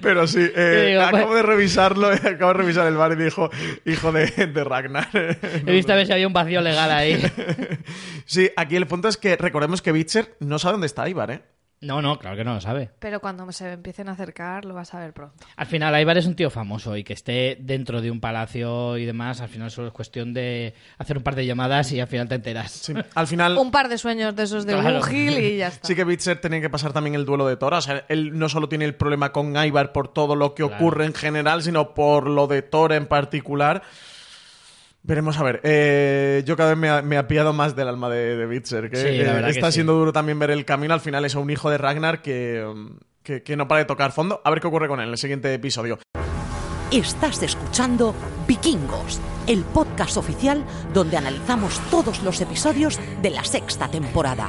Pero 0.00 0.26
sí, 0.26 0.40
eh, 0.54 0.86
digo, 0.90 1.02
acabo 1.02 1.26
pues- 1.28 1.36
de 1.36 1.42
revisarlo, 1.42 2.08
acabo 2.08 2.52
de 2.52 2.58
revisar 2.58 2.86
el 2.86 2.96
bar 2.96 3.12
y 3.12 3.22
dijo, 3.24 3.50
hijo 3.84 4.12
de, 4.12 4.26
de 4.26 4.64
Ragnar. 4.64 5.08
He 5.12 5.72
visto 5.72 5.92
a 5.92 5.96
ver 5.96 6.06
si 6.06 6.12
había 6.12 6.26
un 6.26 6.32
vacío 6.32 6.60
legal 6.60 6.90
ahí. 6.90 7.22
Sí, 8.26 8.50
aquí 8.56 8.76
el 8.76 8.86
punto 8.86 9.08
es 9.08 9.16
que 9.16 9.36
recordemos 9.36 9.82
que 9.82 9.92
Bitcher 9.92 10.36
no 10.40 10.58
sabe 10.58 10.72
dónde 10.72 10.86
está 10.86 11.08
Ivar, 11.08 11.30
¿eh? 11.30 11.42
No, 11.80 12.00
no, 12.00 12.18
claro 12.18 12.34
que 12.34 12.44
no 12.44 12.54
lo 12.54 12.62
sabe. 12.62 12.88
Pero 12.98 13.20
cuando 13.20 13.50
se 13.52 13.70
empiecen 13.72 14.08
a 14.08 14.12
acercar, 14.12 14.64
lo 14.64 14.72
vas 14.72 14.94
a 14.94 15.00
ver 15.00 15.12
pronto. 15.12 15.44
Al 15.54 15.66
final, 15.66 16.00
Ivar 16.00 16.16
es 16.16 16.24
un 16.24 16.34
tío 16.34 16.48
famoso 16.48 16.96
y 16.96 17.04
que 17.04 17.12
esté 17.12 17.58
dentro 17.60 18.00
de 18.00 18.10
un 18.10 18.20
palacio 18.20 18.96
y 18.96 19.04
demás, 19.04 19.42
al 19.42 19.50
final 19.50 19.70
solo 19.70 19.88
es 19.88 19.92
cuestión 19.92 20.32
de 20.32 20.72
hacer 20.96 21.18
un 21.18 21.22
par 21.22 21.34
de 21.34 21.44
llamadas 21.44 21.92
y 21.92 22.00
al 22.00 22.06
final 22.06 22.26
te 22.26 22.36
enteras. 22.36 22.72
Sí, 22.72 22.94
Al 23.14 23.26
final, 23.26 23.58
Un 23.58 23.70
par 23.70 23.90
de 23.90 23.98
sueños 23.98 24.34
de 24.34 24.44
esos 24.44 24.64
de 24.64 24.72
Claro. 24.72 25.02
Gil 25.02 25.36
y 25.38 25.58
ya 25.58 25.66
está. 25.68 25.86
sí 25.86 25.94
que 25.94 26.04
Bitcher 26.04 26.40
tenía 26.40 26.62
que 26.62 26.70
pasar 26.70 26.94
también 26.94 27.16
el 27.16 27.26
duelo 27.26 27.46
de 27.46 27.56
Thor. 27.58 27.74
O 27.74 27.80
sea, 27.82 28.06
él 28.08 28.38
no 28.38 28.48
solo 28.48 28.66
tiene 28.70 28.86
el 28.86 28.94
problema 28.94 29.32
con 29.32 29.54
Ivar 29.54 29.92
por 29.92 30.08
todo 30.08 30.36
lo 30.36 30.54
que 30.54 30.62
Claro. 30.62 30.76
ocurre 30.76 31.04
en 31.04 31.12
general, 31.12 31.62
sino 31.62 31.92
por 31.92 32.30
lo 32.30 32.46
de 32.46 32.62
Thor 32.62 32.94
en 32.94 33.04
particular. 33.04 33.82
Veremos 35.06 35.36
a 35.38 35.42
ver. 35.42 35.60
Eh, 35.64 36.42
yo 36.46 36.56
cada 36.56 36.70
vez 36.70 36.78
me, 36.78 36.88
ha- 36.88 37.02
me 37.02 37.18
apiado 37.18 37.52
más 37.52 37.76
del 37.76 37.88
alma 37.88 38.08
de, 38.08 38.36
de 38.36 38.46
Bitcher. 38.46 38.88
Que, 38.90 38.96
Sí, 38.96 39.02
la 39.04 39.10
eh, 39.32 39.34
verdad 39.34 39.48
que 39.48 39.54
está 39.54 39.66
sí. 39.70 39.74
siendo 39.74 39.92
duro 39.92 40.12
también 40.14 40.38
ver 40.38 40.50
el 40.50 40.64
camino. 40.64 40.94
Al 40.94 41.00
final 41.00 41.24
es 41.26 41.34
un 41.34 41.50
hijo 41.50 41.68
de 41.68 41.76
Ragnar 41.76 42.22
que, 42.22 42.66
que, 43.22 43.42
que 43.42 43.56
no 43.56 43.68
para 43.68 43.80
de 43.80 43.84
tocar 43.84 44.12
fondo. 44.12 44.40
A 44.44 44.50
ver 44.50 44.60
qué 44.60 44.66
ocurre 44.66 44.88
con 44.88 45.00
él 45.00 45.06
en 45.06 45.12
el 45.12 45.18
siguiente 45.18 45.52
episodio. 45.52 45.98
Estás 46.90 47.42
escuchando 47.42 48.14
Vikingos, 48.48 49.20
el 49.46 49.62
podcast 49.64 50.16
oficial 50.16 50.64
donde 50.94 51.18
analizamos 51.18 51.80
todos 51.90 52.22
los 52.22 52.40
episodios 52.40 52.98
de 53.20 53.30
la 53.30 53.44
sexta 53.44 53.88
temporada. 53.90 54.48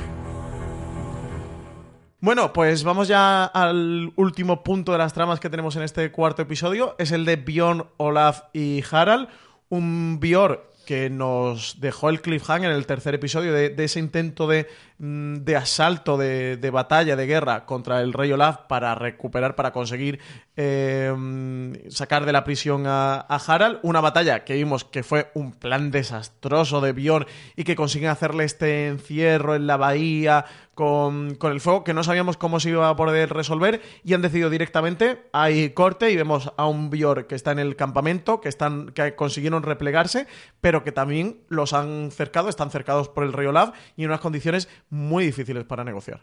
Bueno, 2.22 2.54
pues 2.54 2.84
vamos 2.84 3.08
ya 3.10 3.44
al 3.46 4.12
último 4.16 4.64
punto 4.64 4.94
de 4.94 4.98
las 5.00 5.14
tramas 5.14 5.40
que 5.40 5.50
tenemos 5.50 5.76
en 5.76 5.84
este 5.84 6.12
cuarto 6.12 6.42
episodio. 6.44 6.96
Es 6.98 7.12
el 7.12 7.26
de 7.26 7.36
Bjorn, 7.36 7.86
Olaf 7.98 8.44
y 8.54 8.82
Harald. 8.90 9.28
Un 9.70 10.20
Bjorn 10.20 10.60
que 10.86 11.10
nos 11.10 11.82
dejó 11.82 12.10
el 12.10 12.22
cliffhanger 12.22 12.70
en 12.70 12.78
el 12.78 12.86
tercer 12.86 13.16
episodio 13.16 13.54
de, 13.54 13.70
de 13.70 13.84
ese 13.84 14.00
intento 14.00 14.48
de, 14.48 14.68
de 14.98 15.56
asalto, 15.56 16.18
de, 16.18 16.58
de 16.58 16.70
batalla, 16.70 17.16
de 17.16 17.26
guerra 17.26 17.66
contra 17.66 18.02
el 18.02 18.14
rey 18.14 18.32
Olaf 18.32 18.60
para 18.68 18.96
recuperar, 18.96 19.56
para 19.56 19.72
conseguir 19.72 20.20
mm, 20.56 21.90
sacar 21.90 22.26
de 22.26 22.32
la 22.32 22.44
prisión 22.44 22.88
a, 22.88 23.26
a 23.28 23.36
Harald. 23.36 23.80
Una 23.84 24.00
batalla 24.00 24.46
que 24.46 24.54
vimos 24.54 24.86
que 24.86 25.04
fue 25.04 25.32
un 25.34 25.52
plan 25.52 25.92
desastroso 25.92 26.80
de 26.80 26.94
Bjorn 26.94 27.26
y 27.56 27.66
que 27.66 27.76
consiguen 27.76 28.10
hacerle 28.10 28.46
este 28.46 28.88
encierro 28.88 29.56
en 29.56 29.68
la 29.68 29.78
bahía 29.78 30.46
con, 30.76 31.36
con 31.36 31.54
el 31.54 31.62
fuego 31.62 31.84
que 31.84 31.94
no 31.94 32.04
sabíamos 32.04 32.38
cómo 32.38 32.60
se 32.60 32.70
iba 32.70 32.90
a 32.90 32.96
poder 32.96 33.34
resolver 33.34 33.82
y 34.04 34.14
han 34.14 34.22
decidido 34.22 34.50
directamente, 34.50 35.26
hay 35.32 35.70
corte 35.70 36.12
y 36.12 36.16
vemos 36.18 36.52
a 36.58 36.68
un 36.68 36.90
Bjorn 36.90 37.24
que 37.24 37.36
está 37.36 37.52
en 37.52 37.60
el 37.60 37.76
campamento, 37.76 38.42
que, 38.42 38.50
están, 38.50 38.90
que 38.90 39.16
consiguieron 39.16 39.64
replegarse, 39.64 40.28
pero 40.62 40.84
que 40.84 40.92
también 40.92 41.40
los 41.48 41.74
han 41.74 42.12
cercado, 42.12 42.50
están 42.50 42.72
cercados 42.72 43.08
por 43.08 43.24
el 43.24 43.34
rey 43.34 43.48
Olaf 43.48 43.74
y 43.96 44.04
en 44.04 44.10
unas 44.10 44.20
condiciones 44.20 44.68
muy 44.90 45.26
difíciles 45.26 45.64
para 45.66 45.84
negociar. 45.84 46.22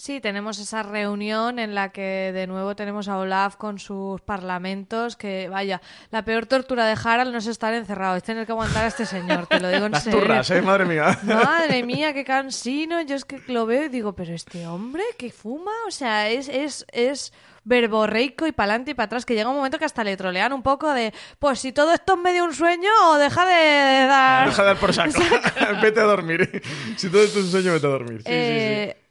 Sí, 0.00 0.20
tenemos 0.20 0.60
esa 0.60 0.84
reunión 0.84 1.58
en 1.58 1.74
la 1.74 1.88
que 1.88 2.30
de 2.32 2.46
nuevo 2.46 2.76
tenemos 2.76 3.08
a 3.08 3.18
Olaf 3.18 3.56
con 3.56 3.80
sus 3.80 4.20
parlamentos, 4.20 5.16
que 5.16 5.48
vaya, 5.48 5.82
la 6.12 6.24
peor 6.24 6.46
tortura 6.46 6.86
de 6.86 6.96
Harald 7.02 7.32
no 7.32 7.38
es 7.38 7.48
estar 7.48 7.74
encerrado, 7.74 8.14
es 8.14 8.22
tener 8.22 8.46
que 8.46 8.52
aguantar 8.52 8.84
a 8.84 8.86
este 8.86 9.04
señor, 9.04 9.48
te 9.48 9.58
lo 9.58 9.68
digo 9.68 9.86
en 9.86 9.92
Las 9.92 10.04
serio. 10.04 10.20
turras, 10.20 10.48
¿eh? 10.52 10.62
Madre 10.62 10.84
mía. 10.84 11.18
Madre 11.24 11.82
mía, 11.82 12.14
qué 12.14 12.24
cansino. 12.24 13.00
Yo 13.02 13.16
es 13.16 13.24
que 13.24 13.42
lo 13.48 13.66
veo 13.66 13.86
y 13.86 13.88
digo, 13.88 14.12
pero 14.12 14.32
este 14.32 14.68
hombre 14.68 15.02
que 15.18 15.32
fuma, 15.32 15.72
o 15.88 15.90
sea, 15.90 16.28
es, 16.28 16.48
es, 16.48 16.86
es 16.92 17.32
verborreico 17.64 18.46
y 18.46 18.52
para 18.52 18.70
adelante 18.74 18.92
y 18.92 18.94
para 18.94 19.06
atrás, 19.06 19.26
que 19.26 19.34
llega 19.34 19.50
un 19.50 19.56
momento 19.56 19.80
que 19.80 19.84
hasta 19.84 20.04
le 20.04 20.16
trolean 20.16 20.52
un 20.52 20.62
poco 20.62 20.94
de, 20.94 21.12
pues 21.40 21.58
si 21.58 21.72
todo 21.72 21.92
esto 21.92 22.14
es 22.14 22.20
medio 22.20 22.44
un 22.44 22.54
sueño, 22.54 22.88
o 23.08 23.18
deja 23.18 23.44
de 23.44 24.06
dar... 24.06 24.48
Deja 24.48 24.62
de 24.62 24.68
dar 24.68 24.76
por 24.78 24.94
saco. 24.94 25.20
vete 25.82 25.98
a 25.98 26.04
dormir. 26.04 26.62
Si 26.96 27.10
todo 27.10 27.24
esto 27.24 27.40
es 27.40 27.46
un 27.46 27.50
sueño, 27.50 27.72
vete 27.72 27.86
a 27.88 27.90
dormir. 27.90 28.22
Sí, 28.24 28.30
sí, 28.32 28.92
sí. 28.92 29.07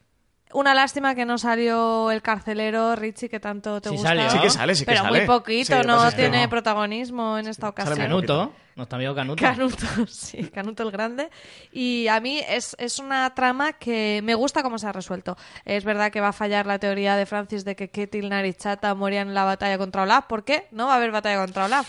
Una 0.53 0.73
lástima 0.73 1.13
que 1.13 1.25
no 1.25 1.37
salió 1.37 2.09
el 2.09 2.21
carcelero 2.21 2.95
Richie 2.95 3.27
que 3.29 3.39
tanto 3.39 3.81
te 3.81 3.89
Sí 3.89 3.95
gusta. 3.95 4.09
salió. 4.09 4.29
Sí 4.29 4.39
que 4.39 4.49
sale, 4.49 4.75
sí 4.75 4.85
que 4.85 4.91
pero 4.91 5.03
sale. 5.03 5.17
muy 5.19 5.27
poquito, 5.27 5.81
Sí, 5.81 5.87
no 5.87 5.95
pasa 5.97 6.07
es 6.07 6.15
que 6.15 6.21
tiene 6.21 6.43
no. 6.43 6.49
protagonismo 6.49 7.37
en 7.37 7.47
esta 7.47 7.67
ocasión. 7.67 7.97
Sale 7.97 8.07
Canuto, 8.07 8.53
nuestro 8.77 8.95
amigo 8.95 9.13
Canuto. 9.15 9.41
Canuto, 9.43 9.85
sí, 10.07 10.49
Canuto 10.49 10.83
el 10.83 10.91
Grande. 10.91 11.29
Y 11.71 12.07
a 12.07 12.21
mí 12.21 12.39
es, 12.47 12.75
es 12.79 12.97
una 12.99 13.29
trama 13.35 13.73
que 13.73 14.21
me 14.23 14.35
gusta 14.35 14.63
cómo 14.63 14.77
se 14.79 14.87
ha 14.87 14.93
resuelto. 14.93 15.35
Es 15.65 15.83
verdad 15.83 16.11
que 16.11 16.21
va 16.21 16.29
a 16.29 16.33
fallar 16.33 16.65
la 16.65 16.79
teoría 16.79 17.17
de 17.17 17.25
Francis 17.25 17.65
de 17.65 17.75
que 17.75 17.89
Ketil 17.89 18.29
Narichata 18.29 18.95
morían 18.95 19.27
en 19.27 19.33
la 19.33 19.43
batalla 19.43 19.77
contra 19.77 20.03
Olaf. 20.03 20.25
¿Por 20.27 20.45
qué? 20.45 20.67
No 20.71 20.87
va 20.87 20.93
a 20.93 20.95
haber 20.95 21.11
batalla 21.11 21.41
contra 21.43 21.65
Olaf. 21.65 21.87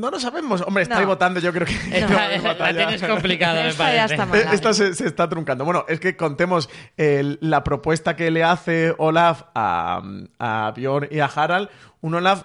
No 0.00 0.10
lo 0.10 0.20
sabemos. 0.20 0.62
Hombre, 0.62 0.82
estáis 0.84 1.02
No. 1.02 1.06
votando, 1.08 1.40
yo 1.40 1.52
creo 1.52 1.66
que. 1.66 1.74
Esta- 1.98 2.38
no 2.38 2.54
la 2.58 2.74
tienes 2.74 3.02
complicada, 3.02 3.62
me 3.62 3.68
Esta 3.68 3.84
ya 3.92 4.06
parece. 4.06 4.14
está 4.14 4.26
mal. 4.26 4.38
Eh, 4.40 4.46
Esta 4.52 4.72
se, 4.74 4.94
se 4.94 5.06
está 5.06 5.28
truncando. 5.28 5.64
Bueno, 5.64 5.84
es 5.88 6.00
que 6.00 6.16
contemos 6.16 6.68
el- 6.96 7.38
la 7.40 7.64
propuesta 7.64 8.16
que 8.16 8.30
le 8.30 8.44
hace 8.44 8.94
Olaf 8.98 9.42
a, 9.54 10.02
a 10.38 10.72
Bjorn 10.76 11.08
y 11.10 11.20
a 11.20 11.26
Harald. 11.26 11.68
Un 12.00 12.14
Olaf 12.14 12.42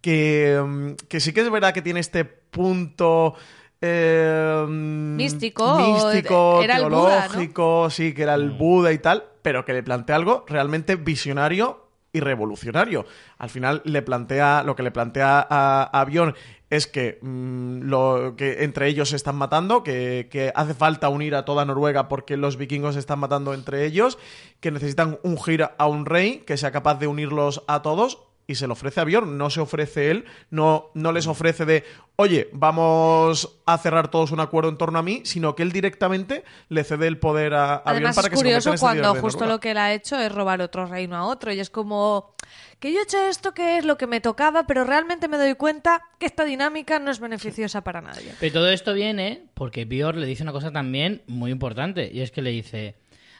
que, 0.00 0.60
mm, 0.64 0.92
que 1.08 1.20
sí 1.20 1.32
que 1.32 1.40
es 1.40 1.50
verdad 1.50 1.72
que 1.72 1.82
tiene 1.82 2.00
este 2.00 2.24
punto. 2.24 3.34
eh, 3.80 4.64
Místico, 4.68 5.78
místico, 5.78 6.62
era 6.62 6.78
el 6.78 6.84
Buda, 6.84 7.26
¿no? 7.26 7.28
teológico, 7.28 7.90
sí, 7.90 8.12
que 8.12 8.22
era 8.24 8.34
el 8.34 8.50
Buda 8.50 8.92
y 8.92 8.98
tal, 8.98 9.24
pero 9.42 9.64
que 9.64 9.72
le 9.72 9.82
plantea 9.84 10.16
algo 10.16 10.44
realmente 10.48 10.96
visionario 10.96 11.87
y 12.12 12.20
revolucionario. 12.20 13.06
Al 13.38 13.50
final 13.50 13.82
le 13.84 14.02
plantea, 14.02 14.62
lo 14.64 14.76
que 14.76 14.82
le 14.82 14.90
plantea 14.90 15.46
a, 15.48 15.82
a 15.84 16.04
Bjorn 16.04 16.34
es 16.70 16.86
que, 16.86 17.18
mm, 17.22 17.82
lo, 17.82 18.34
que 18.36 18.64
entre 18.64 18.88
ellos 18.88 19.10
se 19.10 19.16
están 19.16 19.36
matando, 19.36 19.82
que, 19.82 20.28
que 20.30 20.52
hace 20.54 20.74
falta 20.74 21.08
unir 21.08 21.34
a 21.34 21.44
toda 21.44 21.64
Noruega 21.64 22.08
porque 22.08 22.36
los 22.36 22.56
vikingos 22.56 22.94
se 22.94 23.00
están 23.00 23.18
matando 23.18 23.54
entre 23.54 23.84
ellos, 23.84 24.18
que 24.60 24.70
necesitan 24.70 25.18
ungir 25.22 25.68
a 25.76 25.86
un 25.86 26.06
rey 26.06 26.44
que 26.46 26.56
sea 26.56 26.70
capaz 26.70 26.98
de 26.98 27.06
unirlos 27.06 27.64
a 27.66 27.82
todos 27.82 28.27
y 28.48 28.54
se 28.54 28.66
lo 28.66 28.72
ofrece 28.72 29.00
a 29.00 29.04
Bjorn, 29.04 29.36
no 29.36 29.50
se 29.50 29.60
ofrece 29.60 30.10
él, 30.10 30.24
no, 30.50 30.90
no 30.94 31.12
les 31.12 31.26
ofrece 31.26 31.66
de, 31.66 31.84
oye, 32.16 32.48
vamos 32.52 33.60
a 33.66 33.76
cerrar 33.76 34.10
todos 34.10 34.32
un 34.32 34.40
acuerdo 34.40 34.70
en 34.70 34.78
torno 34.78 34.98
a 34.98 35.02
mí, 35.02 35.20
sino 35.24 35.54
que 35.54 35.62
él 35.62 35.70
directamente 35.70 36.44
le 36.70 36.82
cede 36.82 37.08
el 37.08 37.18
poder 37.18 37.52
a, 37.52 37.74
a 37.74 37.92
Bjorn 37.92 38.14
para 38.14 38.28
es 38.28 38.30
que 38.30 38.36
se 38.36 38.42
curioso 38.42 38.72
este 38.72 38.80
cuando 38.80 39.12
de 39.12 39.20
justo 39.20 39.44
lo 39.44 39.60
que 39.60 39.72
él 39.72 39.76
ha 39.76 39.92
hecho 39.92 40.18
es 40.18 40.32
robar 40.32 40.62
otro 40.62 40.86
reino 40.86 41.14
a 41.14 41.26
otro 41.26 41.52
y 41.52 41.60
es 41.60 41.68
como 41.68 42.34
que 42.80 42.90
yo 42.90 43.00
he 43.00 43.02
hecho 43.02 43.22
esto 43.28 43.52
que 43.52 43.76
es 43.76 43.84
lo 43.84 43.98
que 43.98 44.06
me 44.06 44.22
tocaba, 44.22 44.66
pero 44.66 44.84
realmente 44.84 45.28
me 45.28 45.36
doy 45.36 45.54
cuenta 45.54 46.00
que 46.18 46.24
esta 46.24 46.46
dinámica 46.46 46.98
no 46.98 47.10
es 47.10 47.20
beneficiosa 47.20 47.84
para 47.84 48.00
nadie. 48.00 48.32
Pero 48.40 48.54
todo 48.54 48.70
esto 48.70 48.94
viene 48.94 49.44
porque 49.52 49.84
Bjorn 49.84 50.20
le 50.20 50.26
dice 50.26 50.42
una 50.42 50.52
cosa 50.52 50.70
también 50.70 51.22
muy 51.26 51.50
importante 51.50 52.10
y 52.10 52.22
es 52.22 52.30
que 52.30 52.40
le 52.40 52.50
dice, 52.50 52.96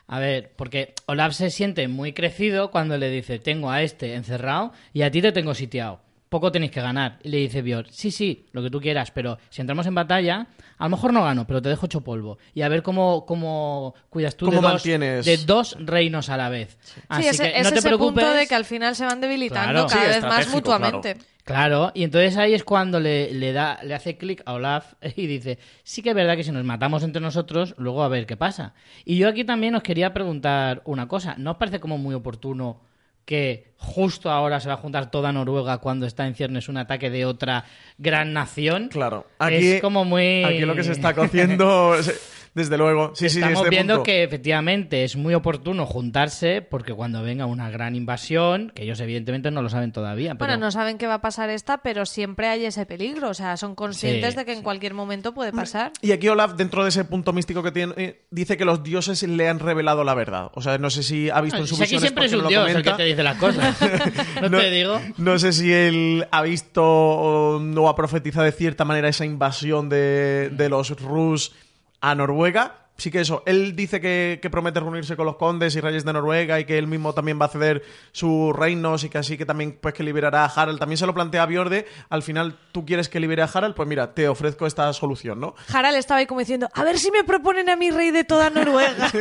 a 0.09 0.19
ver, 0.19 0.53
porque 0.57 0.95
Olaf 1.07 1.35
se 1.35 1.51
siente 1.51 1.87
muy 1.87 2.13
crecido 2.13 2.71
cuando 2.71 2.97
le 2.99 3.11
dice, 3.11 3.39
tengo 3.39 3.71
a 3.71 3.83
este 3.83 4.15
encerrado 4.15 4.73
y 4.93 5.03
a 5.03 5.11
ti 5.11 5.23
te 5.23 5.33
tengo 5.33 5.55
sitiado. 5.55 6.01
Poco 6.31 6.53
tenéis 6.53 6.73
que 6.73 6.83
ganar. 6.83 7.19
Y 7.23 7.31
le 7.31 7.39
dice 7.39 7.63
Bjorn, 7.63 7.87
sí, 7.91 8.11
sí, 8.11 8.45
lo 8.53 8.63
que 8.63 8.69
tú 8.69 8.81
quieras, 8.83 9.11
pero 9.11 9.39
si 9.49 9.63
entramos 9.63 9.87
en 9.87 9.95
batalla, 9.95 10.47
a 10.77 10.85
lo 10.85 10.91
mejor 10.91 11.13
no 11.15 11.23
gano, 11.25 11.47
pero 11.47 11.63
te 11.63 11.71
dejo 11.71 11.87
hecho 11.87 12.03
polvo. 12.03 12.37
Y 12.53 12.61
a 12.61 12.69
ver 12.69 12.83
cómo, 12.83 13.25
cómo 13.25 13.95
cuidas 14.11 14.37
tú 14.37 14.45
de 14.45 14.51
¿Cómo 14.57 14.61
dos, 14.61 14.73
mantienes? 14.75 15.25
de 15.25 15.39
dos 15.39 15.77
reinos 15.81 16.29
a 16.29 16.37
la 16.37 16.51
vez. 16.51 16.77
Así 17.09 17.23
sí, 17.23 17.29
ese, 17.31 17.43
que 17.53 17.59
es 17.59 17.65
no 17.65 17.71
te 17.73 17.79
ese 17.79 17.89
preocupes. 17.89 18.25
punto 18.25 18.39
de 18.39 18.47
que 18.47 18.55
al 18.55 18.67
final 18.67 18.95
se 18.95 19.07
van 19.07 19.23
debilitando 19.23 19.73
Claro. 19.73 19.87
cada 19.89 20.03
Sí, 20.03 20.09
vez 20.09 20.23
más 20.23 20.49
mutuamente. 20.49 21.15
claro. 21.15 21.29
Claro, 21.49 21.93
y 21.95 22.05
entonces 22.05 22.37
ahí 22.37 22.53
es 22.53 22.63
cuando 22.63 23.01
le, 23.01 23.33
le 23.33 23.55
da, 23.55 23.79
le 23.83 23.95
hace 23.95 24.19
clic 24.19 24.43
a 24.45 24.53
Olaf 24.53 24.93
y 25.17 25.27
dice, 25.27 25.59
sí 25.83 26.03
que 26.03 26.11
es 26.11 26.15
verdad 26.15 26.37
que 26.37 26.45
si 26.45 26.53
nos 26.53 26.63
matamos 26.63 27.03
entre 27.03 27.23
nosotros, 27.23 27.75
luego 27.79 28.03
a 28.03 28.09
ver 28.09 28.27
qué 28.27 28.37
pasa. 28.37 28.75
Y 29.07 29.17
yo 29.17 29.29
aquí 29.29 29.45
también 29.45 29.75
os 29.75 29.83
quería 29.83 30.13
preguntar 30.13 30.83
una 30.85 31.09
cosa, 31.09 31.37
¿no 31.39 31.53
os 31.53 31.57
parece 31.57 31.81
como 31.81 31.97
muy 31.97 32.15
oportuno 32.15 32.83
que 33.25 33.73
justo 33.79 34.31
ahora 34.31 34.61
se 34.61 34.69
va 34.69 34.75
a 34.75 34.77
juntar 34.77 35.11
toda 35.11 35.33
Noruega 35.33 35.79
cuando 35.79 36.05
está 36.05 36.27
en 36.27 36.35
ciernes 36.35 36.69
un 36.69 36.77
ataque 36.77 37.09
de 37.09 37.25
otra 37.25 37.65
gran 37.97 38.35
nación? 38.35 38.89
Claro, 38.89 39.27
aquí, 39.39 39.69
es 39.69 39.81
como 39.81 40.05
muy... 40.05 40.45
aquí 40.45 40.67
lo 40.67 40.75
que 40.75 40.85
se 40.85 40.93
está 40.93 41.15
cociendo, 41.15 41.95
desde 42.59 42.77
luego. 42.77 43.13
Sí, 43.15 43.31
sí, 43.31 43.39
Estamos 43.39 43.61
este 43.61 43.71
viendo 43.71 43.95
punto. 43.95 44.05
que 44.05 44.23
efectivamente 44.25 45.05
es 45.05 45.17
muy 45.17 45.35
oportuno 45.35 45.87
juntarse 45.87 46.61
porque 46.61 46.93
cuando 46.93 47.23
venga 47.23 47.47
una 47.47 47.71
gran 47.71 47.95
invasión, 47.95 48.73
que 48.75 48.83
ellos 48.83 49.01
evidentemente 49.01 49.51
no 49.51 49.63
lo 49.63 49.71
saben 49.71 49.93
todavía, 49.93 50.35
pero... 50.35 50.51
Bueno, 50.51 50.67
no 50.67 50.71
saben 50.71 50.99
qué 50.99 51.07
va 51.07 51.15
a 51.15 51.21
pasar 51.21 51.49
esta, 51.51 51.79
pero 51.79 52.05
siempre 52.05 52.49
hay 52.49 52.65
ese 52.67 52.85
peligro. 52.85 53.31
O 53.31 53.35
sea, 53.35 53.57
son 53.57 53.75
conscientes 53.75 54.35
Sí, 54.35 54.37
de 54.39 54.45
que 54.45 54.53
en 54.53 54.63
cualquier 54.63 54.95
momento 54.95 55.33
puede 55.33 55.53
pasar. 55.53 55.93
Y 56.03 56.13
aquí 56.13 56.29
Olaf, 56.29 56.55
dentro 56.55 56.83
de 56.83 56.91
ese 56.91 57.05
punto 57.05 57.33
místico 57.33 57.63
que 57.63 57.73
tiene, 57.73 57.95
eh, 57.97 58.23
dice 58.31 58.57
que 58.57 58.65
los 58.65 58.83
dioses 58.83 59.23
le 59.23 59.49
han 59.49 59.59
revelado 59.59 60.05
la 60.05 60.15
verdad. 60.15 60.51
O 60.55 60.63
sea, 60.63 60.79
no 60.79 60.91
sé 60.91 61.03
si 61.03 61.31
ha 61.31 61.41
visto 61.41 61.59
en 61.59 61.67
su 61.67 61.77
Si 61.77 61.83
aquí 61.83 61.95
visión 61.95 62.03
siempre 62.03 62.27
es 62.27 62.33
un 62.33 62.49
dios 62.49 62.71
el 62.71 62.83
que 62.83 62.93
te 62.93 63.05
dice 63.05 63.23
las 63.23 63.37
cosas. 63.37 63.77
no, 64.51 64.59
te 64.59 64.71
digo. 64.71 65.01
No 65.17 65.39
sé 65.39 65.53
si 65.53 65.73
él 65.73 66.27
ha 66.31 66.43
visto 66.43 66.83
o 66.85 67.61
no 67.61 67.89
ha 67.89 67.95
profetizado 67.95 68.45
de 68.45 68.53
cierta 68.53 68.85
manera 68.85 69.09
esa 69.09 69.25
invasión 69.25 69.89
de, 69.89 70.51
de 70.53 70.69
los 70.69 70.91
Rus 71.01 71.53
a 72.01 72.15
Noruega. 72.15 72.88
Sí 72.99 73.13
que 73.13 73.21
eso, 73.21 73.45
él 73.47 73.77
dice 73.77 74.01
que, 74.01 74.41
que 74.43 74.51
promete 74.51 74.81
reunirse 74.81 75.15
con 75.17 75.25
los 75.25 75.37
condes 75.37 75.77
y 75.77 75.81
reyes 75.81 76.05
de 76.05 76.13
Noruega 76.13 76.59
y 76.59 76.65
que 76.65 76.79
él 76.79 76.89
mismo 76.89 77.13
también 77.15 77.41
va 77.41 77.45
a 77.45 77.49
ceder 77.49 77.83
sus 78.11 78.53
reinos 78.55 79.05
y 79.05 79.09
que 79.09 79.19
así 79.19 79.39
que 79.39 79.47
también 79.47 79.79
pues 79.81 79.95
que 79.95 80.03
liberará 80.03 80.45
a 80.45 80.49
Harald. 80.49 80.81
También 80.81 80.99
se 80.99 81.07
lo 81.07 81.15
plantea 81.15 81.45
a 81.45 81.47
Bjorde, 81.47 81.87
al 82.11 82.25
final 82.25 82.57
tú 82.73 82.85
quieres 82.85 83.09
que 83.09 83.21
libere 83.21 83.43
a 83.43 83.45
Harald, 83.53 83.77
pues 83.77 83.89
mira, 83.89 84.15
te 84.15 84.27
ofrezco 84.29 84.67
esta 84.67 84.93
solución, 84.93 85.39
¿no? 85.39 85.55
Harald 85.73 85.97
estaba 85.97 86.19
ahí 86.19 86.27
como 86.27 86.41
diciendo, 86.41 86.69
a 86.75 86.83
ver 86.83 86.99
si 86.99 87.13
me 87.13 87.23
proponen 87.23 87.71
a 87.71 87.77
mi 87.77 87.93
rey 87.93 88.11
de 88.11 88.25
toda 88.25 88.51
Noruega. 88.51 89.09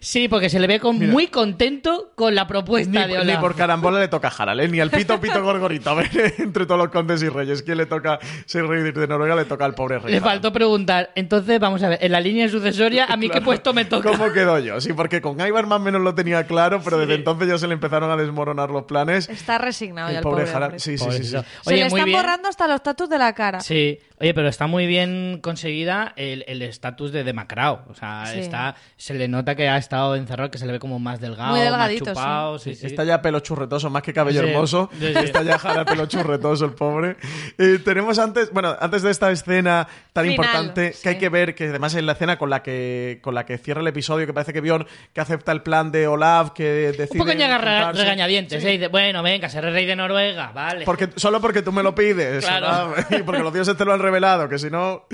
Sí, 0.00 0.28
porque 0.28 0.48
se 0.48 0.58
le 0.60 0.66
ve 0.66 0.80
con 0.80 0.98
muy 0.98 1.26
contento 1.28 2.12
con 2.14 2.34
la 2.34 2.42
Ni, 2.44 2.48
propuesta 2.48 3.06
de 3.06 3.14
ni 3.14 3.16
Olaf. 3.16 3.40
por 3.40 3.54
carambola 3.56 3.98
le 4.00 4.08
toca 4.08 4.28
a 4.28 4.30
Harald, 4.30 4.60
¿eh? 4.60 4.68
ni 4.68 4.80
al 4.80 4.90
pito 4.90 5.20
pito 5.20 5.42
gorgorito. 5.42 5.90
A 5.90 5.94
ver, 5.94 6.08
entre 6.38 6.64
todos 6.64 6.78
los 6.78 6.88
condes 6.90 7.22
y 7.22 7.28
reyes, 7.28 7.62
¿quién 7.62 7.78
le 7.78 7.86
toca 7.86 8.18
ser 8.46 8.66
rey 8.66 8.82
de 8.90 9.06
Noruega? 9.06 9.34
Le 9.36 9.44
toca 9.44 9.64
al 9.64 9.74
pobre 9.74 9.98
rey. 9.98 10.14
Le 10.14 10.20
faltó 10.20 10.52
preguntar. 10.52 11.10
Entonces, 11.14 11.58
vamos 11.60 11.82
a 11.82 11.90
ver, 11.90 11.98
en 12.00 12.12
la 12.12 12.20
línea 12.20 12.48
sucesoria, 12.86 13.12
¿a 13.12 13.16
mí 13.16 13.28
qué 13.28 13.40
puesto 13.42 13.72
me 13.72 13.84
toca? 13.84 14.10
¿Cómo 14.10 14.32
quedo 14.32 14.58
yo? 14.58 14.80
Sí, 14.80 14.92
porque 14.92 15.20
con 15.20 15.40
Ivar 15.40 15.66
más 15.66 15.78
o 15.80 15.82
menos 15.82 16.00
lo 16.02 16.14
tenía 16.14 16.46
claro, 16.46 16.80
pero 16.84 16.98
desde 16.98 17.14
entonces 17.14 17.48
ya 17.48 17.58
se 17.58 17.66
le 17.66 17.74
empezaron 17.74 18.10
a 18.10 18.16
desmoronar 18.16 18.70
los 18.70 18.84
planes. 18.84 19.28
Está 19.28 19.58
resignado 19.58 20.08
ya 20.08 20.12
El 20.12 20.16
el 20.18 20.22
pobre 20.22 20.46
pobre. 20.46 20.78
Sí, 20.78 20.98
sí, 20.98 21.04
sí, 21.10 21.24
sí. 21.24 21.36
eso. 21.36 21.44
Se 21.62 21.70
Oye, 21.70 21.84
le 21.84 21.90
muy 21.90 21.98
están 22.00 22.04
bien. 22.06 22.18
borrando 22.20 22.48
hasta 22.48 22.66
los 22.68 22.82
tatus 22.82 23.08
de 23.08 23.18
la 23.18 23.32
cara. 23.34 23.60
Sí, 23.60 23.98
oye, 24.20 24.34
pero 24.34 24.48
está 24.48 24.66
muy 24.66 24.86
bien 24.86 25.40
conseguida 25.42 26.12
el 26.16 26.44
el 26.46 26.62
estatus 26.62 27.12
de 27.12 27.24
demacrao. 27.24 27.84
O 27.88 27.94
sea, 27.94 28.24
Sí. 28.26 28.40
está, 28.40 28.74
se 28.96 29.14
le 29.14 29.28
nota 29.28 29.54
que 29.54 29.68
ha 29.68 29.76
estado 29.76 30.16
encerrado, 30.16 30.50
que 30.50 30.58
se 30.58 30.66
le 30.66 30.72
ve 30.72 30.78
como 30.78 30.98
más 30.98 31.20
delgado, 31.20 31.50
Muy 31.50 31.60
más 31.60 31.70
delgadito, 31.70 32.04
chupado. 32.06 32.58
Sí, 32.58 32.74
sí. 32.74 32.86
Está 32.86 33.04
ya 33.04 33.22
pelo 33.22 33.40
churretoso, 33.40 33.90
más 33.90 34.02
que 34.02 34.12
cabello 34.12 34.42
Sí, 34.42 34.48
hermoso. 34.48 34.90
sí, 34.98 35.06
sí. 35.12 35.18
Está 35.24 35.42
ya 35.42 35.54
Harald 35.56 35.88
pelo 35.88 36.06
churretoso, 36.06 36.64
el 36.64 36.72
pobre. 36.72 37.16
Eh, 37.58 37.78
tenemos 37.84 38.18
antes, 38.18 38.50
bueno, 38.52 38.76
antes 38.80 39.02
de 39.02 39.10
esta 39.10 39.30
escena 39.30 39.86
tan 40.12 40.24
Final, 40.24 40.34
importante 40.36 40.94
que 41.02 41.08
hay 41.08 41.14
sí. 41.14 41.20
que 41.20 41.28
ver, 41.28 41.54
que 41.54 41.68
además 41.68 41.94
es 41.94 42.02
la 42.02 42.12
escena 42.12 42.38
con 42.38 42.50
la 42.50 42.62
que 42.62 42.75
con 43.22 43.34
la 43.34 43.44
que 43.46 43.58
cierra 43.58 43.80
el 43.80 43.86
episodio, 43.88 44.26
que 44.26 44.32
parece 44.32 44.52
que 44.52 44.60
Bjorn 44.60 44.86
que 45.12 45.20
acepta 45.20 45.52
el 45.52 45.62
plan 45.62 45.90
de 45.92 46.06
Olaf, 46.06 46.50
que 46.50 46.64
decide. 46.64 47.08
Un 47.12 47.18
poco 47.26 47.32
ñaga 47.32 47.58
re- 47.58 47.92
regañadientes. 47.92 48.64
¿eh? 48.64 48.70
Dice, 48.72 48.88
bueno, 48.88 49.22
venga, 49.22 49.48
seré 49.48 49.70
rey 49.70 49.86
de 49.86 49.96
Noruega, 49.96 50.52
vale. 50.52 50.84
Porque, 50.84 51.08
solo 51.16 51.40
porque 51.40 51.62
tú 51.62 51.72
me 51.72 51.82
lo 51.82 51.94
pides. 51.94 52.46
Y 53.10 53.22
porque 53.22 53.42
los 53.42 53.52
dioses 53.52 53.76
te 53.76 53.84
lo 53.84 53.92
han 53.92 54.00
revelado, 54.00 54.48
que 54.48 54.58
si 54.58 54.70
no, 54.70 55.06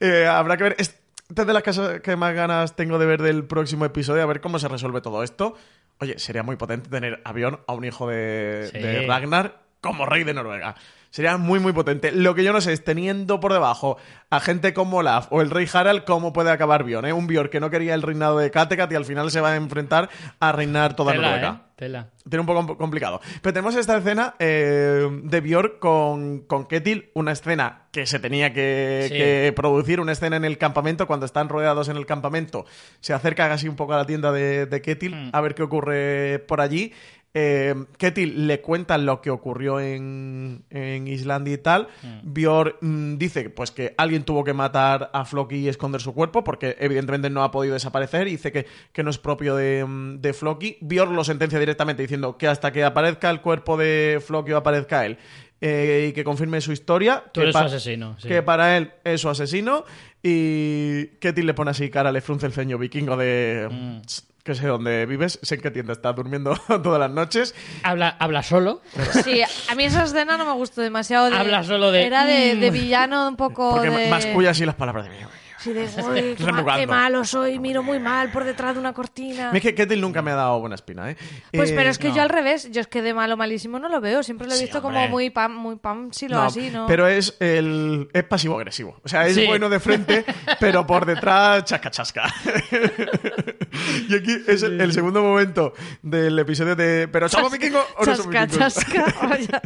eh, 0.00 0.26
habrá 0.26 0.56
que 0.56 0.64
ver. 0.64 0.76
Esta 0.78 1.42
es 1.42 1.46
de 1.46 1.52
las 1.52 1.62
cosas 1.62 2.00
que 2.00 2.16
más 2.16 2.34
ganas 2.34 2.76
tengo 2.76 2.98
de 2.98 3.06
ver 3.06 3.22
del 3.22 3.44
próximo 3.44 3.84
episodio, 3.84 4.22
a 4.22 4.26
ver 4.26 4.40
cómo 4.40 4.58
se 4.58 4.68
resuelve 4.68 5.00
todo 5.00 5.22
esto. 5.22 5.54
Oye, 6.00 6.18
sería 6.18 6.42
muy 6.42 6.56
potente 6.56 6.90
tener 6.90 7.20
avión 7.24 7.60
a 7.66 7.72
un 7.72 7.84
hijo 7.84 8.08
de, 8.08 8.68
Sí. 8.72 8.78
de 8.78 9.06
Ragnar 9.06 9.63
como 9.84 10.06
rey 10.06 10.24
de 10.24 10.34
Noruega. 10.34 10.74
Sería 11.10 11.36
muy, 11.36 11.60
muy 11.60 11.72
potente. 11.72 12.10
Lo 12.10 12.34
que 12.34 12.42
yo 12.42 12.52
no 12.52 12.60
sé 12.60 12.72
es, 12.72 12.82
teniendo 12.82 13.38
por 13.38 13.52
debajo 13.52 13.98
a 14.30 14.40
gente 14.40 14.74
como 14.74 14.96
Olaf 14.96 15.28
o 15.30 15.42
el 15.42 15.50
rey 15.50 15.64
Harald, 15.72 16.02
¿cómo 16.02 16.32
puede 16.32 16.50
acabar 16.50 16.82
Bjorn? 16.82 17.06
eh? 17.06 17.12
Un 17.12 17.28
Bjorn 17.28 17.50
que 17.50 17.60
no 17.60 17.70
quería 17.70 17.94
el 17.94 18.02
reinado 18.02 18.38
de 18.38 18.50
Kattegat 18.50 18.90
y 18.90 18.96
al 18.96 19.04
final 19.04 19.30
se 19.30 19.40
va 19.40 19.50
a 19.52 19.56
enfrentar 19.56 20.10
a 20.40 20.50
reinar 20.50 20.96
toda 20.96 21.12
Tela, 21.12 21.28
Noruega. 21.28 21.60
¿eh? 21.62 21.70
Tela. 21.76 22.08
Tiene 22.28 22.40
un 22.40 22.46
poco 22.46 22.76
complicado. 22.76 23.20
Pero 23.42 23.52
tenemos 23.52 23.76
esta 23.76 23.96
escena 23.96 24.34
eh, 24.40 25.06
de 25.22 25.40
Björk 25.40 25.78
con, 25.78 26.40
con 26.48 26.66
Ketil, 26.66 27.10
una 27.14 27.30
escena 27.30 27.82
que 27.92 28.06
se 28.06 28.18
tenía 28.18 28.52
que, 28.52 29.06
Sí. 29.08 29.14
que 29.16 29.52
producir, 29.54 30.00
una 30.00 30.10
escena 30.12 30.34
en 30.36 30.44
el 30.44 30.58
campamento, 30.58 31.06
cuando 31.06 31.26
están 31.26 31.48
rodeados 31.48 31.88
en 31.88 31.96
el 31.96 32.06
campamento, 32.06 32.64
se 32.98 33.12
acerca 33.12 33.52
así 33.52 33.68
un 33.68 33.76
poco 33.76 33.94
a 33.94 33.98
la 33.98 34.06
tienda 34.06 34.32
de, 34.32 34.66
de 34.66 34.82
Ketil 34.82 35.14
Mm. 35.14 35.30
a 35.32 35.40
ver 35.40 35.54
qué 35.54 35.62
ocurre 35.62 36.40
por 36.48 36.60
allí. 36.60 36.92
Eh, 37.36 37.74
Ketil 37.98 38.46
le 38.46 38.60
cuenta 38.60 38.96
lo 38.96 39.20
que 39.20 39.30
ocurrió 39.30 39.80
en, 39.80 40.64
en 40.70 41.08
Islandia 41.08 41.54
y 41.54 41.58
tal. 41.58 41.88
Mm. 42.02 42.78
Mm, 42.80 43.18
dice 43.18 43.50
pues 43.50 43.72
que 43.72 43.92
alguien 43.98 44.22
tuvo 44.22 44.44
que 44.44 44.52
matar 44.52 45.10
a 45.12 45.24
Floki 45.24 45.56
y 45.56 45.68
esconder 45.68 46.00
su 46.00 46.14
cuerpo 46.14 46.44
porque 46.44 46.76
evidentemente 46.78 47.30
no 47.30 47.42
ha 47.42 47.50
podido 47.50 47.74
desaparecer 47.74 48.28
y 48.28 48.32
dice 48.32 48.52
que, 48.52 48.66
que 48.92 49.02
no 49.02 49.10
es 49.10 49.18
propio 49.18 49.56
de, 49.56 49.84
mm, 49.84 50.20
de 50.20 50.32
Floki. 50.32 50.78
Björk 50.80 51.10
lo 51.10 51.24
sentencia 51.24 51.58
directamente 51.58 52.02
diciendo 52.02 52.38
que 52.38 52.46
hasta 52.46 52.70
que 52.72 52.84
aparezca 52.84 53.30
el 53.30 53.40
cuerpo 53.40 53.76
de 53.76 54.22
Floki 54.24 54.52
o 54.52 54.56
aparezca 54.58 55.04
él 55.04 55.18
eh, 55.60 56.06
y 56.10 56.12
que 56.12 56.22
confirme 56.24 56.60
su 56.60 56.70
historia, 56.72 57.24
Tú 57.32 57.40
que, 57.40 57.44
eres 57.46 57.52
pa- 57.54 57.60
su 57.68 57.74
asesino. 57.76 58.16
sí. 58.20 58.28
que 58.28 58.42
para 58.42 58.76
él 58.76 58.92
es 59.02 59.20
su 59.20 59.28
asesino 59.28 59.84
y 60.22 61.06
Ketil 61.20 61.46
le 61.46 61.54
pone 61.54 61.70
así 61.72 61.90
cara, 61.90 62.12
le 62.12 62.20
frunce 62.20 62.46
el 62.46 62.52
ceño 62.52 62.78
vikingo 62.78 63.16
de... 63.16 63.68
Mm. 63.70 64.00
Que 64.44 64.54
sé 64.54 64.66
dónde 64.66 65.06
vives, 65.06 65.38
sé 65.42 65.54
en 65.54 65.62
qué 65.62 65.70
tienda 65.70 65.94
está 65.94 66.12
durmiendo 66.12 66.54
todas 66.82 67.00
las 67.00 67.10
noches. 67.10 67.54
Habla, 67.82 68.14
habla 68.18 68.42
solo. 68.42 68.82
Sí, 69.24 69.40
a 69.42 69.74
mí 69.74 69.84
esa 69.84 70.04
escena 70.04 70.36
no 70.36 70.44
me 70.44 70.52
gustó 70.52 70.82
demasiado. 70.82 71.30
de- 71.30 71.36
Habla 71.36 71.64
solo 71.64 71.90
de, 71.90 72.04
Era 72.04 72.26
de, 72.26 72.54
mm. 72.54 72.60
de 72.60 72.70
villano 72.70 73.26
un 73.26 73.36
poco 73.36 73.70
Porque 73.70 73.88
de... 73.88 74.10
masculla 74.10 74.50
así 74.50 74.66
las 74.66 74.74
palabras 74.74 75.06
de 75.06 75.10
mí. 75.12 75.16
Sí, 75.58 75.72
de, 75.72 75.82
"Uy, 76.02 76.34
qué, 76.36 76.44
ma- 76.44 76.50
Remugando. 76.50 76.80
qué 76.80 76.86
malo 76.86 77.24
soy, 77.24 77.58
miro 77.58 77.82
muy 77.82 77.98
mal 77.98 78.30
por 78.30 78.44
detrás 78.44 78.74
de 78.74 78.80
una 78.80 78.92
cortina. 78.92 79.50
Es 79.54 79.62
que 79.62 79.74
Ketil 79.74 80.00
nunca 80.00 80.20
me 80.20 80.30
ha 80.32 80.34
dado 80.34 80.58
buena 80.60 80.74
espina, 80.74 81.10
¿eh? 81.10 81.16
Pues 81.52 81.70
Eh, 81.70 81.74
pero 81.76 81.90
es 81.90 81.98
que 81.98 82.08
no. 82.10 82.16
yo 82.16 82.22
al 82.22 82.28
revés, 82.28 82.70
yo 82.70 82.80
es 82.80 82.86
que 82.86 83.02
de 83.02 83.14
malo 83.14 83.36
malísimo 83.36 83.78
no 83.78 83.88
lo 83.88 84.00
veo, 84.00 84.22
siempre 84.22 84.46
lo 84.46 84.52
he 84.54 84.56
Sí, 84.56 84.64
visto 84.64 84.78
hombre. 84.78 84.94
como 85.02 85.08
muy 85.08 85.30
pam, 85.30 85.54
muy 85.54 85.76
pam, 85.76 86.12
si 86.12 86.28
lo 86.28 86.36
No, 86.36 86.42
así, 86.42 86.70
¿no? 86.70 86.86
Pero 86.86 87.06
es 87.06 87.36
el 87.40 88.08
es 88.12 88.24
pasivo 88.24 88.56
agresivo. 88.56 89.00
O 89.04 89.08
sea, 89.08 89.26
es 89.26 89.34
Sí. 89.36 89.46
bueno 89.46 89.68
de 89.68 89.80
frente, 89.80 90.24
pero 90.60 90.86
por 90.86 91.06
detrás 91.06 91.64
chasca 91.64 91.90
chasca. 91.90 92.34
y 94.08 94.14
aquí 94.14 94.36
es 94.46 94.62
el, 94.62 94.80
el 94.80 94.92
segundo 94.92 95.22
momento 95.22 95.72
del 96.02 96.38
episodio 96.38 96.76
de 96.76 97.08
¿Pero 97.10 97.28
somos 97.28 97.52
vikingos 97.52 97.84
o 97.98 98.04
no 98.04 98.16
somos 98.16 98.32
Chasca, 98.34 98.46
vikingos? 98.46 98.74
chasca. 98.74 99.62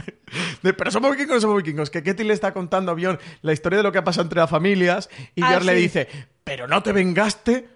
De, 0.62 0.72
¿Pero 0.74 0.90
somos 0.90 1.10
vikingos 1.12 1.32
o 1.32 1.34
no 1.36 1.40
somos 1.40 1.56
vikingos? 1.62 1.90
Que 1.90 2.02
Ketty 2.02 2.24
le 2.24 2.34
está 2.34 2.52
contando 2.52 2.92
a 2.92 2.94
Bjorn 2.94 3.18
la 3.42 3.52
historia 3.52 3.78
de 3.78 3.82
lo 3.82 3.92
que 3.92 3.98
ha 3.98 4.04
pasado 4.04 4.24
entre 4.24 4.40
las 4.40 4.50
familias 4.50 5.08
y 5.34 5.42
Ah, 5.42 5.50
Bjorn 5.50 5.66
le 5.66 5.72
sí. 5.76 5.77
Dice 5.78 6.08
¿Pero 6.44 6.66
no 6.66 6.82
te 6.82 6.92
vengaste? 6.92 7.68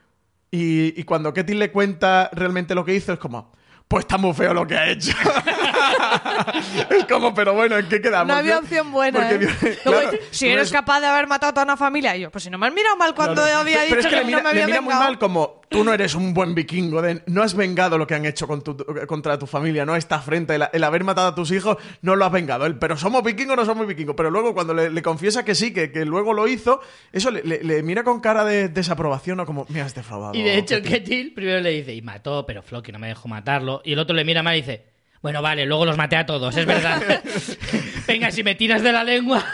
Y, 0.50 1.02
cuando 1.04 1.32
Ketty 1.32 1.54
le 1.54 1.70
cuenta 1.70 2.30
realmente 2.32 2.74
lo 2.74 2.84
que 2.84 2.94
hizo 2.94 3.12
es 3.12 3.18
como 3.18 3.52
pues 3.92 4.04
está 4.04 4.16
muy 4.16 4.32
feo 4.32 4.54
lo 4.54 4.66
que 4.66 4.74
ha 4.74 4.88
hecho. 4.88 5.12
es 6.90 7.04
como, 7.04 7.34
pero 7.34 7.52
bueno, 7.52 7.76
¿en 7.76 7.86
qué 7.88 8.00
quedamos? 8.00 8.28
No 8.28 8.34
había 8.34 8.58
opción 8.58 8.90
buena. 8.90 9.18
porque 9.20 9.44
¿eh? 9.44 9.78
claro, 9.82 10.10
si 10.30 10.48
eres 10.48 10.72
capaz 10.72 11.00
de 11.00 11.06
haber 11.08 11.26
matado 11.26 11.50
a 11.50 11.52
toda 11.54 11.64
una 11.64 11.76
familia. 11.76 12.16
Y 12.16 12.20
yo, 12.22 12.30
pues 12.30 12.44
si 12.44 12.48
no 12.50 12.56
me 12.56 12.66
has 12.68 12.72
mirado 12.72 12.96
mal 12.96 13.14
cuando 13.14 13.42
Claro. 13.42 13.58
había 13.58 13.80
Pero 13.88 13.96
dicho 13.96 14.08
es 14.08 14.14
que, 14.14 14.16
le 14.20 14.24
mira, 14.24 14.38
no 14.38 14.44
me 14.48 14.54
le 14.54 14.62
había 14.62 14.66
mira 14.66 14.80
muy 14.80 14.94
mal 14.94 15.18
como 15.18 15.60
tú 15.68 15.84
no 15.84 15.92
eres 15.94 16.14
un 16.14 16.34
buen 16.34 16.54
vikingo, 16.54 17.00
de- 17.00 17.22
no 17.26 17.42
has 17.42 17.54
vengado 17.54 17.96
lo 17.96 18.06
que 18.06 18.14
han 18.14 18.26
hecho 18.26 18.46
con 18.46 18.62
tu- 18.62 18.76
contra 19.06 19.38
tu 19.38 19.46
familia, 19.46 19.86
no 19.86 19.96
está 19.96 20.20
frente, 20.20 20.54
el, 20.54 20.64
el 20.70 20.84
haber 20.84 21.02
matado 21.04 21.28
a 21.28 21.34
tus 21.34 21.50
hijos 21.50 21.76
no 22.02 22.14
lo 22.16 22.24
has 22.26 22.32
vengado. 22.32 22.66
Pero 22.78 22.96
somos 22.96 23.22
vikingos 23.22 23.54
o 23.54 23.56
no 23.56 23.64
somos 23.66 23.86
vikingos. 23.86 24.14
Pero 24.16 24.30
luego 24.30 24.54
cuando 24.54 24.74
le, 24.74 24.90
le 24.90 25.02
confiesa 25.02 25.44
que 25.44 25.54
sí, 25.54 25.72
que, 25.72 25.90
que 25.90 26.04
luego 26.04 26.32
lo 26.34 26.46
hizo, 26.48 26.80
eso 27.12 27.30
le, 27.30 27.42
le- 27.42 27.62
le 27.62 27.82
mira 27.82 28.04
con 28.04 28.20
cara 28.20 28.44
de 28.44 28.68
desaprobación 28.68 29.40
o 29.40 29.46
como, 29.46 29.66
me 29.68 29.80
has 29.80 29.94
defraudado. 29.94 30.34
Y 30.34 30.42
de 30.42 30.56
hecho, 30.58 30.76
Ketil". 30.76 30.90
Ketil 30.92 31.34
primero 31.34 31.60
le 31.60 31.70
dice, 31.70 31.94
y 31.94 32.02
mató, 32.02 32.44
pero 32.46 32.62
Floki 32.62 32.92
no 32.92 32.98
me 32.98 33.08
dejó 33.08 33.28
matarlo. 33.28 33.81
Y 33.84 33.92
el 33.92 33.98
otro 33.98 34.14
le 34.14 34.24
mira 34.24 34.42
mal 34.42 34.54
y 34.56 34.60
dice, 34.60 34.84
bueno, 35.22 35.40
vale, 35.40 35.66
luego 35.66 35.86
los 35.86 35.96
maté 35.96 36.16
a 36.16 36.26
todos, 36.26 36.56
es 36.56 36.66
verdad. 36.66 37.22
Venga, 38.06 38.30
si 38.30 38.42
me 38.42 38.54
tiras 38.54 38.82
de 38.82 38.92
la 38.92 39.04
lengua. 39.04 39.44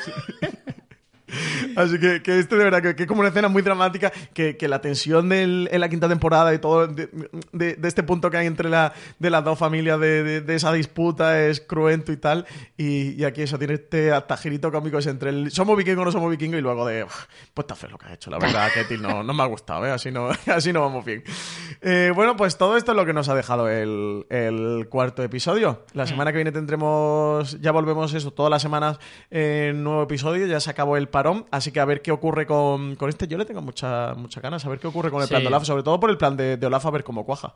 Así 1.76 1.98
que, 1.98 2.22
que 2.22 2.38
este 2.38 2.56
de 2.56 2.64
verdad 2.64 2.82
que, 2.82 2.96
que 2.96 3.02
es 3.04 3.08
como 3.08 3.20
una 3.20 3.28
escena 3.28 3.48
muy 3.48 3.62
dramática, 3.62 4.10
que, 4.32 4.56
que 4.56 4.68
la 4.68 4.80
tensión 4.80 5.28
del- 5.28 5.68
en 5.70 5.80
la 5.80 5.88
quinta 5.88 6.08
temporada 6.08 6.52
y 6.54 6.58
todo 6.58 6.86
de, 6.86 7.08
de- 7.52 7.74
de 7.74 7.88
este 7.88 8.02
punto 8.02 8.30
que 8.30 8.36
hay 8.38 8.46
entre 8.46 8.68
la, 8.68 8.92
de 9.18 9.30
las 9.30 9.44
dos 9.44 9.58
familias 9.58 10.00
de, 10.00 10.44
esa 10.48 10.72
disputa 10.72 11.40
es 11.46 11.60
cruento 11.60 12.12
y 12.12 12.16
tal. 12.16 12.46
Y, 12.76 13.10
y 13.20 13.24
aquí 13.24 13.42
eso 13.42 13.58
tiene 13.58 13.74
este 13.74 14.12
hasta 14.12 14.36
girito 14.36 14.70
cómico 14.72 14.98
es 14.98 15.06
entre 15.06 15.30
el 15.30 15.50
somos 15.50 15.76
vikingos 15.76 16.02
o 16.02 16.04
no 16.06 16.12
somos 16.12 16.30
vikingos 16.30 16.58
y 16.58 16.62
luego 16.62 16.86
de 16.86 17.04
"Uf, 17.04 17.26
pues 17.54 17.64
está 17.64 17.74
feo 17.74 17.90
lo 17.90 17.98
que 17.98 18.06
ha 18.06 18.14
hecho. 18.14 18.30
La 18.30 18.38
verdad, 18.38 18.68
Ketil 18.72 19.02
no, 19.02 19.22
no 19.22 19.34
me 19.34 19.42
ha 19.42 19.46
gustado, 19.46 19.86
¿eh? 19.86 19.90
así, 19.90 20.10
no, 20.10 20.30
así 20.46 20.72
no 20.72 20.80
vamos 20.80 21.04
bien. 21.04 21.22
Eh, 21.82 22.12
bueno, 22.14 22.36
pues 22.36 22.56
todo 22.56 22.76
esto 22.76 22.92
es 22.92 22.96
lo 22.96 23.04
que 23.06 23.12
nos 23.12 23.28
ha 23.28 23.34
dejado 23.34 23.68
el, 23.68 24.26
el 24.30 24.86
cuarto 24.88 25.22
episodio. 25.22 25.84
La 25.92 26.06
semana 26.06 26.32
que 26.32 26.38
viene 26.38 26.52
tendremos, 26.52 27.60
ya 27.60 27.72
volvemos 27.72 28.14
eso, 28.14 28.30
todas 28.32 28.50
las 28.50 28.62
semanas 28.62 28.98
en 29.30 29.82
nuevo 29.84 30.02
episodio, 30.02 30.46
ya 30.46 30.60
se 30.60 30.70
acabó 30.70 30.96
el 30.96 31.08
parón, 31.22 31.46
así 31.50 31.72
que 31.72 31.80
a 31.80 31.84
ver 31.84 32.00
qué 32.02 32.10
ocurre 32.12 32.46
con, 32.46 32.94
con 32.96 33.08
este. 33.08 33.26
Yo 33.26 33.36
le 33.38 33.44
tengo 33.44 33.60
mucha, 33.62 34.14
mucha 34.14 34.40
ganas, 34.40 34.64
a 34.64 34.68
ver 34.68 34.78
qué 34.78 34.86
ocurre 34.86 35.10
con 35.10 35.20
el 35.20 35.26
Sí. 35.26 35.30
plan 35.32 35.42
de 35.42 35.48
Olaf, 35.48 35.64
sobre 35.64 35.82
todo 35.82 35.98
por 35.98 36.10
el 36.10 36.16
plan 36.16 36.36
de, 36.36 36.56
de 36.56 36.66
Olaf, 36.66 36.86
a 36.86 36.90
ver 36.90 37.02
cómo 37.04 37.24
cuaja. 37.24 37.54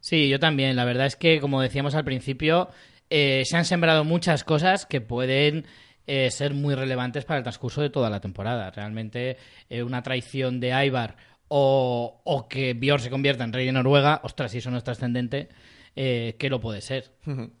Sí, 0.00 0.28
yo 0.28 0.38
también. 0.38 0.74
La 0.76 0.84
verdad 0.84 1.06
es 1.06 1.16
que, 1.16 1.40
como 1.40 1.60
decíamos 1.60 1.94
al 1.94 2.04
principio, 2.04 2.68
eh, 3.10 3.42
se 3.44 3.56
han 3.56 3.64
sembrado 3.64 4.04
muchas 4.04 4.42
cosas 4.44 4.84
que 4.86 5.00
pueden 5.00 5.66
eh, 6.06 6.30
ser 6.30 6.54
muy 6.54 6.74
relevantes 6.74 7.24
para 7.24 7.38
el 7.38 7.42
transcurso 7.44 7.80
de 7.82 7.90
toda 7.90 8.10
la 8.10 8.20
temporada. 8.20 8.70
Realmente, 8.70 9.36
eh, 9.70 9.82
una 9.82 10.02
traición 10.02 10.58
de 10.60 10.68
Ivar 10.86 11.16
o, 11.48 12.20
o 12.24 12.48
que 12.48 12.74
Björn 12.74 13.00
se 13.00 13.10
convierta 13.10 13.44
en 13.44 13.52
rey 13.52 13.66
de 13.66 13.72
Noruega, 13.72 14.20
ostras, 14.24 14.50
si 14.52 14.58
eso 14.58 14.70
no 14.70 14.76
es 14.78 14.84
trascendente, 14.84 15.48
eh, 15.96 16.36
¿qué 16.38 16.48
lo 16.50 16.60
puede 16.60 16.80
ser? 16.80 17.10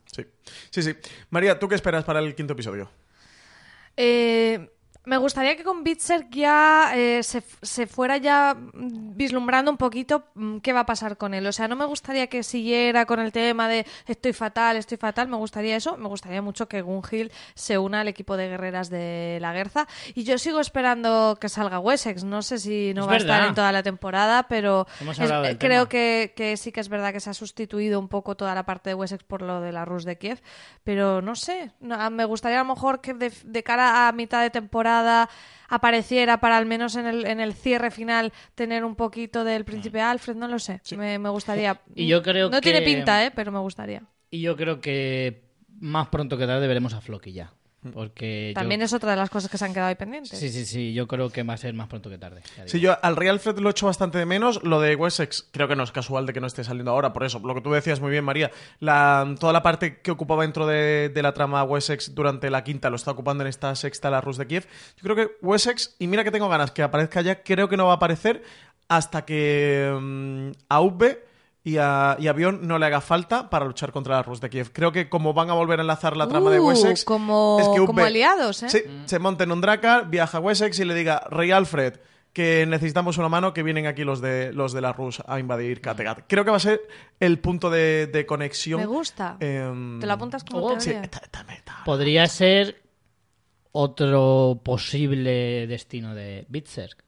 Sí. 0.06 0.24
sí, 0.70 0.82
sí. 0.82 0.94
María, 1.30 1.58
¿tú 1.58 1.68
qué 1.68 1.74
esperas 1.74 2.04
para 2.04 2.20
el 2.20 2.34
quinto 2.34 2.52
episodio? 2.54 2.90
Eh, 3.96 4.70
me 5.08 5.16
gustaría 5.16 5.56
que 5.56 5.64
con 5.64 5.82
Bitzer 5.84 6.28
ya 6.30 6.92
eh, 6.94 7.22
se, 7.22 7.42
se 7.62 7.86
fuera 7.86 8.18
ya 8.18 8.54
vislumbrando 8.74 9.70
un 9.70 9.76
poquito 9.76 10.26
mm, 10.34 10.58
qué 10.58 10.72
va 10.72 10.80
a 10.80 10.86
pasar 10.86 11.16
con 11.16 11.34
él. 11.34 11.46
O 11.46 11.52
sea, 11.52 11.66
no 11.68 11.76
me 11.76 11.84
gustaría 11.86 12.26
que 12.26 12.42
siguiera 12.42 13.06
con 13.06 13.18
el 13.20 13.32
tema 13.32 13.68
de 13.68 13.86
estoy 14.06 14.32
fatal, 14.32 14.76
estoy 14.76 14.98
fatal. 14.98 15.28
Me 15.28 15.36
gustaría 15.36 15.76
eso. 15.76 15.96
Me 15.96 16.08
gustaría 16.08 16.42
mucho 16.42 16.68
que 16.68 16.82
Gunhild 16.82 17.32
se 17.54 17.78
una 17.78 18.00
al 18.00 18.08
equipo 18.08 18.36
de 18.36 18.48
guerreras 18.48 18.90
de 18.90 19.38
la 19.40 19.52
Guerza. 19.52 19.86
Y 20.14 20.24
yo 20.24 20.36
sigo 20.38 20.60
esperando 20.60 21.38
que 21.40 21.48
salga 21.48 21.78
Wessex. 21.78 22.24
No 22.24 22.42
sé 22.42 22.58
si 22.58 22.92
no 22.94 23.02
Es 23.02 23.08
va 23.08 23.12
a 23.12 23.16
estar 23.16 23.40
en 23.48 23.54
toda 23.54 23.72
la 23.72 23.82
temporada, 23.82 24.46
pero 24.48 24.86
es- 25.24 25.30
eh, 25.48 25.56
creo 25.58 25.88
que, 25.88 26.32
que 26.36 26.56
sí 26.56 26.70
que 26.70 26.80
es 26.80 26.88
verdad 26.88 27.12
que 27.12 27.20
se 27.20 27.30
ha 27.30 27.34
sustituido 27.34 27.98
un 27.98 28.08
poco 28.08 28.36
toda 28.36 28.54
la 28.54 28.64
parte 28.66 28.90
de 28.90 28.94
Wessex 28.94 29.24
por 29.24 29.42
lo 29.42 29.60
de 29.60 29.72
la 29.72 29.84
Rus 29.84 30.04
de 30.04 30.18
Kiev, 30.18 30.40
pero 30.84 31.22
no 31.22 31.34
sé, 31.34 31.70
no, 31.80 31.94
a- 31.94 32.10
me 32.10 32.24
gustaría 32.24 32.60
a 32.60 32.64
lo 32.64 32.74
mejor 32.74 33.00
que 33.00 33.14
de, 33.14 33.32
de 33.44 33.62
cara 33.62 34.08
a 34.08 34.12
mitad 34.12 34.42
de 34.42 34.50
temporada 34.50 34.97
apareciera 35.68 36.40
para 36.40 36.56
al 36.56 36.66
menos 36.66 36.96
en 36.96 37.06
el, 37.06 37.26
en 37.26 37.40
el 37.40 37.52
cierre 37.54 37.90
final 37.90 38.32
tener 38.54 38.84
un 38.84 38.96
poquito 38.96 39.44
del 39.44 39.64
príncipe 39.64 40.00
Alfred, 40.00 40.36
no 40.36 40.48
lo 40.48 40.58
sé, 40.58 40.80
me, 40.96 41.18
me 41.18 41.28
gustaría. 41.28 41.80
Y 41.94 42.06
yo 42.06 42.22
creo 42.22 42.50
no 42.50 42.60
tiene 42.60 42.82
pinta, 42.82 43.24
¿eh? 43.24 43.30
pero 43.30 43.52
me 43.52 43.58
gustaría. 43.58 44.02
Y 44.30 44.40
yo 44.40 44.56
creo 44.56 44.80
que 44.80 45.42
más 45.80 46.08
pronto 46.08 46.36
que 46.36 46.46
tarde 46.46 46.66
veremos 46.66 46.94
a 46.94 47.00
Floki 47.00 47.32
ya. 47.32 47.52
Porque 47.94 48.48
yo- 48.54 48.60
También 48.60 48.82
es 48.82 48.92
otra 48.92 49.12
de 49.12 49.16
las 49.16 49.30
cosas 49.30 49.48
que 49.50 49.56
se 49.56 49.64
han 49.64 49.72
quedado 49.72 49.88
ahí 49.88 49.94
pendientes. 49.94 50.36
Sí, 50.38 50.48
sí, 50.50 50.66
sí, 50.66 50.92
yo 50.92 51.06
creo 51.06 51.30
que 51.30 51.44
va 51.44 51.54
a 51.54 51.56
ser 51.56 51.74
más 51.74 51.86
pronto 51.86 52.10
que 52.10 52.18
tarde. 52.18 52.42
Sí, 52.66 52.80
yo 52.80 52.96
al 53.02 53.14
Real 53.14 53.34
Alfred 53.36 53.58
lo 53.58 53.70
echo 53.70 53.86
bastante 53.86 54.18
de 54.18 54.26
menos. 54.26 54.60
Lo 54.64 54.80
de 54.80 54.96
Wessex, 54.96 55.48
creo 55.52 55.68
que 55.68 55.76
no 55.76 55.84
es 55.84 55.92
casual 55.92 56.26
de 56.26 56.32
que 56.32 56.40
no 56.40 56.48
esté 56.48 56.64
saliendo 56.64 56.90
ahora. 56.90 57.12
Por 57.12 57.22
eso, 57.24 57.38
lo 57.38 57.54
que 57.54 57.60
tú 57.60 57.70
decías 57.70 58.00
muy 58.00 58.10
bien, 58.10 58.24
María, 58.24 58.50
la, 58.80 59.32
toda 59.38 59.52
la 59.52 59.62
parte 59.62 60.00
que 60.00 60.10
ocupaba 60.10 60.42
dentro 60.42 60.66
de, 60.66 61.08
de 61.08 61.22
la 61.22 61.32
trama 61.34 61.62
Wessex 61.62 62.14
durante 62.16 62.50
la 62.50 62.64
quinta 62.64 62.90
lo 62.90 62.96
está 62.96 63.12
ocupando 63.12 63.44
en 63.44 63.48
esta 63.48 63.74
sexta 63.76 64.10
la 64.10 64.20
Rus 64.20 64.38
de 64.38 64.46
Kiev. 64.48 64.66
Yo 64.96 65.02
creo 65.02 65.14
que 65.16 65.28
Wessex, 65.40 65.94
y 66.00 66.08
mira 66.08 66.24
que 66.24 66.32
tengo 66.32 66.48
ganas 66.48 66.72
que 66.72 66.82
aparezca 66.82 67.20
ya, 67.20 67.42
creo 67.44 67.68
que 67.68 67.76
no 67.76 67.86
va 67.86 67.92
a 67.92 67.96
aparecer 67.96 68.42
hasta 68.88 69.24
que 69.24 69.96
mm, 70.00 70.50
Ubbe 70.80 71.27
y 71.68 71.76
a, 71.78 72.16
y 72.18 72.26
a 72.28 72.32
Bjorn 72.32 72.66
no 72.66 72.78
le 72.78 72.86
haga 72.86 73.00
falta 73.00 73.50
para 73.50 73.64
luchar 73.66 73.92
contra 73.92 74.16
la 74.16 74.22
Rus 74.22 74.40
de 74.40 74.48
Kiev. 74.50 74.70
Creo 74.72 74.92
que 74.92 75.08
como 75.08 75.34
van 75.34 75.50
a 75.50 75.54
volver 75.54 75.78
a 75.78 75.82
enlazar 75.82 76.16
la 76.16 76.26
trama 76.28 76.50
de 76.50 76.60
Uh, 76.60 76.68
Wessex... 76.68 77.04
como- 77.04 77.58
es 77.60 77.68
que 77.68 77.84
como 77.86 78.00
aliados, 78.04 78.62
¿eh? 78.62 78.68
Sí, 78.70 78.80
se 79.06 79.18
monta 79.18 79.44
en 79.44 79.52
un 79.52 79.60
Dracar, 79.60 80.08
viaja 80.08 80.38
a 80.38 80.40
Wessex 80.40 80.78
y 80.80 80.84
le 80.84 80.94
diga, 80.94 81.22
Rey 81.30 81.50
Alfred, 81.50 81.94
que 82.32 82.66
necesitamos 82.66 83.18
una 83.18 83.28
mano, 83.28 83.52
que 83.52 83.62
vienen 83.62 83.86
aquí 83.86 84.04
los 84.04 84.20
de, 84.20 84.52
los 84.52 84.72
de 84.72 84.80
la 84.80 84.92
Rus 84.92 85.20
a 85.26 85.38
invadir 85.40 85.80
Kattegat. 85.80 86.20
Creo 86.28 86.44
que 86.44 86.50
va 86.50 86.58
a 86.58 86.60
ser 86.60 86.80
el 87.20 87.38
punto 87.40 87.68
de, 87.70 88.06
de 88.06 88.26
conexión. 88.26 88.80
Me 88.80 88.86
gusta. 88.86 89.36
em, 89.40 89.98
¿Te 89.98 90.06
lo 90.06 90.12
apuntas 90.12 90.44
como 90.44 90.64
oh, 90.64 90.78
Sí, 90.78 90.90
teoría? 90.90 91.02
está- 91.04 91.18
está- 91.24 91.44
está- 91.52 91.82
Podría 91.84 92.26
ser 92.28 92.80
otro 93.72 94.60
posible 94.64 95.66
destino 95.66 96.14
de 96.14 96.46
Bitserk. 96.48 97.04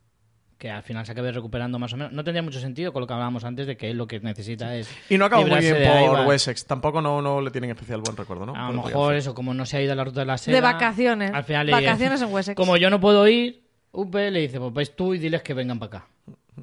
Que 0.60 0.70
al 0.70 0.82
final 0.82 1.06
se 1.06 1.12
acabe 1.12 1.32
recuperando 1.32 1.78
más 1.78 1.94
o 1.94 1.96
menos. 1.96 2.12
No 2.12 2.22
tendría 2.22 2.42
mucho 2.42 2.60
sentido 2.60 2.92
con 2.92 3.00
lo 3.00 3.06
que 3.06 3.14
hablábamos 3.14 3.44
antes 3.44 3.66
de 3.66 3.78
que 3.78 3.90
él 3.90 3.96
lo 3.96 4.06
que 4.06 4.20
necesita 4.20 4.76
es. 4.76 4.94
Y 5.08 5.16
no 5.16 5.24
acabó 5.24 5.46
muy 5.46 5.58
bien 5.58 5.78
por. 5.82 6.26
Wessex. 6.26 6.66
Tampoco 6.66 7.00
no, 7.00 7.22
no 7.22 7.40
le 7.40 7.50
tienen 7.50 7.70
especial 7.70 8.02
buen 8.02 8.14
recuerdo, 8.14 8.44
¿no? 8.44 8.54
A 8.54 8.70
lo 8.70 8.82
mejor 8.82 9.14
eso, 9.14 9.34
como 9.34 9.54
no 9.54 9.64
se 9.64 9.78
ha 9.78 9.82
ido 9.82 9.94
a 9.94 9.96
la 9.96 10.04
ruta 10.04 10.20
de 10.20 10.26
la 10.26 10.36
seda. 10.36 10.54
De 10.54 10.60
vacaciones. 10.60 11.32
Al 11.32 11.44
final 11.44 11.70
Vacaciones 11.70 12.20
en 12.20 12.30
Wessex. 12.30 12.56
Como 12.56 12.76
yo 12.76 12.90
no 12.90 13.00
puedo 13.00 13.26
ir, 13.26 13.62
Upe 13.92 14.30
le 14.30 14.40
dice, 14.40 14.60
pues 14.60 14.74
vais 14.74 14.94
tú 14.94 15.14
y 15.14 15.18
diles 15.18 15.42
que 15.42 15.54
vengan 15.54 15.78
para 15.78 15.98
acá. 15.98 16.08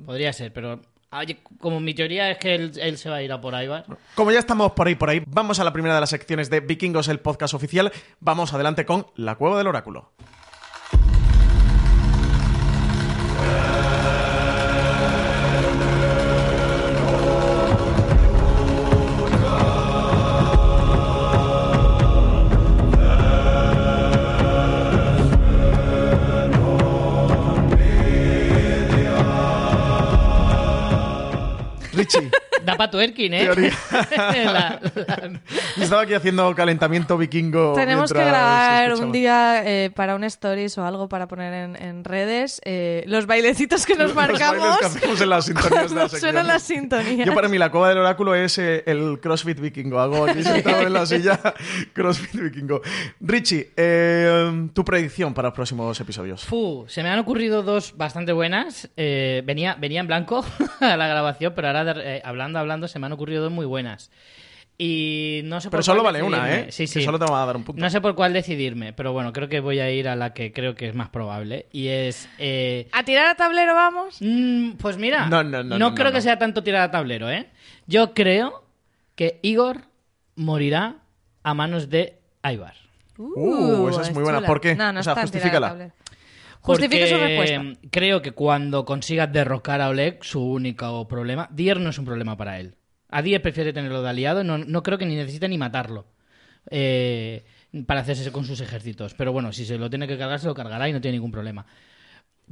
Podría 0.05 0.31
ser, 0.31 0.53
pero 0.53 0.79
como 1.59 1.79
mi 1.79 1.95
teoría 1.95 2.29
es 2.29 2.37
que 2.37 2.53
él, 2.53 2.71
él 2.79 2.97
se 2.99 3.09
va 3.09 3.15
a 3.15 3.23
ir 3.23 3.31
a 3.31 3.41
por 3.41 3.59
Ivar. 3.59 3.85
Como 4.13 4.31
ya 4.31 4.37
estamos 4.37 4.73
por 4.73 4.87
ahí, 4.87 4.93
por 4.95 5.09
ahí, 5.09 5.23
vamos 5.25 5.59
a 5.59 5.63
la 5.63 5.73
primera 5.73 5.95
de 5.95 6.01
las 6.01 6.11
secciones 6.11 6.51
de 6.51 6.59
Vikingos, 6.59 7.07
el 7.07 7.19
podcast 7.19 7.53
oficial. 7.53 7.91
Vamos 8.19 8.53
adelante 8.53 8.85
con 8.85 9.07
La 9.15 9.35
Cueva 9.35 9.57
del 9.57 9.67
Oráculo. 9.67 10.11
Da 32.67 32.75
para 32.75 32.91
tuerkin, 32.91 33.33
¿eh? 33.33 33.43
Teoría. 33.45 33.71
La- 34.27 34.79
la- 34.93 35.41
estaba 35.81 36.01
aquí 36.01 36.13
haciendo 36.13 36.53
calentamiento 36.53 37.17
vikingo. 37.17 37.73
Tenemos 37.73 38.11
que 38.11 38.19
grabar 38.19 38.93
un 38.95 39.11
día 39.13 39.61
eh, 39.65 39.89
para 39.89 40.15
un 40.15 40.23
stories 40.25 40.77
o 40.77 40.85
algo 40.85 41.07
para 41.07 41.27
poner 41.29 41.53
en, 41.53 41.75
en 41.81 42.03
redes 42.03 42.59
eh, 42.65 43.03
los 43.07 43.25
bailecitos 43.25 43.85
que 43.85 43.93
nos 43.95 44.07
Los 44.07 44.15
marcamos 44.15 44.79
que 44.79 44.85
hacemos 44.85 45.21
en 45.21 45.29
las 45.29 45.45
sintonías 45.47 45.89
de 45.89 45.95
la 45.95 46.09
suenan 46.09 46.47
las 46.47 46.63
sintonías. 46.63 47.25
Yo 47.25 47.33
para 47.33 47.47
mí 47.47 47.57
la 47.57 47.71
cueva 47.71 47.87
del 47.89 47.99
oráculo 47.99 48.35
es 48.35 48.57
eh, 48.57 48.83
el 48.85 49.19
CrossFit 49.21 49.59
vikingo. 49.61 49.99
Hago 49.99 50.25
aquí 50.27 50.43
sentado 50.43 50.81
en 50.81 50.91
la 50.93 51.05
silla 51.05 51.39
CrossFit 51.93 52.33
vikingo. 52.41 52.81
Richie, 53.21 53.71
eh, 53.77 54.67
tu 54.73 54.83
predicción 54.83 55.33
para 55.33 55.47
los 55.49 55.55
próximos 55.55 55.97
episodios. 56.01 56.43
Fu, 56.43 56.83
se 56.89 57.01
me 57.01 57.09
han 57.09 57.19
ocurrido 57.19 57.63
dos 57.63 57.95
bastante 57.95 58.33
buenas. 58.33 58.89
Eh, 58.97 59.41
venía, 59.45 59.75
venía 59.79 60.01
en 60.01 60.07
blanco 60.07 60.45
a 60.81 60.97
la 60.97 61.07
grabación, 61.07 61.53
pero 61.55 61.67
ahora 61.69 61.93
de- 61.93 62.21
eh, 62.57 62.61
hablando, 62.61 62.85
hablando, 62.85 62.87
se 62.87 62.99
me 62.99 63.05
han 63.05 63.13
ocurrido 63.13 63.43
dos 63.43 63.51
muy 63.51 63.65
buenas. 63.65 64.11
Y 64.79 65.41
no 65.45 65.59
sé 65.59 65.69
por 65.69 65.77
Pero 65.77 65.83
solo 65.83 66.03
vale 66.03 66.21
una, 66.21 66.37
decidirme. 66.45 66.69
¿eh? 66.69 66.71
Sí, 66.71 66.83
Que 66.83 66.87
sí. 66.87 67.01
solo 67.03 67.17
te 67.17 67.25
va 67.25 67.41
a 67.41 67.45
dar 67.47 67.55
un 67.57 67.63
punto. 67.63 67.81
No 67.81 67.89
sé 67.89 67.99
por 67.99 68.13
cuál 68.13 68.31
decidirme, 68.33 68.93
pero 68.93 69.11
bueno, 69.11 69.33
creo 69.33 69.49
que 69.49 69.59
voy 69.59 69.79
a 69.79 69.89
ir 69.89 70.07
a 70.07 70.15
la 70.15 70.33
que 70.33 70.53
creo 70.53 70.75
que 70.75 70.87
es 70.87 70.93
más 70.93 71.09
probable. 71.09 71.65
Y 71.71 71.87
es. 71.87 72.29
eh, 72.37 72.87
¿A 72.91 73.03
tirar 73.03 73.25
a 73.25 73.33
tablero 73.35 73.73
vamos? 73.73 74.17
mm, 74.21 74.73
pues 74.73 74.97
mira, 74.97 75.25
No, 75.27 75.43
no, 75.43 75.63
no, 75.63 75.79
no, 75.79 75.95
creo 75.95 76.05
no, 76.05 76.11
que 76.11 76.17
no. 76.17 76.21
sea 76.21 76.37
tanto 76.37 76.61
tirar 76.61 76.81
a 76.83 76.91
tablero, 76.91 77.27
¿eh? 77.31 77.47
Yo 77.87 78.13
creo 78.13 78.65
que 79.15 79.39
Igor 79.41 79.81
morirá 80.35 80.97
a 81.41 81.53
manos 81.55 81.89
de 81.89 82.19
Ivar. 82.43 82.75
Uh, 83.17 83.89
esa 83.89 84.01
es 84.03 84.13
muy 84.13 84.21
buena. 84.21 84.37
chula. 84.39 84.47
¿Por 84.47 84.61
qué? 84.61 84.75
No, 84.75 84.93
no 84.93 84.99
O 84.99 85.03
sea, 85.03 85.13
está 85.13 85.21
en 85.21 85.27
justifícala. 85.27 85.69
tablero. 85.69 85.93
Justifique 86.67 87.07
su 87.07 87.17
respuesta. 87.17 87.63
Creo 87.89 88.21
que 88.21 88.31
cuando 88.33 88.85
consiga 88.85 89.27
derrocar 89.27 89.81
a 89.81 89.89
Oleg, 89.89 90.23
su 90.23 90.41
único 90.43 91.07
problema. 91.07 91.49
Dier 91.51 91.79
no 91.79 91.89
es 91.89 91.97
un 91.97 92.05
problema 92.05 92.37
para 92.37 92.59
él. 92.59 92.75
A 93.09 93.21
Dier 93.21 93.41
prefiere 93.41 93.73
tenerlo 93.73 94.01
de 94.01 94.09
aliado, 94.09 94.43
no, 94.43 94.57
no 94.57 94.83
creo 94.83 94.97
que 94.97 95.05
ni 95.05 95.15
necesite 95.15 95.47
ni 95.47 95.57
matarlo. 95.57 96.07
eh, 96.69 97.45
para 97.85 98.01
hacerse 98.01 98.31
con 98.31 98.45
sus 98.45 98.61
ejércitos. 98.61 99.13
Pero 99.13 99.31
bueno, 99.31 99.51
si 99.53 99.65
se 99.65 99.77
lo 99.77 99.89
tiene 99.89 100.07
que 100.07 100.17
cargar, 100.17 100.39
se 100.39 100.47
lo 100.47 100.53
cargará 100.55 100.89
y 100.89 100.93
no 100.93 101.01
tiene 101.01 101.17
ningún 101.17 101.31
problema. 101.31 101.65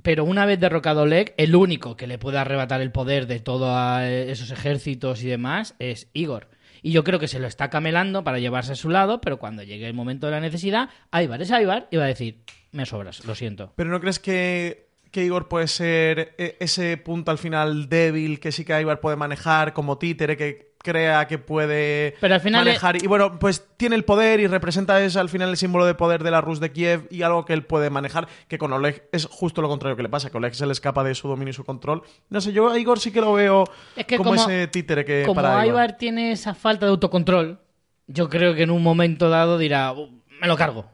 Pero 0.02 0.26
una 0.26 0.46
vez 0.46 0.60
derrocado 0.60 1.04
Oleg, 1.04 1.34
el 1.38 1.56
único 1.56 1.96
que 1.96 2.08
le 2.08 2.18
puede 2.18 2.38
arrebatar 2.38 2.82
el 2.82 2.92
poder 2.92 3.28
de 3.28 3.40
todos 3.40 4.02
esos 4.04 4.52
ejércitos 4.52 5.24
y 5.24 5.28
demás 5.28 5.76
es 5.80 6.10
Igor. 6.14 6.50
Y 6.86 6.92
yo 6.92 7.04
creo 7.04 7.18
que 7.18 7.28
se 7.28 7.40
lo 7.40 7.48
está 7.48 7.72
camelando 7.72 8.24
para 8.24 8.38
llevarse 8.38 8.74
a 8.74 8.76
su 8.76 8.92
lado, 8.92 9.20
pero 9.20 9.40
cuando 9.40 9.64
llegue 9.64 9.88
el 9.88 9.96
momento 9.96 10.28
de 10.28 10.34
la 10.34 10.40
necesidad, 10.40 10.90
Ibar 11.12 11.42
es 11.42 11.50
Ibar 11.50 11.88
y 11.90 11.98
va 11.98 12.04
a 12.04 12.08
decir, 12.08 12.44
me 12.72 12.86
sobras, 12.86 13.26
lo 13.26 13.34
siento. 13.34 13.74
Pero 13.76 13.90
¿no 13.90 14.00
crees 14.00 14.20
que, 14.20 14.90
que 15.10 15.26
Igor 15.26 15.48
puede 15.48 15.68
ser 15.68 16.36
e- 16.38 16.58
ese 16.60 16.96
punto 16.98 17.32
al 17.32 17.40
final 17.40 17.90
débil 17.90 18.40
que 18.40 18.52
sí 18.52 18.64
que 18.66 18.80
Ibar 18.80 19.00
puede 19.00 19.16
manejar 19.18 19.74
como 19.74 19.98
títere 19.98 20.38
que 20.38 20.75
crea 20.86 21.26
que 21.28 21.40
puede 21.40 22.16
Pero 22.22 22.36
al 22.36 22.40
final 22.42 22.64
manejar 22.64 23.04
y 23.04 23.08
bueno 23.08 23.40
pues 23.40 23.68
tiene 23.76 23.96
el 23.96 24.06
poder 24.06 24.40
y 24.40 24.46
representa 24.48 25.02
es 25.04 25.16
al 25.18 25.30
final 25.30 25.50
el 25.50 25.58
símbolo 25.58 25.86
de 25.86 25.96
poder 25.96 26.24
de 26.24 26.30
la 26.32 26.40
Rus 26.42 26.60
de 26.60 26.72
Kiev 26.72 27.08
y 27.10 27.24
algo 27.24 27.44
que 27.44 27.54
él 27.54 27.64
puede 27.66 27.90
manejar 27.90 28.28
que 28.48 28.58
con 28.60 28.72
Oleg 28.72 29.10
es 29.12 29.26
justo 29.26 29.62
lo 29.64 29.68
contrario 29.68 29.98
que 29.98 30.04
le 30.04 30.10
pasa 30.10 30.30
que 30.30 30.38
Oleg 30.38 30.54
se 30.54 30.66
le 30.68 30.72
escapa 30.74 31.04
de 31.04 31.16
su 31.16 31.28
dominio 31.28 31.50
y 31.50 31.54
su 31.54 31.66
control 31.66 32.04
no 32.30 32.40
sé 32.40 32.54
yo 32.54 32.70
a 32.70 32.78
Igor 32.78 33.00
sí 33.00 33.12
que 33.12 33.20
lo 33.22 33.34
veo 33.34 33.64
Es 33.96 34.06
que 34.06 34.18
como, 34.18 34.30
como- 34.36 34.42
ese 34.44 34.68
títere 34.68 35.04
que 35.04 35.24
Como 35.26 35.42
para 35.42 35.66
Igor. 35.66 35.76
Ibar 35.76 35.98
tiene 35.98 36.32
esa 36.32 36.54
falta 36.54 36.86
de 36.86 36.92
autocontrol, 36.92 37.60
yo 38.08 38.30
creo 38.30 38.54
que 38.54 38.62
en 38.64 38.70
un 38.70 38.84
momento 38.84 39.30
dado 39.30 39.58
dirá, 39.58 39.92
"Uh, 39.92 40.08
me 40.40 40.48
lo 40.48 40.56
cargo. 40.56 40.86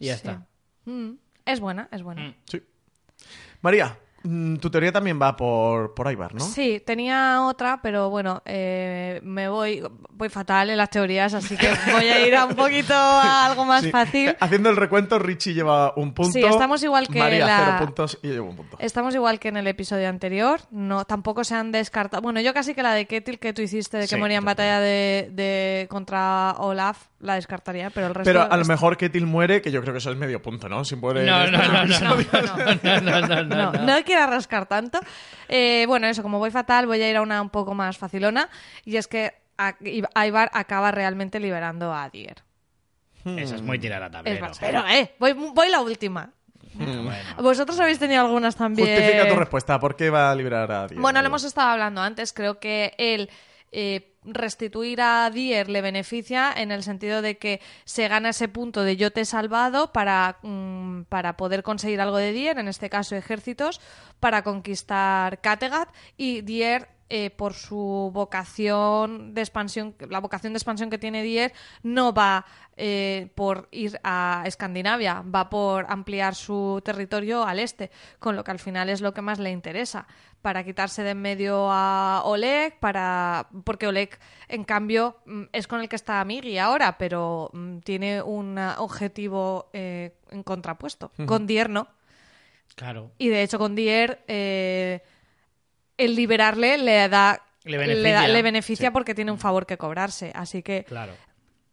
Y 0.00 0.06
ya 0.06 0.12
Sí. 0.14 0.16
está. 0.16 0.46
Mm, 0.86 1.10
es 1.44 1.60
buena, 1.60 1.88
es 1.92 2.02
buena. 2.02 2.22
Mm. 2.28 2.34
Sí. 2.46 2.62
María 3.60 3.98
tu 4.60 4.70
teoría 4.70 4.90
también 4.90 5.20
va 5.20 5.36
por, 5.36 5.92
por 5.94 6.10
Ibar 6.10 6.34
¿no? 6.34 6.40
Sí, 6.40 6.82
tenía 6.84 7.42
otra, 7.42 7.80
pero 7.82 8.08
bueno, 8.08 8.40
eh, 8.46 9.20
me 9.22 9.48
voy, 9.48 9.82
voy 10.10 10.28
fatal 10.30 10.70
en 10.70 10.78
las 10.78 10.88
teorías, 10.88 11.34
así 11.34 11.56
que 11.58 11.68
voy 11.92 12.06
a 12.06 12.26
ir 12.26 12.34
a 12.34 12.46
un 12.46 12.54
poquito 12.54 12.94
a 12.94 13.44
algo 13.46 13.64
más 13.66 13.82
Sí. 13.82 13.90
fácil. 13.90 14.34
Haciendo 14.40 14.70
el 14.70 14.76
recuento, 14.76 15.18
Richie 15.18 15.52
lleva 15.52 15.92
un 15.96 16.14
punto. 16.14 16.32
Sí, 16.32 16.42
estamos 16.42 16.82
igual 16.82 17.06
que 17.08 17.18
María, 17.18 17.44
la- 17.46 17.64
cero 17.66 17.76
puntos 17.86 18.18
y 18.22 18.28
yo 18.28 18.32
llevo 18.34 18.48
un 18.50 18.56
punto. 18.56 18.76
Estamos 18.80 19.14
igual 19.14 19.38
que 19.38 19.48
en 19.48 19.58
el 19.58 19.66
episodio 19.66 20.08
anterior, 20.08 20.60
no 20.70 21.04
tampoco 21.04 21.44
se 21.44 21.54
han 21.54 21.70
descartado. 21.70 22.22
Bueno, 22.22 22.40
yo 22.40 22.54
casi 22.54 22.74
que 22.74 22.82
la 22.82 22.94
de 22.94 23.06
Ketil 23.06 23.38
que 23.38 23.52
tú 23.52 23.60
hiciste 23.60 23.98
de 23.98 24.04
que 24.04 24.14
Sí, 24.14 24.16
moría 24.16 24.38
en 24.38 24.44
batalla 24.44 24.80
de, 24.80 25.28
de- 25.32 25.86
contra 25.90 26.52
Olaf 26.58 27.08
la 27.20 27.34
descartaría, 27.36 27.88
pero 27.90 28.06
el 28.08 28.14
resto 28.14 28.28
Pero 28.28 28.50
a 28.52 28.56
lo 28.56 28.64
mejor 28.66 28.96
Ketil 28.98 29.26
muere, 29.26 29.62
que 29.62 29.70
yo 29.70 29.80
creo 29.80 29.92
que 29.94 29.98
eso 29.98 30.10
es 30.10 30.16
medio 30.16 30.42
punto, 30.42 30.68
¿no? 30.68 30.84
Si 30.84 30.94
muere 30.96 31.24
No, 31.24 31.46
no, 31.50 31.56
este 31.58 31.68
no, 31.68 31.72
no, 31.72 31.82
episodio. 31.84 32.26
no, 32.82 33.00
no, 33.00 33.00
no, 33.00 33.26
no, 33.26 33.42
No, 33.44 33.72
no. 33.72 33.82
no 33.82 34.04
quiero 34.16 34.30
rascar 34.30 34.66
tanto. 34.66 35.00
Eh, 35.48 35.84
bueno, 35.88 36.06
eso, 36.06 36.22
como 36.22 36.38
voy 36.38 36.50
fatal, 36.50 36.86
voy 36.86 37.00
a 37.02 37.10
ir 37.10 37.16
a 37.16 37.22
una 37.22 37.40
un 37.42 37.50
poco 37.50 37.74
más 37.74 37.98
facilona. 37.98 38.48
Y 38.84 38.96
es 38.96 39.06
que 39.08 39.32
a- 39.58 39.74
Ivar 40.26 40.50
acaba 40.54 40.90
realmente 40.90 41.40
liberando 41.40 41.92
a 41.92 42.08
Dier. 42.10 42.42
Esa 43.24 43.54
es 43.54 43.62
muy 43.62 43.78
tirar 43.78 44.02
a 44.02 44.06
Es 44.06 44.12
tablero. 44.12 44.40
verdad. 44.40 44.56
Pero, 44.60 44.86
eh, 44.88 45.14
voy, 45.18 45.32
voy 45.32 45.68
la 45.70 45.80
última. 45.80 46.30
Bueno. 46.74 47.12
Vosotros 47.40 47.78
habéis 47.80 47.98
tenido 47.98 48.20
algunas 48.22 48.56
también. 48.56 48.88
Justifica 48.88 49.28
tu 49.28 49.36
respuesta. 49.36 49.78
¿Por 49.78 49.94
qué 49.96 50.10
va 50.10 50.30
a 50.30 50.34
liberar 50.34 50.70
a 50.72 50.86
Diego? 50.88 51.00
Bueno, 51.00 51.20
lo 51.22 51.28
hemos 51.28 51.44
estado 51.44 51.68
hablando 51.70 52.00
antes. 52.02 52.32
Creo 52.32 52.58
que 52.58 52.94
el 52.98 53.30
eh, 53.70 54.12
restituir 54.24 55.00
a 55.00 55.30
Dier 55.30 55.68
le 55.68 55.80
beneficia 55.82 56.52
en 56.54 56.72
el 56.72 56.82
sentido 56.82 57.22
de 57.22 57.38
que 57.38 57.60
se 57.84 58.08
gana 58.08 58.30
ese 58.30 58.48
punto 58.48 58.82
de 58.82 58.96
yo 58.96 59.12
te 59.12 59.20
he 59.20 59.24
salvado 59.24 59.92
para, 59.92 60.38
mm, 60.42 60.73
para 61.08 61.36
poder 61.36 61.62
conseguir 61.62 62.00
algo 62.00 62.16
de 62.16 62.32
Dier, 62.32 62.58
en 62.58 62.68
este 62.68 62.90
caso 62.90 63.16
ejércitos, 63.16 63.80
para 64.20 64.42
conquistar 64.42 65.40
Kattegat 65.40 65.88
y 66.16 66.40
Dier. 66.42 66.93
Eh, 67.10 67.30
por 67.30 67.52
su 67.52 68.10
vocación 68.14 69.34
de 69.34 69.42
expansión, 69.42 69.94
la 70.08 70.20
vocación 70.20 70.54
de 70.54 70.56
expansión 70.56 70.88
que 70.88 70.96
tiene 70.96 71.22
Dier, 71.22 71.52
no 71.82 72.14
va 72.14 72.46
eh, 72.76 73.30
por 73.34 73.68
ir 73.72 74.00
a 74.02 74.42
Escandinavia, 74.46 75.22
va 75.22 75.50
por 75.50 75.84
ampliar 75.90 76.34
su 76.34 76.80
territorio 76.82 77.44
al 77.44 77.58
este, 77.58 77.90
con 78.18 78.36
lo 78.36 78.42
que 78.42 78.52
al 78.52 78.58
final 78.58 78.88
es 78.88 79.02
lo 79.02 79.12
que 79.12 79.20
más 79.20 79.38
le 79.38 79.50
interesa, 79.50 80.06
para 80.40 80.64
quitarse 80.64 81.02
de 81.02 81.10
en 81.10 81.20
medio 81.20 81.68
a 81.70 82.22
Oleg, 82.24 82.80
para 82.80 83.48
porque 83.64 83.86
Oleg, 83.86 84.18
en 84.48 84.64
cambio, 84.64 85.18
mm, 85.26 85.42
es 85.52 85.66
con 85.66 85.80
el 85.80 85.90
que 85.90 85.96
está 85.96 86.24
Migi 86.24 86.56
ahora, 86.56 86.96
pero 86.96 87.50
mm, 87.52 87.78
tiene 87.80 88.22
un 88.22 88.58
objetivo 88.58 89.68
eh, 89.74 90.16
en 90.30 90.42
contrapuesto, 90.42 91.12
con 91.26 91.46
Dier 91.46 91.68
no. 91.68 91.86
Claro. 92.76 93.12
Y 93.18 93.28
de 93.28 93.42
hecho 93.42 93.58
con 93.58 93.74
Dier 93.74 94.24
el 95.96 96.14
liberarle 96.14 96.78
le 96.78 97.08
da... 97.08 97.42
Le 97.64 97.78
beneficia. 97.78 98.28
le 98.28 98.42
beneficia 98.42 98.92
porque 98.92 99.14
tiene 99.14 99.32
un 99.32 99.38
favor 99.38 99.64
que 99.64 99.78
cobrarse. 99.78 100.32
Así 100.34 100.62
que 100.62 100.84
Claro. 100.84 101.14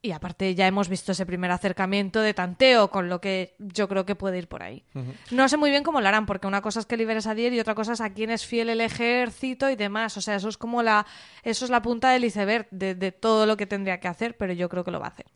Y 0.04 0.14
aparte 0.14 0.56
ya 0.56 0.66
hemos 0.66 0.90
visto 0.90 1.12
ese 1.12 1.28
primer 1.28 1.52
acercamiento 1.52 2.22
de 2.22 2.34
tanteo, 2.34 2.90
con 2.90 3.08
lo 3.08 3.22
que 3.22 3.54
yo 3.60 3.88
creo 3.88 4.04
que 4.04 4.16
puede 4.16 4.40
ir 4.40 4.48
por 4.48 4.64
ahí. 4.64 4.84
No 5.30 5.48
sé 5.48 5.58
muy 5.58 5.70
bien 5.70 5.84
cómo 5.84 6.02
lo 6.02 6.08
harán, 6.08 6.26
porque 6.26 6.48
una 6.48 6.62
cosa 6.62 6.80
es 6.80 6.88
que 6.88 6.98
liberes 6.98 7.28
a 7.28 7.36
Dier 7.36 7.54
y 7.54 7.60
otra 7.60 7.76
cosa 7.76 7.94
es 7.94 8.02
a 8.02 8.12
quién 8.12 8.32
es 8.32 8.44
fiel 8.44 8.70
el 8.70 8.82
ejército 8.82 9.70
y 9.70 9.76
demás. 9.76 10.18
O 10.18 10.22
sea, 10.22 10.36
eso 10.36 10.50
es 10.50 10.58
como 10.58 10.82
la, 10.82 11.06
eso 11.44 11.66
es 11.66 11.72
la 11.72 11.84
punta 11.84 12.10
del 12.12 12.26
iceberg 12.26 12.68
de, 12.72 12.96
de 12.96 13.12
todo 13.12 13.46
lo 13.46 13.58
que 13.58 13.68
tendría 13.68 14.00
que 14.00 14.08
hacer, 14.08 14.38
pero 14.38 14.54
yo 14.54 14.70
creo 14.70 14.84
que 14.84 14.90
lo 14.90 15.00
va 15.00 15.06
a 15.06 15.10
hacer. 15.10 15.28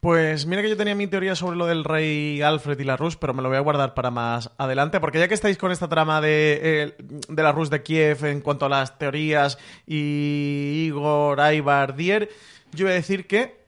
Pues 0.00 0.44
mira 0.44 0.60
que 0.60 0.68
yo 0.68 0.76
tenía 0.76 0.94
mi 0.94 1.06
teoría 1.06 1.34
sobre 1.34 1.56
lo 1.56 1.64
del 1.64 1.82
rey 1.82 2.42
Alfred 2.42 2.78
y 2.78 2.84
la 2.84 2.98
Rus, 2.98 3.16
pero 3.16 3.32
me 3.32 3.40
lo 3.40 3.48
voy 3.48 3.56
a 3.56 3.60
guardar 3.60 3.94
para 3.94 4.10
más 4.10 4.50
adelante, 4.58 5.00
porque 5.00 5.18
ya 5.18 5.28
que 5.28 5.34
estáis 5.34 5.56
con 5.56 5.72
esta 5.72 5.88
trama 5.88 6.20
de, 6.20 6.60
eh, 6.62 6.94
de 7.26 7.42
la 7.42 7.52
Rus 7.52 7.70
de 7.70 7.82
Kiev 7.82 8.22
en 8.26 8.42
cuanto 8.42 8.66
a 8.66 8.68
las 8.68 8.98
teorías 8.98 9.58
y 9.86 10.84
Igor, 10.88 11.40
Ivar, 11.54 11.96
Dier, 11.96 12.28
yo 12.72 12.84
voy 12.84 12.92
a 12.92 12.96
decir 12.96 13.26
que 13.26 13.63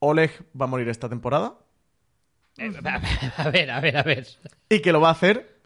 Oleg 0.00 0.30
va 0.60 0.64
a 0.64 0.68
morir 0.68 0.88
esta 0.88 1.08
temporada 1.08 1.54
Eh, 2.58 2.72
A 3.36 3.50
ver, 3.50 3.70
a 3.70 3.80
ver, 3.80 3.96
a 3.96 4.02
ver. 4.02 4.26
y 4.68 4.80
que 4.80 4.92
lo 4.92 5.00
va 5.00 5.08
a 5.08 5.12
hacer 5.12 5.58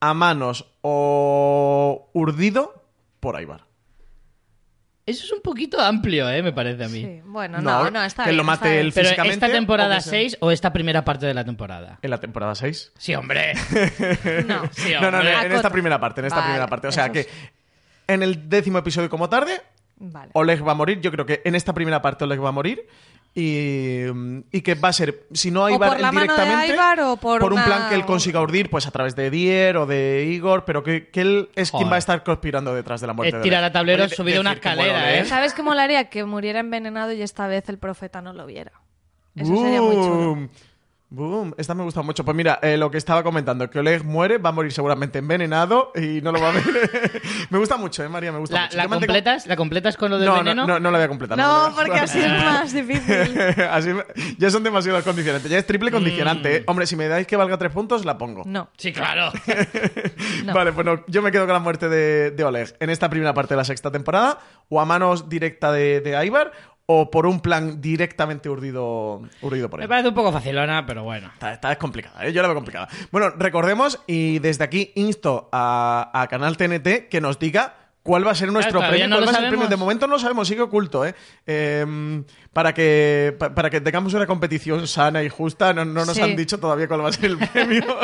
a 0.00 0.14
manos 0.14 0.66
o 0.82 2.10
urdido 2.12 2.84
por 3.20 3.40
Ivar. 3.40 3.64
Eso 5.06 5.24
es 5.24 5.32
un 5.32 5.40
poquito 5.40 5.80
amplio, 5.80 6.28
¿eh? 6.28 6.42
Me 6.42 6.52
parece 6.52 6.84
a 6.84 6.88
mí. 6.88 7.00
Sí, 7.00 7.20
bueno, 7.24 7.58
no, 7.62 7.84
No, 7.84 7.90
no, 7.92 8.02
está 8.04 8.24
que 8.24 8.30
bien, 8.30 8.36
lo 8.38 8.42
está 8.42 8.64
mate 8.64 8.70
bien. 8.74 8.86
el- 8.86 8.92
Pero 8.92 9.04
físicamente, 9.08 9.34
esta 9.46 9.56
temporada 9.56 9.94
o 9.94 9.98
que 9.98 10.02
sea- 10.02 10.10
6 10.10 10.36
o 10.40 10.50
esta 10.50 10.72
primera 10.72 11.04
parte 11.04 11.26
de 11.26 11.34
la 11.34 11.44
temporada. 11.44 11.98
En 12.02 12.10
la 12.10 12.18
temporada 12.18 12.54
6. 12.56 12.92
Sí, 12.98 13.14
hombre. 13.14 13.52
No. 14.46 14.62
Sí, 14.72 14.92
No, 14.94 15.02
no, 15.02 15.10
no, 15.12 15.18
hombre. 15.18 15.46
en 15.46 15.52
esta 15.52 15.70
primera 15.70 16.00
parte, 16.00 16.20
en 16.22 16.26
esta 16.26 16.36
Vale, 16.40 16.48
primera 16.48 16.66
parte. 16.66 16.88
O 16.88 16.92
sea 16.92 17.10
que 17.12 17.26
en 18.08 18.22
el 18.24 18.48
décimo 18.48 18.78
episodio 18.78 19.08
como 19.08 19.28
tarde, 19.28 19.60
Vale. 19.98 20.30
Oleg 20.34 20.66
va 20.66 20.72
a 20.72 20.74
morir. 20.74 21.00
Yo 21.00 21.10
creo 21.12 21.24
que 21.24 21.40
en 21.44 21.54
esta 21.54 21.72
primera 21.72 22.02
parte 22.02 22.24
Oleg 22.24 22.42
va 22.42 22.48
a 22.48 22.52
morir. 22.52 22.86
Y, 23.38 24.06
y 24.50 24.62
que 24.62 24.74
va 24.76 24.88
a 24.88 24.92
ser, 24.94 25.26
si 25.34 25.50
no 25.50 25.64
O 25.64 25.68
Ibar 25.68 25.90
por 25.90 26.00
la 26.00 26.08
él 26.08 26.14
mano 26.14 26.34
de 26.34 26.42
directamente, 26.42 27.02
o 27.02 27.16
por 27.18 27.44
un 27.44 27.52
una- 27.52 27.64
plan 27.66 27.88
que 27.90 27.94
él 27.94 28.06
consiga 28.06 28.40
urdir, 28.40 28.70
pues 28.70 28.86
a 28.86 28.90
través 28.90 29.14
de 29.14 29.28
Dier 29.30 29.76
o 29.76 29.84
de 29.84 30.24
Igor, 30.30 30.64
pero 30.64 30.82
que, 30.82 31.10
que 31.10 31.20
él 31.20 31.50
es 31.54 31.70
quien 31.70 31.80
Joder. 31.82 31.92
va 31.92 31.96
a 31.96 31.98
estar 31.98 32.24
conspirando 32.24 32.74
detrás 32.74 33.02
de 33.02 33.06
la 33.08 33.12
muerte 33.12 33.36
Es 33.36 33.40
de 33.40 33.42
tirar 33.42 33.62
a 33.62 33.70
tablero 33.70 34.04
Oye, 34.04 34.08
de- 34.08 34.16
subido 34.16 34.40
una 34.40 34.54
escalera, 34.54 35.10
¿eh? 35.10 35.18
Oleg. 35.18 35.26
¿Sabes 35.26 35.52
qué 35.52 35.62
molaría? 35.62 36.08
Que 36.08 36.24
muriera 36.24 36.60
envenenado 36.60 37.12
y 37.12 37.20
esta 37.20 37.46
vez 37.46 37.68
el 37.68 37.76
profeta 37.78 38.22
no 38.22 38.32
lo 38.32 38.46
viera. 38.46 38.72
Eso 39.34 39.54
sería 39.54 39.82
muy 39.82 39.96
chulo. 39.96 40.48
Boom. 41.08 41.54
Esta 41.56 41.72
me 41.74 41.84
gusta 41.84 42.02
mucho. 42.02 42.24
Pues 42.24 42.36
mira, 42.36 42.58
eh, 42.62 42.76
lo 42.76 42.90
que 42.90 42.98
estaba 42.98 43.22
comentando, 43.22 43.70
que 43.70 43.78
Oleg 43.78 44.02
muere, 44.04 44.38
va 44.38 44.48
a 44.48 44.52
morir 44.52 44.72
seguramente 44.72 45.20
envenenado 45.20 45.92
y 45.94 46.20
no 46.20 46.32
lo 46.32 46.40
va 46.40 46.48
a 46.48 46.52
ver. 46.52 46.64
me 47.50 47.58
gusta 47.58 47.76
mucho, 47.76 48.02
eh, 48.02 48.08
María, 48.08 48.32
me 48.32 48.38
gusta 48.40 48.56
¿La, 48.56 48.62
mucho. 48.66 48.76
la 48.76 48.88
completas? 48.88 49.46
¿La 49.46 49.56
completas 49.56 49.96
con 49.96 50.10
lo 50.10 50.18
del 50.18 50.26
No, 50.26 50.32
no, 50.32 50.38
veneno? 50.42 50.66
no, 50.66 50.80
no 50.80 50.90
la 50.90 50.98
voy 50.98 51.04
a 51.04 51.08
completar. 51.08 51.38
No, 51.38 51.66
a 51.66 51.74
porque 51.74 52.00
así 52.00 52.18
es 52.20 52.28
más 52.28 52.72
difícil. 52.72 53.40
Así 53.70 53.90
ya 54.38 54.50
son 54.50 54.64
demasiados 54.64 55.04
condicionantes. 55.04 55.50
Ya 55.50 55.58
es 55.58 55.66
triple 55.66 55.90
condicionante. 55.92 56.56
¿eh? 56.56 56.64
Hombre, 56.66 56.86
si 56.86 56.96
me 56.96 57.06
dais 57.06 57.26
que 57.26 57.36
valga 57.36 57.56
tres 57.56 57.70
puntos, 57.72 58.04
la 58.04 58.18
pongo. 58.18 58.42
No. 58.44 58.68
Sí, 58.76 58.92
claro. 58.92 59.32
No. 60.44 60.52
Vale, 60.54 60.70
bueno, 60.70 61.02
yo 61.08 61.22
me 61.22 61.32
quedo 61.32 61.44
con 61.46 61.54
la 61.54 61.58
muerte 61.60 61.88
de, 61.88 62.30
de 62.30 62.44
Oleg 62.44 62.76
en 62.78 62.90
esta 62.90 63.08
primera 63.08 63.32
parte 63.34 63.54
de 63.54 63.58
la 63.58 63.64
sexta 63.64 63.90
temporada, 63.90 64.38
o 64.68 64.80
a 64.80 64.84
manos 64.84 65.28
directa 65.28 65.72
de, 65.72 66.00
de 66.00 66.24
Ivar, 66.26 66.52
o 66.86 67.10
por 67.10 67.26
un 67.26 67.40
plan 67.40 67.80
directamente 67.80 68.48
urdido, 68.48 69.20
urdido 69.42 69.68
por 69.68 69.80
Me 69.80 69.84
él. 69.84 69.88
parece 69.88 70.08
un 70.08 70.14
poco 70.14 70.32
facilona, 70.32 70.86
pero 70.86 71.02
bueno. 71.02 71.28
Esta, 71.34 71.52
esta 71.52 71.72
es 71.72 71.78
complicada, 71.78 72.24
¿eh? 72.24 72.32
yo 72.32 72.42
la 72.42 72.48
veo 72.48 72.54
complicada. 72.54 72.88
Bueno, 73.10 73.30
recordemos, 73.30 74.00
y 74.06 74.38
desde 74.38 74.62
aquí 74.64 74.92
insto 74.94 75.48
a, 75.52 76.10
a 76.14 76.26
Canal 76.28 76.56
TNT 76.56 77.08
que 77.10 77.20
nos 77.20 77.38
diga 77.40 77.74
cuál 78.04 78.24
va 78.24 78.30
a 78.30 78.34
ser 78.36 78.52
nuestro 78.52 78.78
premio. 78.78 79.08
no 79.08 79.16
cuál 79.16 79.20
lo 79.22 79.26
va 79.26 79.32
a 79.32 79.34
ser 79.34 79.44
el 79.44 79.50
sabemos. 79.50 79.50
premio. 79.50 79.68
De 79.68 79.76
momento 79.76 80.06
no 80.06 80.12
lo 80.12 80.18
sabemos, 80.20 80.46
sigue 80.46 80.62
oculto, 80.62 81.04
¿eh? 81.04 81.14
Em, 81.44 82.22
para, 82.56 82.72
que, 82.72 83.36
pa- 83.38 83.54
para 83.54 83.68
que 83.68 83.82
tengamos 83.82 84.14
una 84.14 84.26
competición 84.26 84.86
sana 84.88 85.22
y 85.22 85.28
justa, 85.28 85.74
no, 85.74 85.84
no 85.84 86.06
nos 86.06 86.14
Sí. 86.16 86.22
han 86.22 86.34
dicho 86.34 86.58
todavía 86.58 86.88
cuál 86.88 87.04
va 87.04 87.10
a 87.10 87.12
ser 87.12 87.26
el 87.26 87.36
premio. 87.38 87.84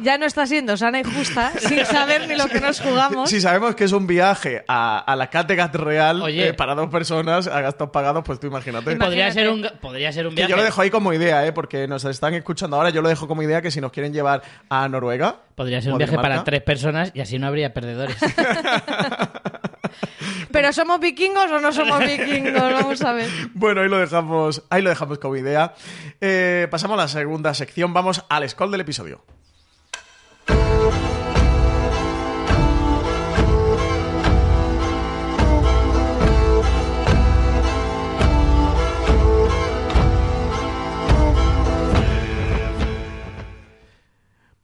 Ya 0.00 0.18
no 0.18 0.26
está 0.26 0.46
siendo 0.46 0.76
sana 0.76 0.98
y 1.00 1.04
justa, 1.04 1.52
sin 1.58 1.84
saber 1.84 2.26
ni 2.26 2.34
lo 2.34 2.48
que 2.48 2.60
nos 2.60 2.80
jugamos. 2.80 3.30
Si 3.30 3.40
sabemos 3.40 3.76
que 3.76 3.84
es 3.84 3.92
un 3.92 4.06
viaje 4.08 4.64
a, 4.66 4.98
a 4.98 5.14
la 5.14 5.28
Kattegat 5.30 5.72
real 5.76 6.22
Oye. 6.22 6.48
eh, 6.48 6.54
para 6.54 6.74
dos 6.74 6.88
personas 6.90 7.46
a 7.46 7.60
gastos 7.60 7.90
pagados, 7.90 8.24
pues 8.24 8.40
tú 8.40 8.48
imagínate. 8.48 8.92
Imagínate. 8.92 9.04
Podría 9.04 9.30
ser 9.30 9.48
un, 9.50 9.68
podría 9.80 10.10
ser 10.10 10.26
un 10.26 10.30
Que 10.34 10.36
viaje. 10.40 10.50
yo 10.50 10.56
lo 10.56 10.64
dejo 10.64 10.80
ahí 10.82 10.90
como 10.90 11.12
idea, 11.12 11.46
¿eh? 11.46 11.52
porque 11.52 11.86
nos 11.86 12.04
están 12.04 12.34
escuchando 12.34 12.76
ahora. 12.78 12.90
Yo 12.90 13.00
lo 13.02 13.08
dejo 13.10 13.28
como 13.28 13.42
idea 13.42 13.62
que 13.62 13.70
si 13.70 13.80
nos 13.80 13.92
quieren 13.92 14.12
llevar 14.12 14.42
a 14.68 14.88
Noruega. 14.88 15.36
Podría 15.54 15.80
ser 15.80 15.92
un 15.92 15.98
viaje 15.98 16.16
para 16.16 16.42
tres 16.42 16.62
personas 16.62 17.12
y 17.14 17.20
así 17.20 17.38
no 17.38 17.46
habría 17.46 17.72
perdedores. 17.72 18.16
Pero 20.52 20.72
¿somos 20.72 21.00
vikingos 21.00 21.50
o 21.50 21.60
no 21.60 21.72
somos 21.72 22.00
vikingos? 22.00 22.52
Vamos 22.54 23.02
a 23.02 23.12
ver. 23.12 23.28
Bueno, 23.54 23.80
ahí 23.80 23.88
lo 23.88 23.98
dejamos, 23.98 24.62
ahí 24.70 24.82
lo 24.82 24.90
dejamos 24.90 25.18
como 25.18 25.36
idea. 25.36 25.74
Eh, 26.20 26.68
pasamos 26.70 26.98
a 26.98 27.02
la 27.02 27.08
segunda 27.08 27.54
sección, 27.54 27.92
vamos 27.92 28.24
al 28.28 28.48
scroll 28.48 28.70
del 28.70 28.80
episodio. 28.82 29.24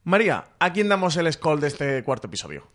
María, 0.08 0.46
¿a 0.58 0.72
quién 0.72 0.88
damos 0.88 1.18
el 1.18 1.30
scroll 1.30 1.60
de 1.60 1.66
este 1.66 2.02
cuarto 2.02 2.28
episodio? 2.28 2.66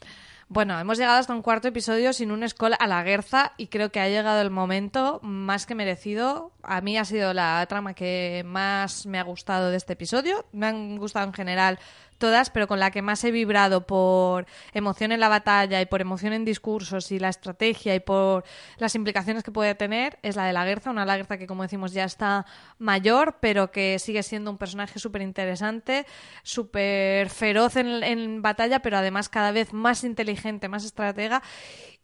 Bueno, 0.53 0.79
hemos 0.79 0.99
llegado 0.99 1.17
hasta 1.17 1.33
un 1.33 1.41
cuarto 1.41 1.67
episodio 1.67 2.13
sin 2.13 2.29
un 2.29 2.47
Skoll 2.47 2.75
a 2.77 2.85
la 2.85 3.01
Guerza 3.01 3.53
y 3.57 3.69
creo 3.69 3.91
que 3.91 3.99
ha 3.99 4.07
llegado 4.07 4.39
el 4.39 4.51
momento 4.51 5.19
más 5.23 5.65
que 5.65 5.73
merecido. 5.73 6.51
A 6.61 6.79
mí 6.79 6.95
ha 6.95 7.05
sido 7.05 7.33
la 7.33 7.65
trama 7.65 7.95
que 7.95 8.43
más 8.45 9.07
me 9.07 9.17
ha 9.17 9.23
gustado 9.23 9.71
de 9.71 9.77
este 9.77 9.93
episodio. 9.93 10.45
Me 10.51 10.67
han 10.67 10.97
gustado 10.97 11.25
en 11.25 11.33
general 11.33 11.79
todas, 12.23 12.49
pero 12.49 12.69
con 12.69 12.79
la 12.79 12.89
que 12.89 13.01
más 13.01 13.21
he 13.25 13.31
vibrado 13.31 13.85
por 13.85 14.45
emoción 14.73 15.11
en 15.11 15.19
la 15.19 15.27
batalla 15.27 15.81
y 15.81 15.85
por 15.87 15.99
emoción 15.99 16.31
en 16.31 16.45
discursos 16.45 17.11
y 17.11 17.19
la 17.19 17.27
estrategia 17.27 17.95
y 17.95 17.99
por 17.99 18.45
las 18.77 18.95
implicaciones 18.95 19.43
que 19.43 19.51
puede 19.51 19.75
tener 19.75 20.19
es 20.23 20.37
la 20.37 20.45
de 20.45 20.53
la 20.53 20.63
Guerza, 20.63 20.89
una 20.89 21.05
Lagerza 21.05 21.37
que 21.37 21.47
como 21.47 21.63
decimos 21.63 21.91
ya 21.91 22.05
está 22.05 22.45
mayor, 22.77 23.39
pero 23.41 23.71
que 23.71 23.99
sigue 23.99 24.23
siendo 24.23 24.51
un 24.51 24.57
personaje 24.57 24.99
súper 24.99 25.21
interesante, 25.21 26.05
súper 26.43 27.29
feroz 27.29 27.75
en, 27.75 28.01
en 28.05 28.41
batalla, 28.41 28.79
pero 28.79 28.95
además 28.95 29.27
cada 29.27 29.51
vez 29.51 29.73
más 29.73 30.05
inteligente, 30.05 30.69
más 30.69 30.85
estratega 30.85 31.43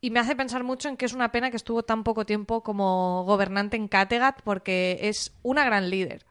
y 0.02 0.10
me 0.10 0.20
hace 0.20 0.36
pensar 0.36 0.66
mucho 0.66 0.90
en 0.90 0.98
que 0.98 1.06
es 1.06 1.14
una 1.14 1.32
pena 1.32 1.50
que 1.50 1.56
estuvo 1.56 1.84
tan 1.84 2.04
poco 2.04 2.26
tiempo 2.26 2.62
como 2.62 3.24
gobernante 3.24 3.78
en 3.78 3.88
Kattegat 3.88 4.42
porque 4.42 5.00
es 5.04 5.32
una 5.44 5.64
gran 5.64 5.90
líder. 5.90 6.26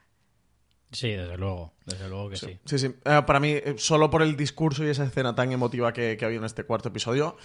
Sí, 0.92 1.08
desde 1.08 1.38
luego. 1.38 1.72
Desde 1.88 2.08
luego 2.08 2.28
que 2.30 2.36
sí. 2.36 2.58
Sí, 2.64 2.78
sí. 2.78 2.94
Eh, 3.04 3.22
para 3.26 3.40
mí, 3.40 3.50
eh, 3.52 3.74
solo 3.78 4.10
por 4.10 4.22
el 4.22 4.36
discurso 4.36 4.84
y 4.84 4.88
esa 4.88 5.04
escena 5.04 5.34
tan 5.34 5.50
emotiva 5.52 5.92
que, 5.92 6.16
que 6.16 6.24
ha 6.24 6.28
habido 6.28 6.42
en 6.42 6.46
este 6.46 6.64
cuarto 6.64 6.88
episodio, 6.88 7.36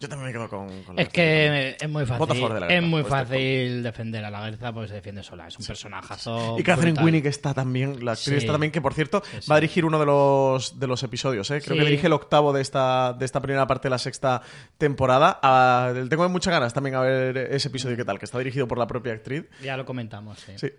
yo 0.00 0.08
también 0.08 0.28
me 0.28 0.32
quedo 0.32 0.48
con, 0.48 0.82
con 0.82 0.96
la 0.96 1.02
Es 1.02 1.08
que 1.08 1.76
es 1.80 1.88
muy 1.88 2.04
fácil. 2.06 2.26
favor 2.26 2.54
de 2.54 2.60
la 2.60 2.66
Es 2.66 2.72
Guerza, 2.72 2.86
muy 2.88 3.00
este 3.00 3.10
fácil 3.10 3.82
defender 3.82 4.24
a 4.24 4.30
la 4.30 4.40
Guerza 4.50 4.72
porque 4.72 4.88
se 4.88 4.94
defiende 4.94 5.22
sola. 5.22 5.46
Es 5.48 5.58
un 5.58 5.64
personajazo. 5.66 6.56
Y 6.58 6.62
Catherine. 6.62 7.00
Winnie, 7.02 7.22
que 7.22 7.28
está 7.28 7.54
también, 7.54 8.04
la 8.04 8.12
actriz 8.12 8.28
Sí. 8.28 8.34
está 8.36 8.52
también, 8.52 8.72
que 8.72 8.80
por 8.80 8.94
cierto 8.94 9.22
Sí, 9.30 9.38
sí. 9.42 9.50
va 9.50 9.56
a 9.56 9.60
dirigir 9.60 9.84
uno 9.84 9.98
de 9.98 10.06
los, 10.06 10.78
de 10.78 10.86
los 10.86 11.02
episodios, 11.02 11.50
¿eh? 11.50 11.60
Creo 11.60 11.76
Sí. 11.76 11.80
que 11.80 11.86
dirige 11.88 12.06
el 12.08 12.12
octavo 12.12 12.52
de 12.52 12.60
esta, 12.62 13.12
de 13.12 13.24
esta 13.24 13.40
primera 13.40 13.66
parte 13.66 13.86
de 13.88 13.90
la 13.90 13.98
sexta 13.98 14.42
temporada. 14.78 15.38
Ah, 15.42 15.92
tengo 16.08 16.28
muchas 16.28 16.52
ganas 16.52 16.72
también 16.74 16.96
a 16.96 17.00
ver 17.00 17.36
ese 17.36 17.68
episodio 17.68 17.96
qué 17.96 18.04
tal, 18.04 18.18
que 18.18 18.24
está 18.24 18.38
dirigido 18.38 18.66
por 18.66 18.78
la 18.78 18.86
propia 18.86 19.12
actriz. 19.12 19.44
Ya 19.62 19.76
lo 19.76 19.84
comentamos, 19.86 20.38
sí. 20.40 20.52
Sí. 20.56 20.70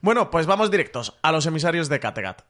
Bueno, 0.00 0.30
pues 0.30 0.46
vamos 0.46 0.70
directos 0.70 1.18
a 1.22 1.32
los 1.32 1.46
emisarios 1.46 1.88
de 1.88 2.00
Kattegat. 2.00 2.42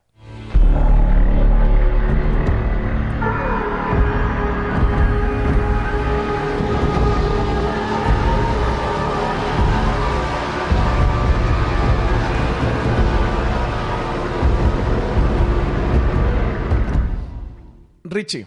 Richie, 18.13 18.47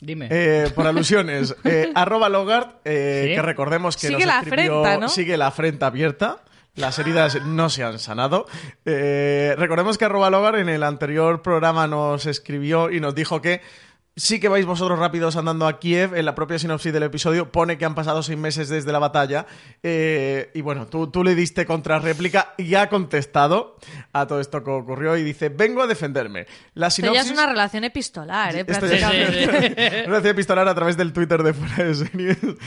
Dime. 0.00 0.28
eh, 0.30 0.70
por 0.74 0.86
alusiones, 0.86 1.54
eh, 1.64 1.90
arroba 1.94 2.28
Logart, 2.28 2.76
eh, 2.84 3.24
¿Sí? 3.28 3.34
que 3.34 3.42
recordemos 3.42 3.96
que 3.96 4.08
Sigue 4.08 4.18
nos 4.20 4.26
la 4.26 4.40
escribió- 4.40 4.80
afrenta, 4.80 4.98
¿no? 5.00 5.08
Sigue 5.08 5.36
la 5.36 5.46
afrenta 5.48 5.86
abierta. 5.86 6.38
Las 6.76 6.96
heridas 7.00 7.44
no 7.44 7.70
se 7.70 7.82
han 7.82 7.98
sanado. 7.98 8.46
Recordemos 8.84 9.98
que 9.98 10.04
arroba 10.04 10.30
Logart 10.30 10.58
en 10.58 10.68
el 10.68 10.84
anterior 10.84 11.42
programa 11.42 11.88
nos 11.88 12.26
escribió 12.26 12.90
y 12.92 13.00
nos 13.00 13.16
dijo 13.16 13.42
que 13.42 13.60
sí 14.18 14.40
que 14.40 14.48
vais 14.48 14.66
vosotros 14.66 14.98
rápidos 14.98 15.36
andando 15.36 15.66
a 15.66 15.78
Kiev. 15.78 16.14
En 16.14 16.24
la 16.24 16.34
propia 16.34 16.58
sinopsis 16.58 16.92
del 16.92 17.04
episodio 17.04 17.50
pone 17.50 17.78
que 17.78 17.84
han 17.84 17.94
pasado 17.94 18.22
seis 18.22 18.38
meses 18.38 18.68
desde 18.68 18.92
la 18.92 18.98
batalla. 18.98 19.46
Eh, 19.82 20.50
y 20.54 20.60
bueno, 20.60 20.86
tú, 20.86 21.06
tú 21.06 21.24
le 21.24 21.34
diste 21.34 21.64
contrarréplica 21.64 22.54
y 22.58 22.74
ha 22.74 22.88
contestado 22.88 23.76
a 24.12 24.26
todo 24.26 24.40
esto 24.40 24.62
que 24.62 24.70
ocurrió 24.70 25.16
y 25.16 25.22
dice, 25.22 25.48
vengo 25.48 25.82
a 25.82 25.86
defenderme. 25.86 26.46
La 26.74 26.88
Esto 26.88 27.02
ya 27.02 27.10
sinopsis... 27.10 27.26
es 27.26 27.32
una 27.32 27.46
relación 27.46 27.84
epistolar, 27.84 28.56
¿eh? 28.56 28.64
Esto 28.66 28.86
ya 28.86 29.10
sí. 29.10 29.16
Relación 30.06 30.26
epistolar 30.26 30.68
a 30.68 30.74
través 30.74 30.96
del 30.96 31.12
Twitter 31.12 31.42
de 31.42 31.54
Fuera 31.54 31.84
de 31.84 31.94
Series. 31.94 32.38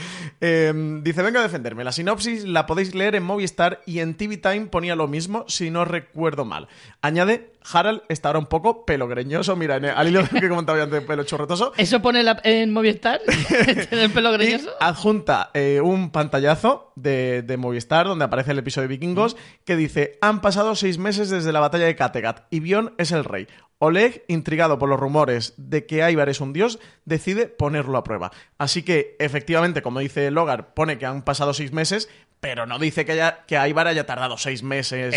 Eh, 0.44 0.72
dice, 1.02 1.22
venga 1.22 1.38
a 1.38 1.42
defenderme. 1.44 1.84
La 1.84 1.92
sinopsis 1.92 2.44
la 2.44 2.66
podéis 2.66 2.96
leer 2.96 3.14
en 3.14 3.22
Movistar 3.22 3.80
y 3.86 4.00
en 4.00 4.14
TV 4.14 4.38
Time 4.38 4.66
ponía 4.66 4.96
lo 4.96 5.06
mismo, 5.06 5.44
si 5.46 5.70
no 5.70 5.84
recuerdo 5.84 6.44
mal. 6.44 6.66
Añade, 7.00 7.52
Harald 7.72 8.02
está 8.08 8.28
ahora 8.28 8.38
un 8.38 8.46
poco 8.46 8.84
pelogreñoso. 8.86 9.56
Mira, 9.56 9.76
en 9.76 9.86
el- 9.86 9.90
al 9.90 10.08
hilo 10.08 10.22
que 10.28 10.48
comentaba 10.48 10.78
yo 10.78 10.84
antes, 10.84 11.02
pelo. 11.02 11.22
¿Eso 11.76 12.02
pone 12.02 12.22
la- 12.22 12.40
en 12.44 12.72
Movistar? 12.72 13.20
¿Tiene 13.88 14.04
el 14.04 14.10
pelo 14.10 14.30
Y 14.34 14.38
greñoso? 14.38 14.70
adjunta 14.80 15.50
eh, 15.54 15.80
un 15.82 16.10
pantallazo 16.10 16.92
de, 16.96 17.42
de 17.42 17.56
Movistar 17.56 18.06
donde 18.06 18.24
aparece 18.24 18.52
el 18.52 18.58
episodio 18.58 18.88
de 18.88 18.94
Vikingos 18.94 19.36
que 19.64 19.76
dice: 19.76 20.18
Han 20.20 20.40
pasado 20.40 20.74
seis 20.74 20.98
meses 20.98 21.30
desde 21.30 21.52
la 21.52 21.60
batalla 21.60 21.86
de 21.86 21.96
Kattegat 21.96 22.46
y 22.50 22.60
Bion 22.60 22.94
es 22.98 23.12
el 23.12 23.24
rey. 23.24 23.46
Oleg, 23.84 24.24
intrigado 24.28 24.78
por 24.78 24.88
los 24.88 25.00
rumores 25.00 25.54
de 25.56 25.86
que 25.86 26.08
Ivar 26.08 26.28
es 26.28 26.40
un 26.40 26.52
dios, 26.52 26.78
decide 27.04 27.48
ponerlo 27.48 27.98
a 27.98 28.04
prueba. 28.04 28.30
Así 28.56 28.84
que, 28.84 29.16
efectivamente, 29.18 29.82
como 29.82 29.98
dice 29.98 30.30
Logar, 30.30 30.72
pone 30.72 30.98
que 30.98 31.06
han 31.06 31.22
pasado 31.22 31.52
seis 31.52 31.72
meses, 31.72 32.08
pero 32.38 32.64
no 32.64 32.78
dice 32.78 33.04
que, 33.04 33.10
haya, 33.12 33.38
que 33.44 33.56
Ivar 33.68 33.88
haya 33.88 34.06
tardado 34.06 34.38
seis 34.38 34.62
meses 34.62 35.12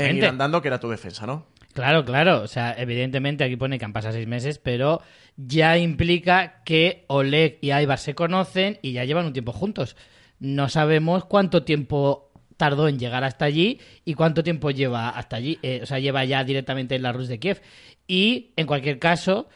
en 0.00 0.16
ir 0.16 0.26
andando, 0.26 0.60
que 0.60 0.66
era 0.66 0.80
tu 0.80 0.90
defensa, 0.90 1.26
¿no? 1.26 1.46
Claro, 1.78 2.04
claro. 2.04 2.42
O 2.42 2.48
sea, 2.48 2.74
evidentemente 2.76 3.44
aquí 3.44 3.54
pone 3.54 3.78
que 3.78 3.84
han 3.84 3.92
pasado 3.92 4.14
seis 4.14 4.26
meses, 4.26 4.58
pero 4.58 5.00
ya 5.36 5.78
implica 5.78 6.62
que 6.64 7.04
Oleg 7.06 7.58
y 7.60 7.70
Ivar 7.70 7.98
se 7.98 8.16
conocen 8.16 8.80
y 8.82 8.92
ya 8.94 9.04
llevan 9.04 9.26
un 9.26 9.32
tiempo 9.32 9.52
juntos. 9.52 9.96
No 10.40 10.68
sabemos 10.68 11.24
cuánto 11.24 11.62
tiempo 11.62 12.32
tardó 12.56 12.88
en 12.88 12.98
llegar 12.98 13.22
hasta 13.22 13.44
allí 13.44 13.78
y 14.04 14.14
cuánto 14.14 14.42
tiempo 14.42 14.72
lleva 14.72 15.08
hasta 15.08 15.36
allí. 15.36 15.60
Eh, 15.62 15.78
o 15.80 15.86
sea, 15.86 16.00
lleva 16.00 16.24
ya 16.24 16.42
directamente 16.42 16.96
en 16.96 17.02
la 17.02 17.12
Rus 17.12 17.28
de 17.28 17.38
Kiev. 17.38 17.62
Y, 18.08 18.50
en 18.56 18.66
cualquier 18.66 18.98
caso, 18.98 19.48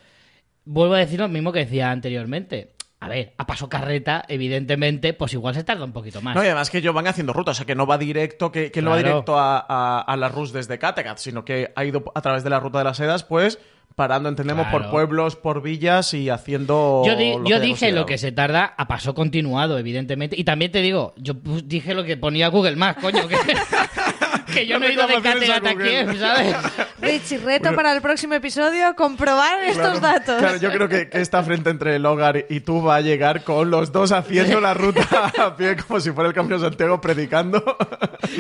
vuelvo 0.64 0.94
a 0.94 0.98
decir 0.98 1.18
lo 1.18 1.28
mismo 1.28 1.50
que 1.50 1.64
decía 1.64 1.90
anteriormente. 1.90 2.70
A 3.02 3.08
ver, 3.08 3.32
a 3.36 3.44
paso 3.46 3.68
carreta, 3.68 4.22
evidentemente, 4.28 5.12
pues 5.12 5.32
igual 5.32 5.54
se 5.56 5.64
tarda 5.64 5.84
un 5.84 5.92
poquito 5.92 6.22
más. 6.22 6.36
No, 6.36 6.42
y 6.42 6.46
además 6.46 6.70
que 6.70 6.78
ellos 6.78 6.94
van 6.94 7.08
haciendo 7.08 7.32
ruta, 7.32 7.50
o 7.50 7.54
sea 7.54 7.66
que 7.66 7.74
no 7.74 7.84
va 7.84 7.98
directo, 7.98 8.52
que, 8.52 8.70
que 8.70 8.80
no 8.80 8.90
va 8.90 8.96
directo 8.98 9.36
a, 9.36 9.58
a, 9.68 10.00
a 10.00 10.16
la 10.16 10.28
Rus 10.28 10.52
desde 10.52 10.78
Kattegat, 10.78 11.18
sino 11.18 11.44
que 11.44 11.72
ha 11.74 11.84
ido 11.84 12.04
a 12.14 12.20
través 12.20 12.44
de 12.44 12.50
la 12.50 12.60
ruta 12.60 12.78
de 12.78 12.84
las 12.84 12.96
sedas, 12.98 13.24
pues 13.24 13.58
parando, 13.96 14.28
entendemos, 14.30 14.68
por 14.68 14.88
pueblos, 14.88 15.34
por 15.36 15.62
villas 15.62 16.14
y 16.14 16.30
haciendo. 16.30 17.02
Yo, 17.04 17.14
di- 17.16 17.32
lo 17.32 17.44
yo 17.44 17.60
dije 17.60 17.92
lo 17.92 18.06
que 18.06 18.16
se 18.18 18.30
tarda 18.32 18.72
a 18.78 18.86
paso 18.88 19.14
continuado, 19.14 19.78
evidentemente. 19.78 20.34
Y 20.38 20.44
también 20.44 20.70
te 20.72 20.80
digo, 20.80 21.12
yo 21.18 21.34
dije 21.64 21.92
lo 21.94 22.04
que 22.04 22.16
ponía 22.16 22.48
Google 22.48 22.76
Maps, 22.76 23.02
coño. 23.02 23.26
Que, 23.28 23.36
que 24.52 24.66
yo 24.66 24.78
no 24.78 24.86
he 24.86 24.92
ido 24.92 25.06
de 25.06 25.16
a 25.16 25.20
Kattegat 25.22 25.66
a. 25.66 25.74
Kiev, 25.74 26.18
¿sabes? 26.18 26.56
Richie, 27.00 27.38
reto 27.38 27.74
para 27.74 27.92
el 27.92 28.00
próximo 28.00 28.34
episodio 28.34 28.94
comprobar 28.94 29.64
estos 29.64 29.98
Claro, 29.98 30.00
datos. 30.00 30.38
Claro, 30.38 30.56
yo 30.58 30.70
creo 30.70 30.88
que, 30.88 31.08
que 31.08 31.20
esta 31.20 31.42
frente 31.42 31.70
entre 31.70 31.96
el 31.96 32.06
hogar 32.06 32.44
y 32.48 32.60
tú 32.60 32.82
va 32.82 32.96
a 32.96 33.00
llegar 33.00 33.42
con 33.44 33.70
los 33.70 33.90
dos 33.92 34.12
haciendo 34.12 34.60
la 34.60 34.74
ruta 34.74 35.02
a 35.38 35.56
pie 35.56 35.76
como 35.76 35.98
si 36.00 36.10
fuera 36.12 36.28
el 36.28 36.34
Camino 36.34 36.58
de 36.58 36.64
Santiago 36.68 37.00
predicando. 37.00 37.62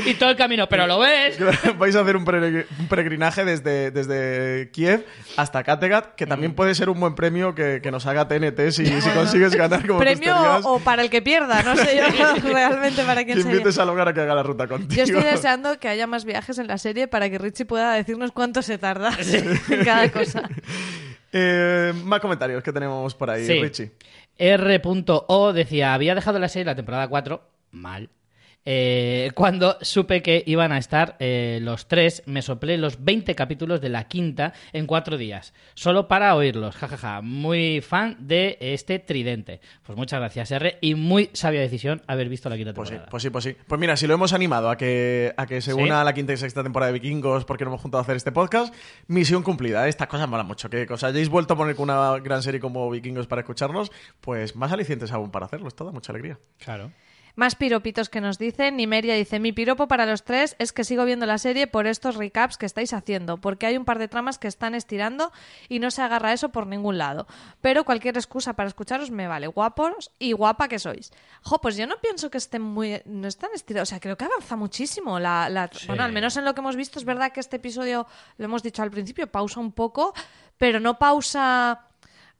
Y 0.06 0.14
todo 0.14 0.30
el 0.30 0.36
camino, 0.36 0.68
pero 0.68 0.86
lo 0.86 0.98
ves. 1.00 1.38
Vais 1.78 1.96
a 1.96 2.00
hacer 2.00 2.16
un, 2.16 2.24
peregr- 2.24 2.66
un 2.78 2.88
peregrinaje 2.88 3.44
desde, 3.44 3.90
desde 3.90 4.70
Kiev 4.72 5.04
hasta 5.36 5.62
Kattegat, 5.64 6.14
que 6.14 6.26
también 6.26 6.54
puede 6.54 6.74
ser 6.74 6.88
un 6.88 7.00
buen 7.00 7.14
premio 7.14 7.54
que, 7.54 7.80
que 7.82 7.90
nos 7.90 8.06
haga 8.06 8.28
TNT 8.28 8.70
si, 8.70 8.86
si 8.86 9.10
consigues 9.10 9.54
ganar 9.54 9.86
como 9.86 9.98
Premio 9.98 10.36
o 10.64 10.78
para 10.80 11.02
el 11.02 11.10
que 11.10 11.22
pierda, 11.22 11.62
no 11.62 11.76
sé 11.76 11.96
yo 11.96 12.34
realmente 12.52 13.02
para 13.02 13.24
quién 13.24 13.38
sería. 13.38 13.52
invites 13.58 13.78
al 13.78 13.88
hogar 13.88 14.08
a 14.08 14.14
que 14.14 14.20
haga 14.20 14.34
la 14.34 14.42
ruta 14.42 14.66
contigo. 14.68 14.94
Yo 14.94 15.02
estoy 15.04 15.22
deseando 15.30 15.78
que 15.78 15.88
haya 15.88 16.01
más 16.06 16.24
viajes 16.24 16.58
en 16.58 16.66
la 16.66 16.78
serie 16.78 17.08
para 17.08 17.28
que 17.30 17.38
Richie 17.38 17.64
pueda 17.64 17.94
decirnos 17.94 18.32
cuánto 18.32 18.62
se 18.62 18.78
tarda 18.78 19.16
en 19.68 19.84
cada 19.84 20.10
cosa. 20.10 20.48
Eh, 21.34 21.94
más 22.04 22.20
comentarios 22.20 22.62
que 22.62 22.74
tenemos 22.74 23.14
por 23.14 23.30
ahí, 23.30 23.46
Sí. 23.46 23.58
Richie. 23.58 23.92
R.O 24.36 25.52
decía, 25.54 25.94
había 25.94 26.14
dejado 26.14 26.38
la 26.38 26.48
serie 26.50 26.66
la 26.66 26.74
temporada 26.74 27.08
4, 27.08 27.42
mal. 27.70 28.10
Eh, 28.64 29.30
cuando 29.34 29.76
supe 29.80 30.22
que 30.22 30.44
iban 30.46 30.70
a 30.72 30.78
estar 30.78 31.16
eh, 31.18 31.58
los 31.62 31.88
tres, 31.88 32.22
me 32.26 32.42
soplé 32.42 32.78
los 32.78 33.02
20 33.04 33.34
capítulos 33.34 33.80
de 33.80 33.88
la 33.88 34.04
quinta 34.08 34.52
en 34.72 34.86
cuatro 34.86 35.16
días, 35.16 35.52
solo 35.74 36.06
para 36.06 36.34
oírlos, 36.36 36.76
jajaja. 36.76 37.22
Muy 37.22 37.80
fan 37.80 38.16
de 38.20 38.58
este 38.60 38.98
tridente. 39.00 39.60
Pues 39.82 39.98
muchas 39.98 40.20
gracias, 40.20 40.50
R, 40.52 40.78
y 40.80 40.94
muy 40.94 41.30
sabia 41.32 41.60
decisión 41.60 42.02
haber 42.06 42.28
visto 42.28 42.48
la 42.48 42.56
quinta 42.56 42.72
Pues 42.72 42.88
sí, 42.88 42.92
temporada. 42.94 43.10
pues 43.10 43.22
sí, 43.22 43.30
pues 43.30 43.44
sí. 43.44 43.56
Pues 43.66 43.80
mira, 43.80 43.96
si 43.96 44.06
lo 44.06 44.14
hemos 44.14 44.32
animado 44.32 44.70
a 44.70 44.76
que, 44.76 45.34
a 45.36 45.46
que 45.46 45.60
se 45.60 45.72
Sí. 45.72 45.80
una 45.80 46.00
a 46.00 46.04
la 46.04 46.12
quinta 46.14 46.32
y 46.32 46.36
sexta 46.36 46.62
temporada 46.62 46.92
de 46.92 46.98
Vikingos 47.00 47.44
porque 47.44 47.64
nos 47.64 47.72
hemos 47.72 47.80
juntado 47.82 48.00
a 48.00 48.02
hacer 48.02 48.16
este 48.16 48.30
podcast, 48.30 48.72
misión 49.08 49.42
cumplida. 49.42 49.88
Estas 49.88 50.06
cosas 50.06 50.28
mola 50.28 50.44
mucho. 50.44 50.70
Que 50.70 50.86
os 50.88 51.02
hayáis 51.02 51.28
vuelto 51.28 51.54
a 51.54 51.56
poner 51.56 51.74
con 51.74 51.84
una 51.90 52.18
gran 52.20 52.42
serie 52.42 52.60
como 52.60 52.88
Vikingos 52.90 53.26
para 53.26 53.40
escucharnos, 53.40 53.90
pues 54.20 54.54
más 54.54 54.70
alicientes 54.70 55.10
aún 55.10 55.30
para 55.32 55.46
hacerlo. 55.46 55.66
Esto 55.68 55.84
da 55.84 55.90
mucha 55.92 56.12
alegría. 56.12 56.38
Claro. 56.58 56.92
Más 57.34 57.54
piropitos 57.54 58.10
que 58.10 58.20
nos 58.20 58.38
dicen. 58.38 58.76
Nimeria 58.76 59.14
dice: 59.14 59.40
Mi 59.40 59.52
piropo 59.52 59.88
para 59.88 60.04
los 60.04 60.22
tres 60.22 60.54
es 60.58 60.72
que 60.72 60.84
sigo 60.84 61.04
viendo 61.06 61.24
la 61.24 61.38
serie 61.38 61.66
por 61.66 61.86
estos 61.86 62.16
recaps 62.16 62.58
que 62.58 62.66
estáis 62.66 62.92
haciendo, 62.92 63.38
porque 63.38 63.64
hay 63.66 63.76
un 63.78 63.86
par 63.86 63.98
de 63.98 64.06
tramas 64.06 64.38
que 64.38 64.48
están 64.48 64.74
estirando 64.74 65.32
y 65.68 65.78
no 65.78 65.90
se 65.90 66.02
agarra 66.02 66.34
eso 66.34 66.50
por 66.50 66.66
ningún 66.66 66.98
lado. 66.98 67.26
Pero 67.62 67.84
cualquier 67.84 68.16
excusa 68.18 68.52
para 68.52 68.68
escucharos 68.68 69.10
me 69.10 69.28
vale. 69.28 69.46
Guapos 69.46 70.10
y 70.18 70.32
guapa 70.32 70.68
que 70.68 70.78
sois. 70.78 71.10
Jo, 71.42 71.58
pues 71.60 71.76
yo 71.76 71.86
no 71.86 71.96
pienso 72.02 72.30
que 72.30 72.36
estén 72.38 72.60
muy. 72.60 73.00
No 73.06 73.28
están 73.28 73.50
estirados. 73.54 73.88
O 73.88 73.90
sea, 73.90 74.00
creo 74.00 74.16
que 74.18 74.26
avanza 74.26 74.56
muchísimo. 74.56 75.18
La, 75.18 75.48
la- 75.48 75.70
Bueno, 75.86 76.04
al 76.04 76.12
menos 76.12 76.36
en 76.36 76.44
lo 76.44 76.54
que 76.54 76.60
hemos 76.60 76.76
visto, 76.76 76.98
es 76.98 77.04
verdad 77.06 77.32
que 77.32 77.40
este 77.40 77.56
episodio, 77.56 78.06
lo 78.36 78.44
hemos 78.44 78.62
dicho 78.62 78.82
al 78.82 78.90
principio, 78.90 79.26
pausa 79.26 79.58
un 79.58 79.72
poco, 79.72 80.12
pero 80.58 80.80
no 80.80 80.98
pausa 80.98 81.86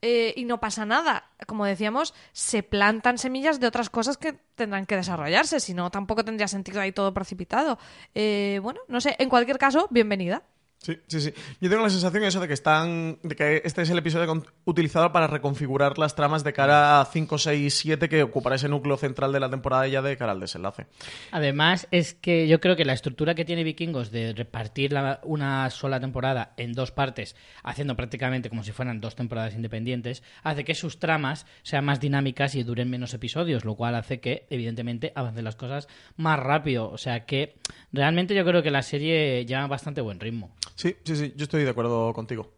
eh, 0.03 0.35
y 0.37 0.45
no 0.45 0.61
pasa 0.61 0.85
nada. 0.85 1.31
Como 1.47 1.65
decíamos, 1.65 2.13
se 2.33 2.63
plantan 2.63 3.19
semillas 3.19 3.61
de 3.61 3.69
otras 3.69 3.89
cosas 3.89 4.19
que 4.19 4.35
tendrán 4.55 4.85
que 4.85 4.97
desarrollarse, 4.97 5.61
si 5.61 5.73
no, 5.73 5.91
tampoco 5.91 6.25
tendría 6.25 6.49
sentido 6.49 6.81
ahí 6.81 6.93
todo 6.93 7.15
precipitado. 7.15 7.79
Eh, 8.15 8.61
bueno, 8.63 8.81
no 8.89 9.01
sé, 9.01 9.17
en 9.19 9.29
cualquier 9.29 9.59
caso, 9.59 9.87
bienvenida. 9.91 10.43
Sí, 10.83 10.99
sí, 11.07 11.21
sí. 11.21 11.33
Yo 11.61 11.71
tengo 11.71 11.85
la 11.85 11.91
sensación 11.91 12.25
eso 12.25 12.41
de 12.41 12.49
que 12.49 12.55
están. 12.55 13.17
de 13.23 13.37
que 13.37 13.63
este 13.65 13.83
es 13.83 13.91
el 13.91 13.99
episodio 13.99 14.43
utilizado 14.65 15.13
para 15.13 15.29
reconfigurar 15.29 15.97
las 15.97 16.17
tramas 16.17 16.43
de 16.43 16.53
cara 16.53 17.01
a 17.01 17.05
5, 17.05 17.39
6, 17.39 17.73
7 17.73 18.09
que 18.09 18.25
ocupará 18.25 18.57
ese 18.57 18.69
núcleo 18.69 18.97
central 18.97 19.31
de 19.33 19.39
la 19.39 19.49
temporada 19.49 19.87
ya 19.87 20.03
de 20.03 20.17
cara 20.17 20.33
al 20.33 20.41
desenlace. 20.41 20.87
Además, 21.31 21.87
es 21.93 22.15
que 22.15 22.49
yo 22.49 22.61
creo 22.61 22.75
que 22.75 22.85
la 22.85 22.95
estructura 22.95 23.37
que 23.37 23.45
tiene 23.45 23.63
Vikingos 23.63 24.11
de 24.11 24.33
repartir 24.33 24.93
la- 24.93 25.21
una 25.23 25.71
sola 25.71 26.01
temporada 26.01 26.53
en 26.57 26.73
dos 26.73 26.91
partes, 26.91 27.37
haciendo 27.63 27.95
prácticamente 27.95 28.49
como 28.49 28.65
si 28.65 28.73
fueran 28.73 29.01
dos 29.01 29.15
temporadas 29.15 29.55
independientes, 29.55 30.25
hace 30.43 30.65
que 30.65 30.75
sus 30.75 30.99
tramas 30.99 31.47
sean 31.63 31.85
más 31.85 32.01
dinámicas 32.01 32.57
y 32.57 32.65
duren 32.65 32.91
menos 32.91 33.15
episodios, 33.15 33.65
lo 33.65 33.77
cual 33.77 33.95
hace 33.95 34.19
que, 34.19 34.47
evidentemente, 34.51 35.13
avancen 35.15 35.45
las 35.45 35.55
cosas 35.55 35.87
más 36.17 36.41
rápido. 36.41 36.91
O 36.91 36.99
sea 36.99 37.25
que 37.25 37.55
realmente 37.93 38.35
yo 38.35 38.45
creo 38.45 38.65
que 38.65 38.73
la 38.73 38.83
serie 38.83 39.47
lleva 39.47 39.69
bastante 39.69 40.01
buen 40.01 40.19
ritmo. 40.19 40.51
Sí, 40.75 40.97
sí, 41.05 41.17
sí. 41.17 41.33
Yo 41.37 41.45
estoy 41.45 41.65
de 41.65 41.71
acuerdo 41.71 42.13
contigo. 42.13 42.53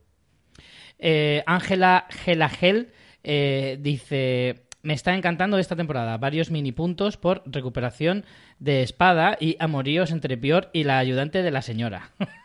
Eh, 0.98 1.42
Ángela 1.46 2.06
Gelagel 2.10 2.92
eh, 3.22 3.78
dice: 3.80 4.66
Me 4.82 4.94
está 4.94 5.14
encantando 5.14 5.58
esta 5.58 5.76
temporada. 5.76 6.16
Varios 6.18 6.50
mini 6.50 6.72
puntos 6.72 7.16
por 7.16 7.42
recuperación 7.46 8.24
de 8.58 8.82
espada 8.82 9.36
y 9.40 9.56
amoríos 9.58 10.10
entre 10.10 10.36
Pior 10.36 10.70
y 10.72 10.84
la 10.84 10.98
ayudante 10.98 11.42
de 11.42 11.50
la 11.50 11.62
señora. 11.62 12.12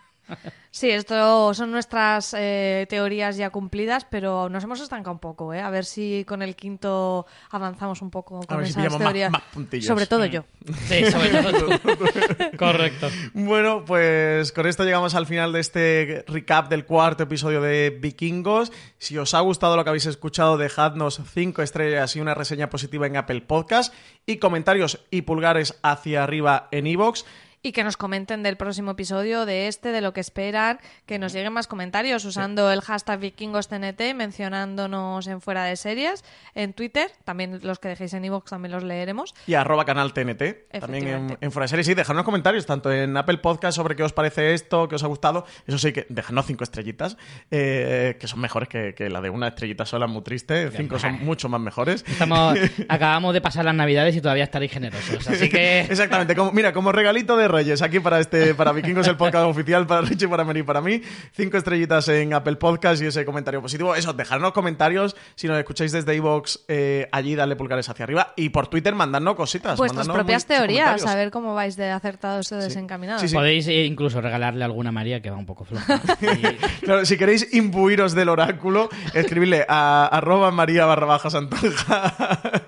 Sí, 0.72 0.90
esto 0.92 1.54
son 1.56 1.72
nuestras 1.72 2.36
eh, 2.38 2.86
teorías 2.90 3.38
ya 3.38 3.50
cumplidas, 3.50 4.06
pero 4.06 4.50
nos 4.50 4.64
hemos 4.64 4.80
estancado 4.80 5.14
un 5.14 5.20
poco, 5.20 5.52
¿eh? 5.54 5.62
A 5.62 5.70
ver 5.72 5.84
si 5.84 6.24
con 6.28 6.42
el 6.44 6.56
quinto 6.56 7.26
avanzamos 7.50 8.02
un 8.04 8.12
poco 8.12 8.42
con 8.42 8.64
si 8.66 8.72
esas 8.72 8.84
más- 9.00 9.32
más. 9.32 9.42
Sobre 9.82 10.06
todo 10.06 10.26
yo. 10.26 10.44
sí, 10.88 11.06
sobre 11.12 11.30
todo 11.30 11.80
tú. 11.80 12.58
Correcto. 12.58 13.08
Bueno, 13.34 13.84
pues 13.86 14.52
con 14.52 14.68
esto 14.68 14.84
llegamos 14.84 15.16
al 15.16 15.26
final 15.26 15.52
de 15.54 15.60
este 15.60 16.24
recap 16.28 16.70
del 16.70 16.86
cuarto 16.86 17.24
episodio 17.24 17.62
de 17.62 17.98
Vikingos. 18.00 18.72
Si 19.00 19.18
os 19.18 19.34
ha 19.34 19.40
gustado 19.40 19.76
lo 19.76 19.84
que 19.84 19.90
habéis 19.90 20.06
escuchado, 20.06 20.58
dejadnos 20.58 21.20
cinco 21.34 21.62
estrellas 21.64 22.16
y 22.16 22.22
una 22.22 22.36
reseña 22.36 22.70
positiva 22.70 23.08
en 23.08 23.18
Apple 23.18 23.42
Podcast 23.42 23.94
y 24.28 24.38
comentarios 24.38 25.00
y 25.10 25.24
pulgares 25.24 25.80
hacia 25.82 26.24
arriba 26.24 26.68
en 26.72 26.86
iVoox. 26.86 27.24
Y 27.62 27.72
que 27.72 27.84
nos 27.84 27.98
comenten 27.98 28.44
del 28.44 28.56
próximo 28.56 28.92
episodio, 28.92 29.46
de 29.46 29.68
este, 29.68 29.92
de 29.92 30.02
lo 30.02 30.14
que 30.14 30.22
esperan, 30.22 30.80
que 31.06 31.20
nos 31.20 31.34
lleguen 31.34 31.54
más 31.54 31.68
comentarios 31.68 32.24
usando 32.26 32.72
el 32.72 32.82
hashtag 32.82 33.20
vikingostnt, 33.20 34.00
mencionándonos 34.16 35.28
en 35.28 35.42
fuera 35.42 35.66
de 35.66 35.76
series, 35.76 36.24
en 36.56 36.74
Twitter, 36.74 37.12
también 37.26 37.60
los 37.64 37.80
que 37.80 37.90
dejéis 37.90 38.14
en 38.14 38.26
iVoox 38.26 38.50
también 38.50 38.72
los 38.72 38.84
leeremos. 38.84 39.34
y 39.46 39.56
arroba 39.56 39.86
canal 39.86 40.14
TNT. 40.14 40.70
También 40.80 41.38
en, 41.42 41.52
Fuera 41.52 41.66
de 41.66 41.68
Series. 41.70 41.88
Sí, 41.88 41.94
dejadnos 41.94 42.24
comentarios, 42.24 42.66
tanto 42.66 42.92
en 42.92 43.16
Apple 43.18 43.40
Podcast 43.40 43.76
sobre 43.76 43.96
qué 43.96 44.04
os 44.04 44.14
parece 44.14 44.54
esto, 44.54 44.88
qué 44.88 44.96
os 44.96 45.04
ha 45.04 45.08
gustado. 45.08 45.46
Eso 45.68 45.78
sí, 45.78 45.92
que 45.92 46.06
dejadnos 46.10 46.46
cinco 46.46 46.64
estrellitas, 46.64 47.18
eh, 47.52 48.18
que 48.20 48.28
son 48.28 48.40
mejores 48.40 48.70
que, 48.70 48.94
que 48.96 49.10
la 49.10 49.22
de 49.22 49.30
una 49.30 49.50
estrellita 49.50 49.86
sola, 49.86 50.08
muy 50.08 50.22
triste. 50.22 50.72
Cinco 50.72 51.00
son 51.00 51.24
mucho 51.26 51.50
más 51.50 51.60
mejores. 51.60 52.06
Estamos, 52.08 52.58
acabamos 52.90 53.34
de 53.34 53.42
pasar 53.42 53.66
las 53.66 53.76
navidades 53.76 54.16
y 54.16 54.22
todavía 54.22 54.44
estaréis 54.46 54.72
generosos. 54.72 55.28
Así 55.28 55.50
que. 55.50 55.82
Exactamente, 55.82 56.36
como, 56.36 56.52
mira, 56.52 56.72
como 56.72 56.92
regalito 56.92 57.36
de 57.36 57.49
Reyes, 57.50 57.82
aquí 57.82 58.00
para 58.00 58.20
este, 58.20 58.54
para 58.56 58.72
Vikingos, 58.72 59.08
el 59.08 59.18
podcast 59.18 59.46
oficial, 59.50 59.86
para 59.88 60.02
Richie, 60.02 60.28
para 60.28 60.44
Mary, 60.44 60.64
para 60.64 60.82
mí, 60.82 61.02
cinco 61.34 61.58
estrellitas 61.58 62.08
en 62.08 62.34
Apple 62.34 62.56
Podcast 62.56 63.02
y 63.02 63.08
ese 63.08 63.26
comentario 63.26 63.62
positivo. 63.62 63.96
Eso, 63.96 64.14
dejadnos 64.14 64.52
comentarios, 64.54 65.16
si 65.36 65.48
nos 65.48 65.58
escucháis 65.58 65.92
desde 65.92 66.16
iVoox, 66.16 66.60
eh, 66.68 67.08
allí 67.12 67.36
dale 67.36 67.56
pulgares 67.56 67.90
hacia 67.90 68.04
arriba, 68.04 68.34
y 68.36 68.50
por 68.50 68.68
Twitter 68.68 68.96
mandadnos 68.96 69.36
cositas. 69.36 69.78
Vuestras 69.78 70.08
mandadnos 70.08 70.24
propias 70.24 70.46
teorías, 70.46 71.06
a 71.06 71.16
ver 71.16 71.32
cómo 71.32 71.54
vais 71.54 71.76
de 71.76 71.90
acertados 71.90 72.52
o 72.52 72.58
desencaminados. 72.58 73.22
Sí, 73.22 73.28
sí. 73.30 73.36
Podéis 73.36 73.68
eh, 73.68 73.86
incluso 73.86 74.22
regalarle 74.22 74.64
alguna 74.64 74.90
a 74.90 74.92
María 74.92 75.22
que 75.22 75.30
va 75.30 75.38
un 75.38 75.46
poco 75.46 75.66
floja. 75.66 76.02
Y- 76.22 76.58
Claro, 76.90 77.06
si 77.06 77.18
queréis 77.18 77.54
imbuiros 77.54 78.14
del 78.16 78.30
oráculo, 78.30 78.90
escribidle 79.14 79.66
a 79.68 80.06
arroba 80.08 80.52
maría 80.52 80.86
barra 80.86 81.06
baja 81.06 81.30
santonja 81.30 82.14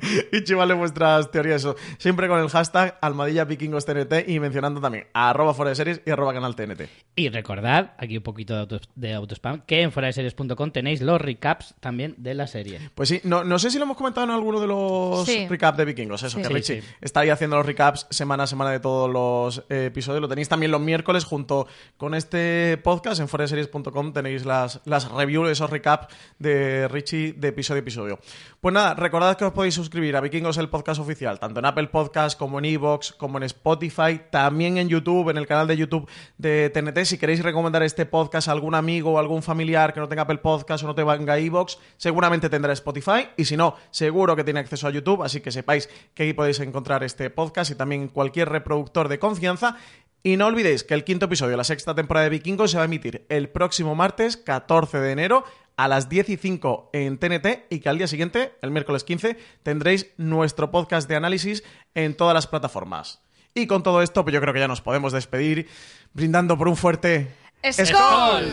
y 0.31 0.43
chivale 0.43 0.73
vuestras 0.73 1.31
teorías. 1.31 1.61
Eso, 1.61 1.75
siempre 1.97 2.27
con 2.27 2.39
el 2.39 2.49
hashtag 2.49 2.97
almadilla 3.01 3.45
vikingos 3.45 3.85
TNT 3.85 4.27
y 4.29 4.39
mencionando 4.39 4.70
también 4.79 5.07
a 5.13 5.31
arroba 5.31 5.53
fuera 5.53 5.69
de 5.69 5.75
series 5.75 6.01
y 6.05 6.11
arroba 6.11 6.33
canal 6.33 6.55
TNT. 6.55 6.83
Y 7.15 7.29
recordad, 7.29 7.93
aquí 7.97 8.17
un 8.17 8.23
poquito 8.23 8.53
de, 8.53 8.59
auto, 8.61 8.79
de 8.95 9.13
autospam, 9.13 9.61
que 9.65 9.81
en 9.81 9.91
fueradeseries.com 9.91 10.71
tenéis 10.71 11.01
los 11.01 11.19
recaps 11.19 11.75
también 11.79 12.15
de 12.17 12.33
la 12.35 12.47
serie. 12.47 12.79
Pues 12.95 13.09
sí, 13.09 13.19
no, 13.23 13.43
no 13.43 13.59
sé 13.59 13.71
si 13.71 13.77
lo 13.79 13.83
hemos 13.83 13.97
comentado 13.97 14.25
en 14.25 14.31
alguno 14.31 14.59
de 14.61 14.67
los 14.67 15.25
Sí. 15.25 15.47
recaps 15.49 15.77
de 15.77 15.85
vikingos, 15.85 16.23
eso, 16.23 16.37
Sí. 16.37 16.41
que 16.43 16.47
Sí, 16.47 16.53
Richie 16.53 16.81
sí. 16.81 16.87
está 17.01 17.21
ahí 17.21 17.29
haciendo 17.29 17.57
los 17.57 17.65
recaps 17.65 18.07
semana 18.11 18.43
a 18.43 18.47
semana 18.47 18.71
de 18.71 18.79
todos 18.79 19.09
los 19.11 19.65
eh, 19.69 19.87
episodios. 19.87 20.21
Lo 20.21 20.27
tenéis 20.29 20.47
también 20.47 20.71
los 20.71 20.79
miércoles 20.79 21.25
junto 21.25 21.67
con 21.97 22.13
este 22.13 22.77
podcast 22.83 23.19
en 23.19 23.27
foreseries.com 23.27 24.13
tenéis 24.13 24.45
las, 24.45 24.81
las 24.85 25.11
reviews, 25.11 25.49
esos 25.49 25.69
recaps 25.69 26.07
de 26.39 26.87
Richie 26.87 27.33
de 27.33 27.47
episodio 27.49 27.79
a 27.79 27.81
episodio. 27.81 28.19
Pues 28.59 28.73
nada, 28.73 28.93
recordad 28.93 29.35
que 29.37 29.45
os 29.45 29.53
podéis 29.53 29.73
suscribir 29.73 30.15
a 30.15 30.21
Vikingos 30.21 30.57
el 30.57 30.69
podcast 30.69 31.01
oficial, 31.01 31.39
tanto 31.39 31.59
en 31.59 31.65
Apple 31.65 31.87
Podcast 31.87 32.37
como 32.37 32.59
en 32.59 32.65
Evox, 32.65 33.11
como 33.13 33.37
en 33.37 33.43
Spotify, 33.43 34.21
también 34.29 34.60
en 34.65 34.89
YouTube, 34.89 35.29
en 35.29 35.37
el 35.37 35.47
canal 35.47 35.67
de 35.67 35.77
YouTube 35.77 36.09
de 36.37 36.69
TNT. 36.69 37.05
Si 37.05 37.17
queréis 37.17 37.43
recomendar 37.43 37.83
este 37.83 38.05
podcast 38.05 38.47
a 38.47 38.51
algún 38.51 38.75
amigo 38.75 39.13
o 39.13 39.19
algún 39.19 39.43
familiar 39.43 39.93
que 39.93 39.99
no 39.99 40.07
tenga 40.07 40.23
Apple 40.23 40.37
Podcast 40.37 40.83
o 40.83 40.87
no 40.87 40.95
tenga 40.95 41.37
Evox, 41.37 41.77
seguramente 41.97 42.49
tendrá 42.49 42.73
Spotify 42.73 43.29
y 43.37 43.45
si 43.45 43.57
no, 43.57 43.75
seguro 43.89 44.35
que 44.35 44.43
tiene 44.43 44.59
acceso 44.59 44.87
a 44.87 44.91
YouTube, 44.91 45.23
así 45.23 45.41
que 45.41 45.51
sepáis 45.51 45.89
que 46.13 46.23
ahí 46.23 46.33
podéis 46.33 46.59
encontrar 46.59 47.03
este 47.03 47.29
podcast 47.29 47.71
y 47.71 47.75
también 47.75 48.07
cualquier 48.07 48.49
reproductor 48.49 49.07
de 49.07 49.19
confianza. 49.19 49.77
Y 50.23 50.37
no 50.37 50.45
olvidéis 50.45 50.83
que 50.83 50.93
el 50.93 51.03
quinto 51.03 51.25
episodio 51.25 51.51
de 51.51 51.57
la 51.57 51.63
sexta 51.63 51.95
temporada 51.95 52.25
de 52.25 52.29
Vikingos 52.29 52.71
se 52.71 52.77
va 52.77 52.83
a 52.83 52.85
emitir 52.85 53.25
el 53.29 53.49
próximo 53.49 53.95
martes 53.95 54.37
14 54.37 54.99
de 54.99 55.11
enero 55.11 55.43
a 55.77 55.87
las 55.87 56.09
10 56.09 56.29
y 56.29 56.37
5 56.37 56.91
en 56.93 57.17
TNT 57.17 57.65
y 57.71 57.79
que 57.79 57.89
al 57.89 57.97
día 57.97 58.07
siguiente, 58.07 58.53
el 58.61 58.69
miércoles 58.69 59.03
15, 59.03 59.37
tendréis 59.63 60.11
nuestro 60.17 60.69
podcast 60.69 61.09
de 61.09 61.15
análisis 61.15 61.63
en 61.95 62.15
todas 62.15 62.35
las 62.35 62.45
plataformas. 62.45 63.23
Y 63.53 63.67
con 63.67 63.83
todo 63.83 64.01
esto, 64.01 64.23
pues 64.23 64.33
yo 64.33 64.41
creo 64.41 64.53
que 64.53 64.59
ya 64.59 64.67
nos 64.67 64.81
podemos 64.81 65.11
despedir 65.11 65.67
brindando 66.13 66.57
por 66.57 66.67
un 66.67 66.77
fuerte... 66.77 67.35
¡Skol! 67.69 68.51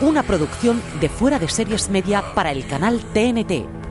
Una 0.00 0.22
producción 0.24 0.82
de 1.00 1.08
fuera 1.08 1.38
de 1.38 1.48
series 1.48 1.88
media 1.88 2.34
para 2.34 2.50
el 2.50 2.66
canal 2.66 3.00
TNT 3.12 3.81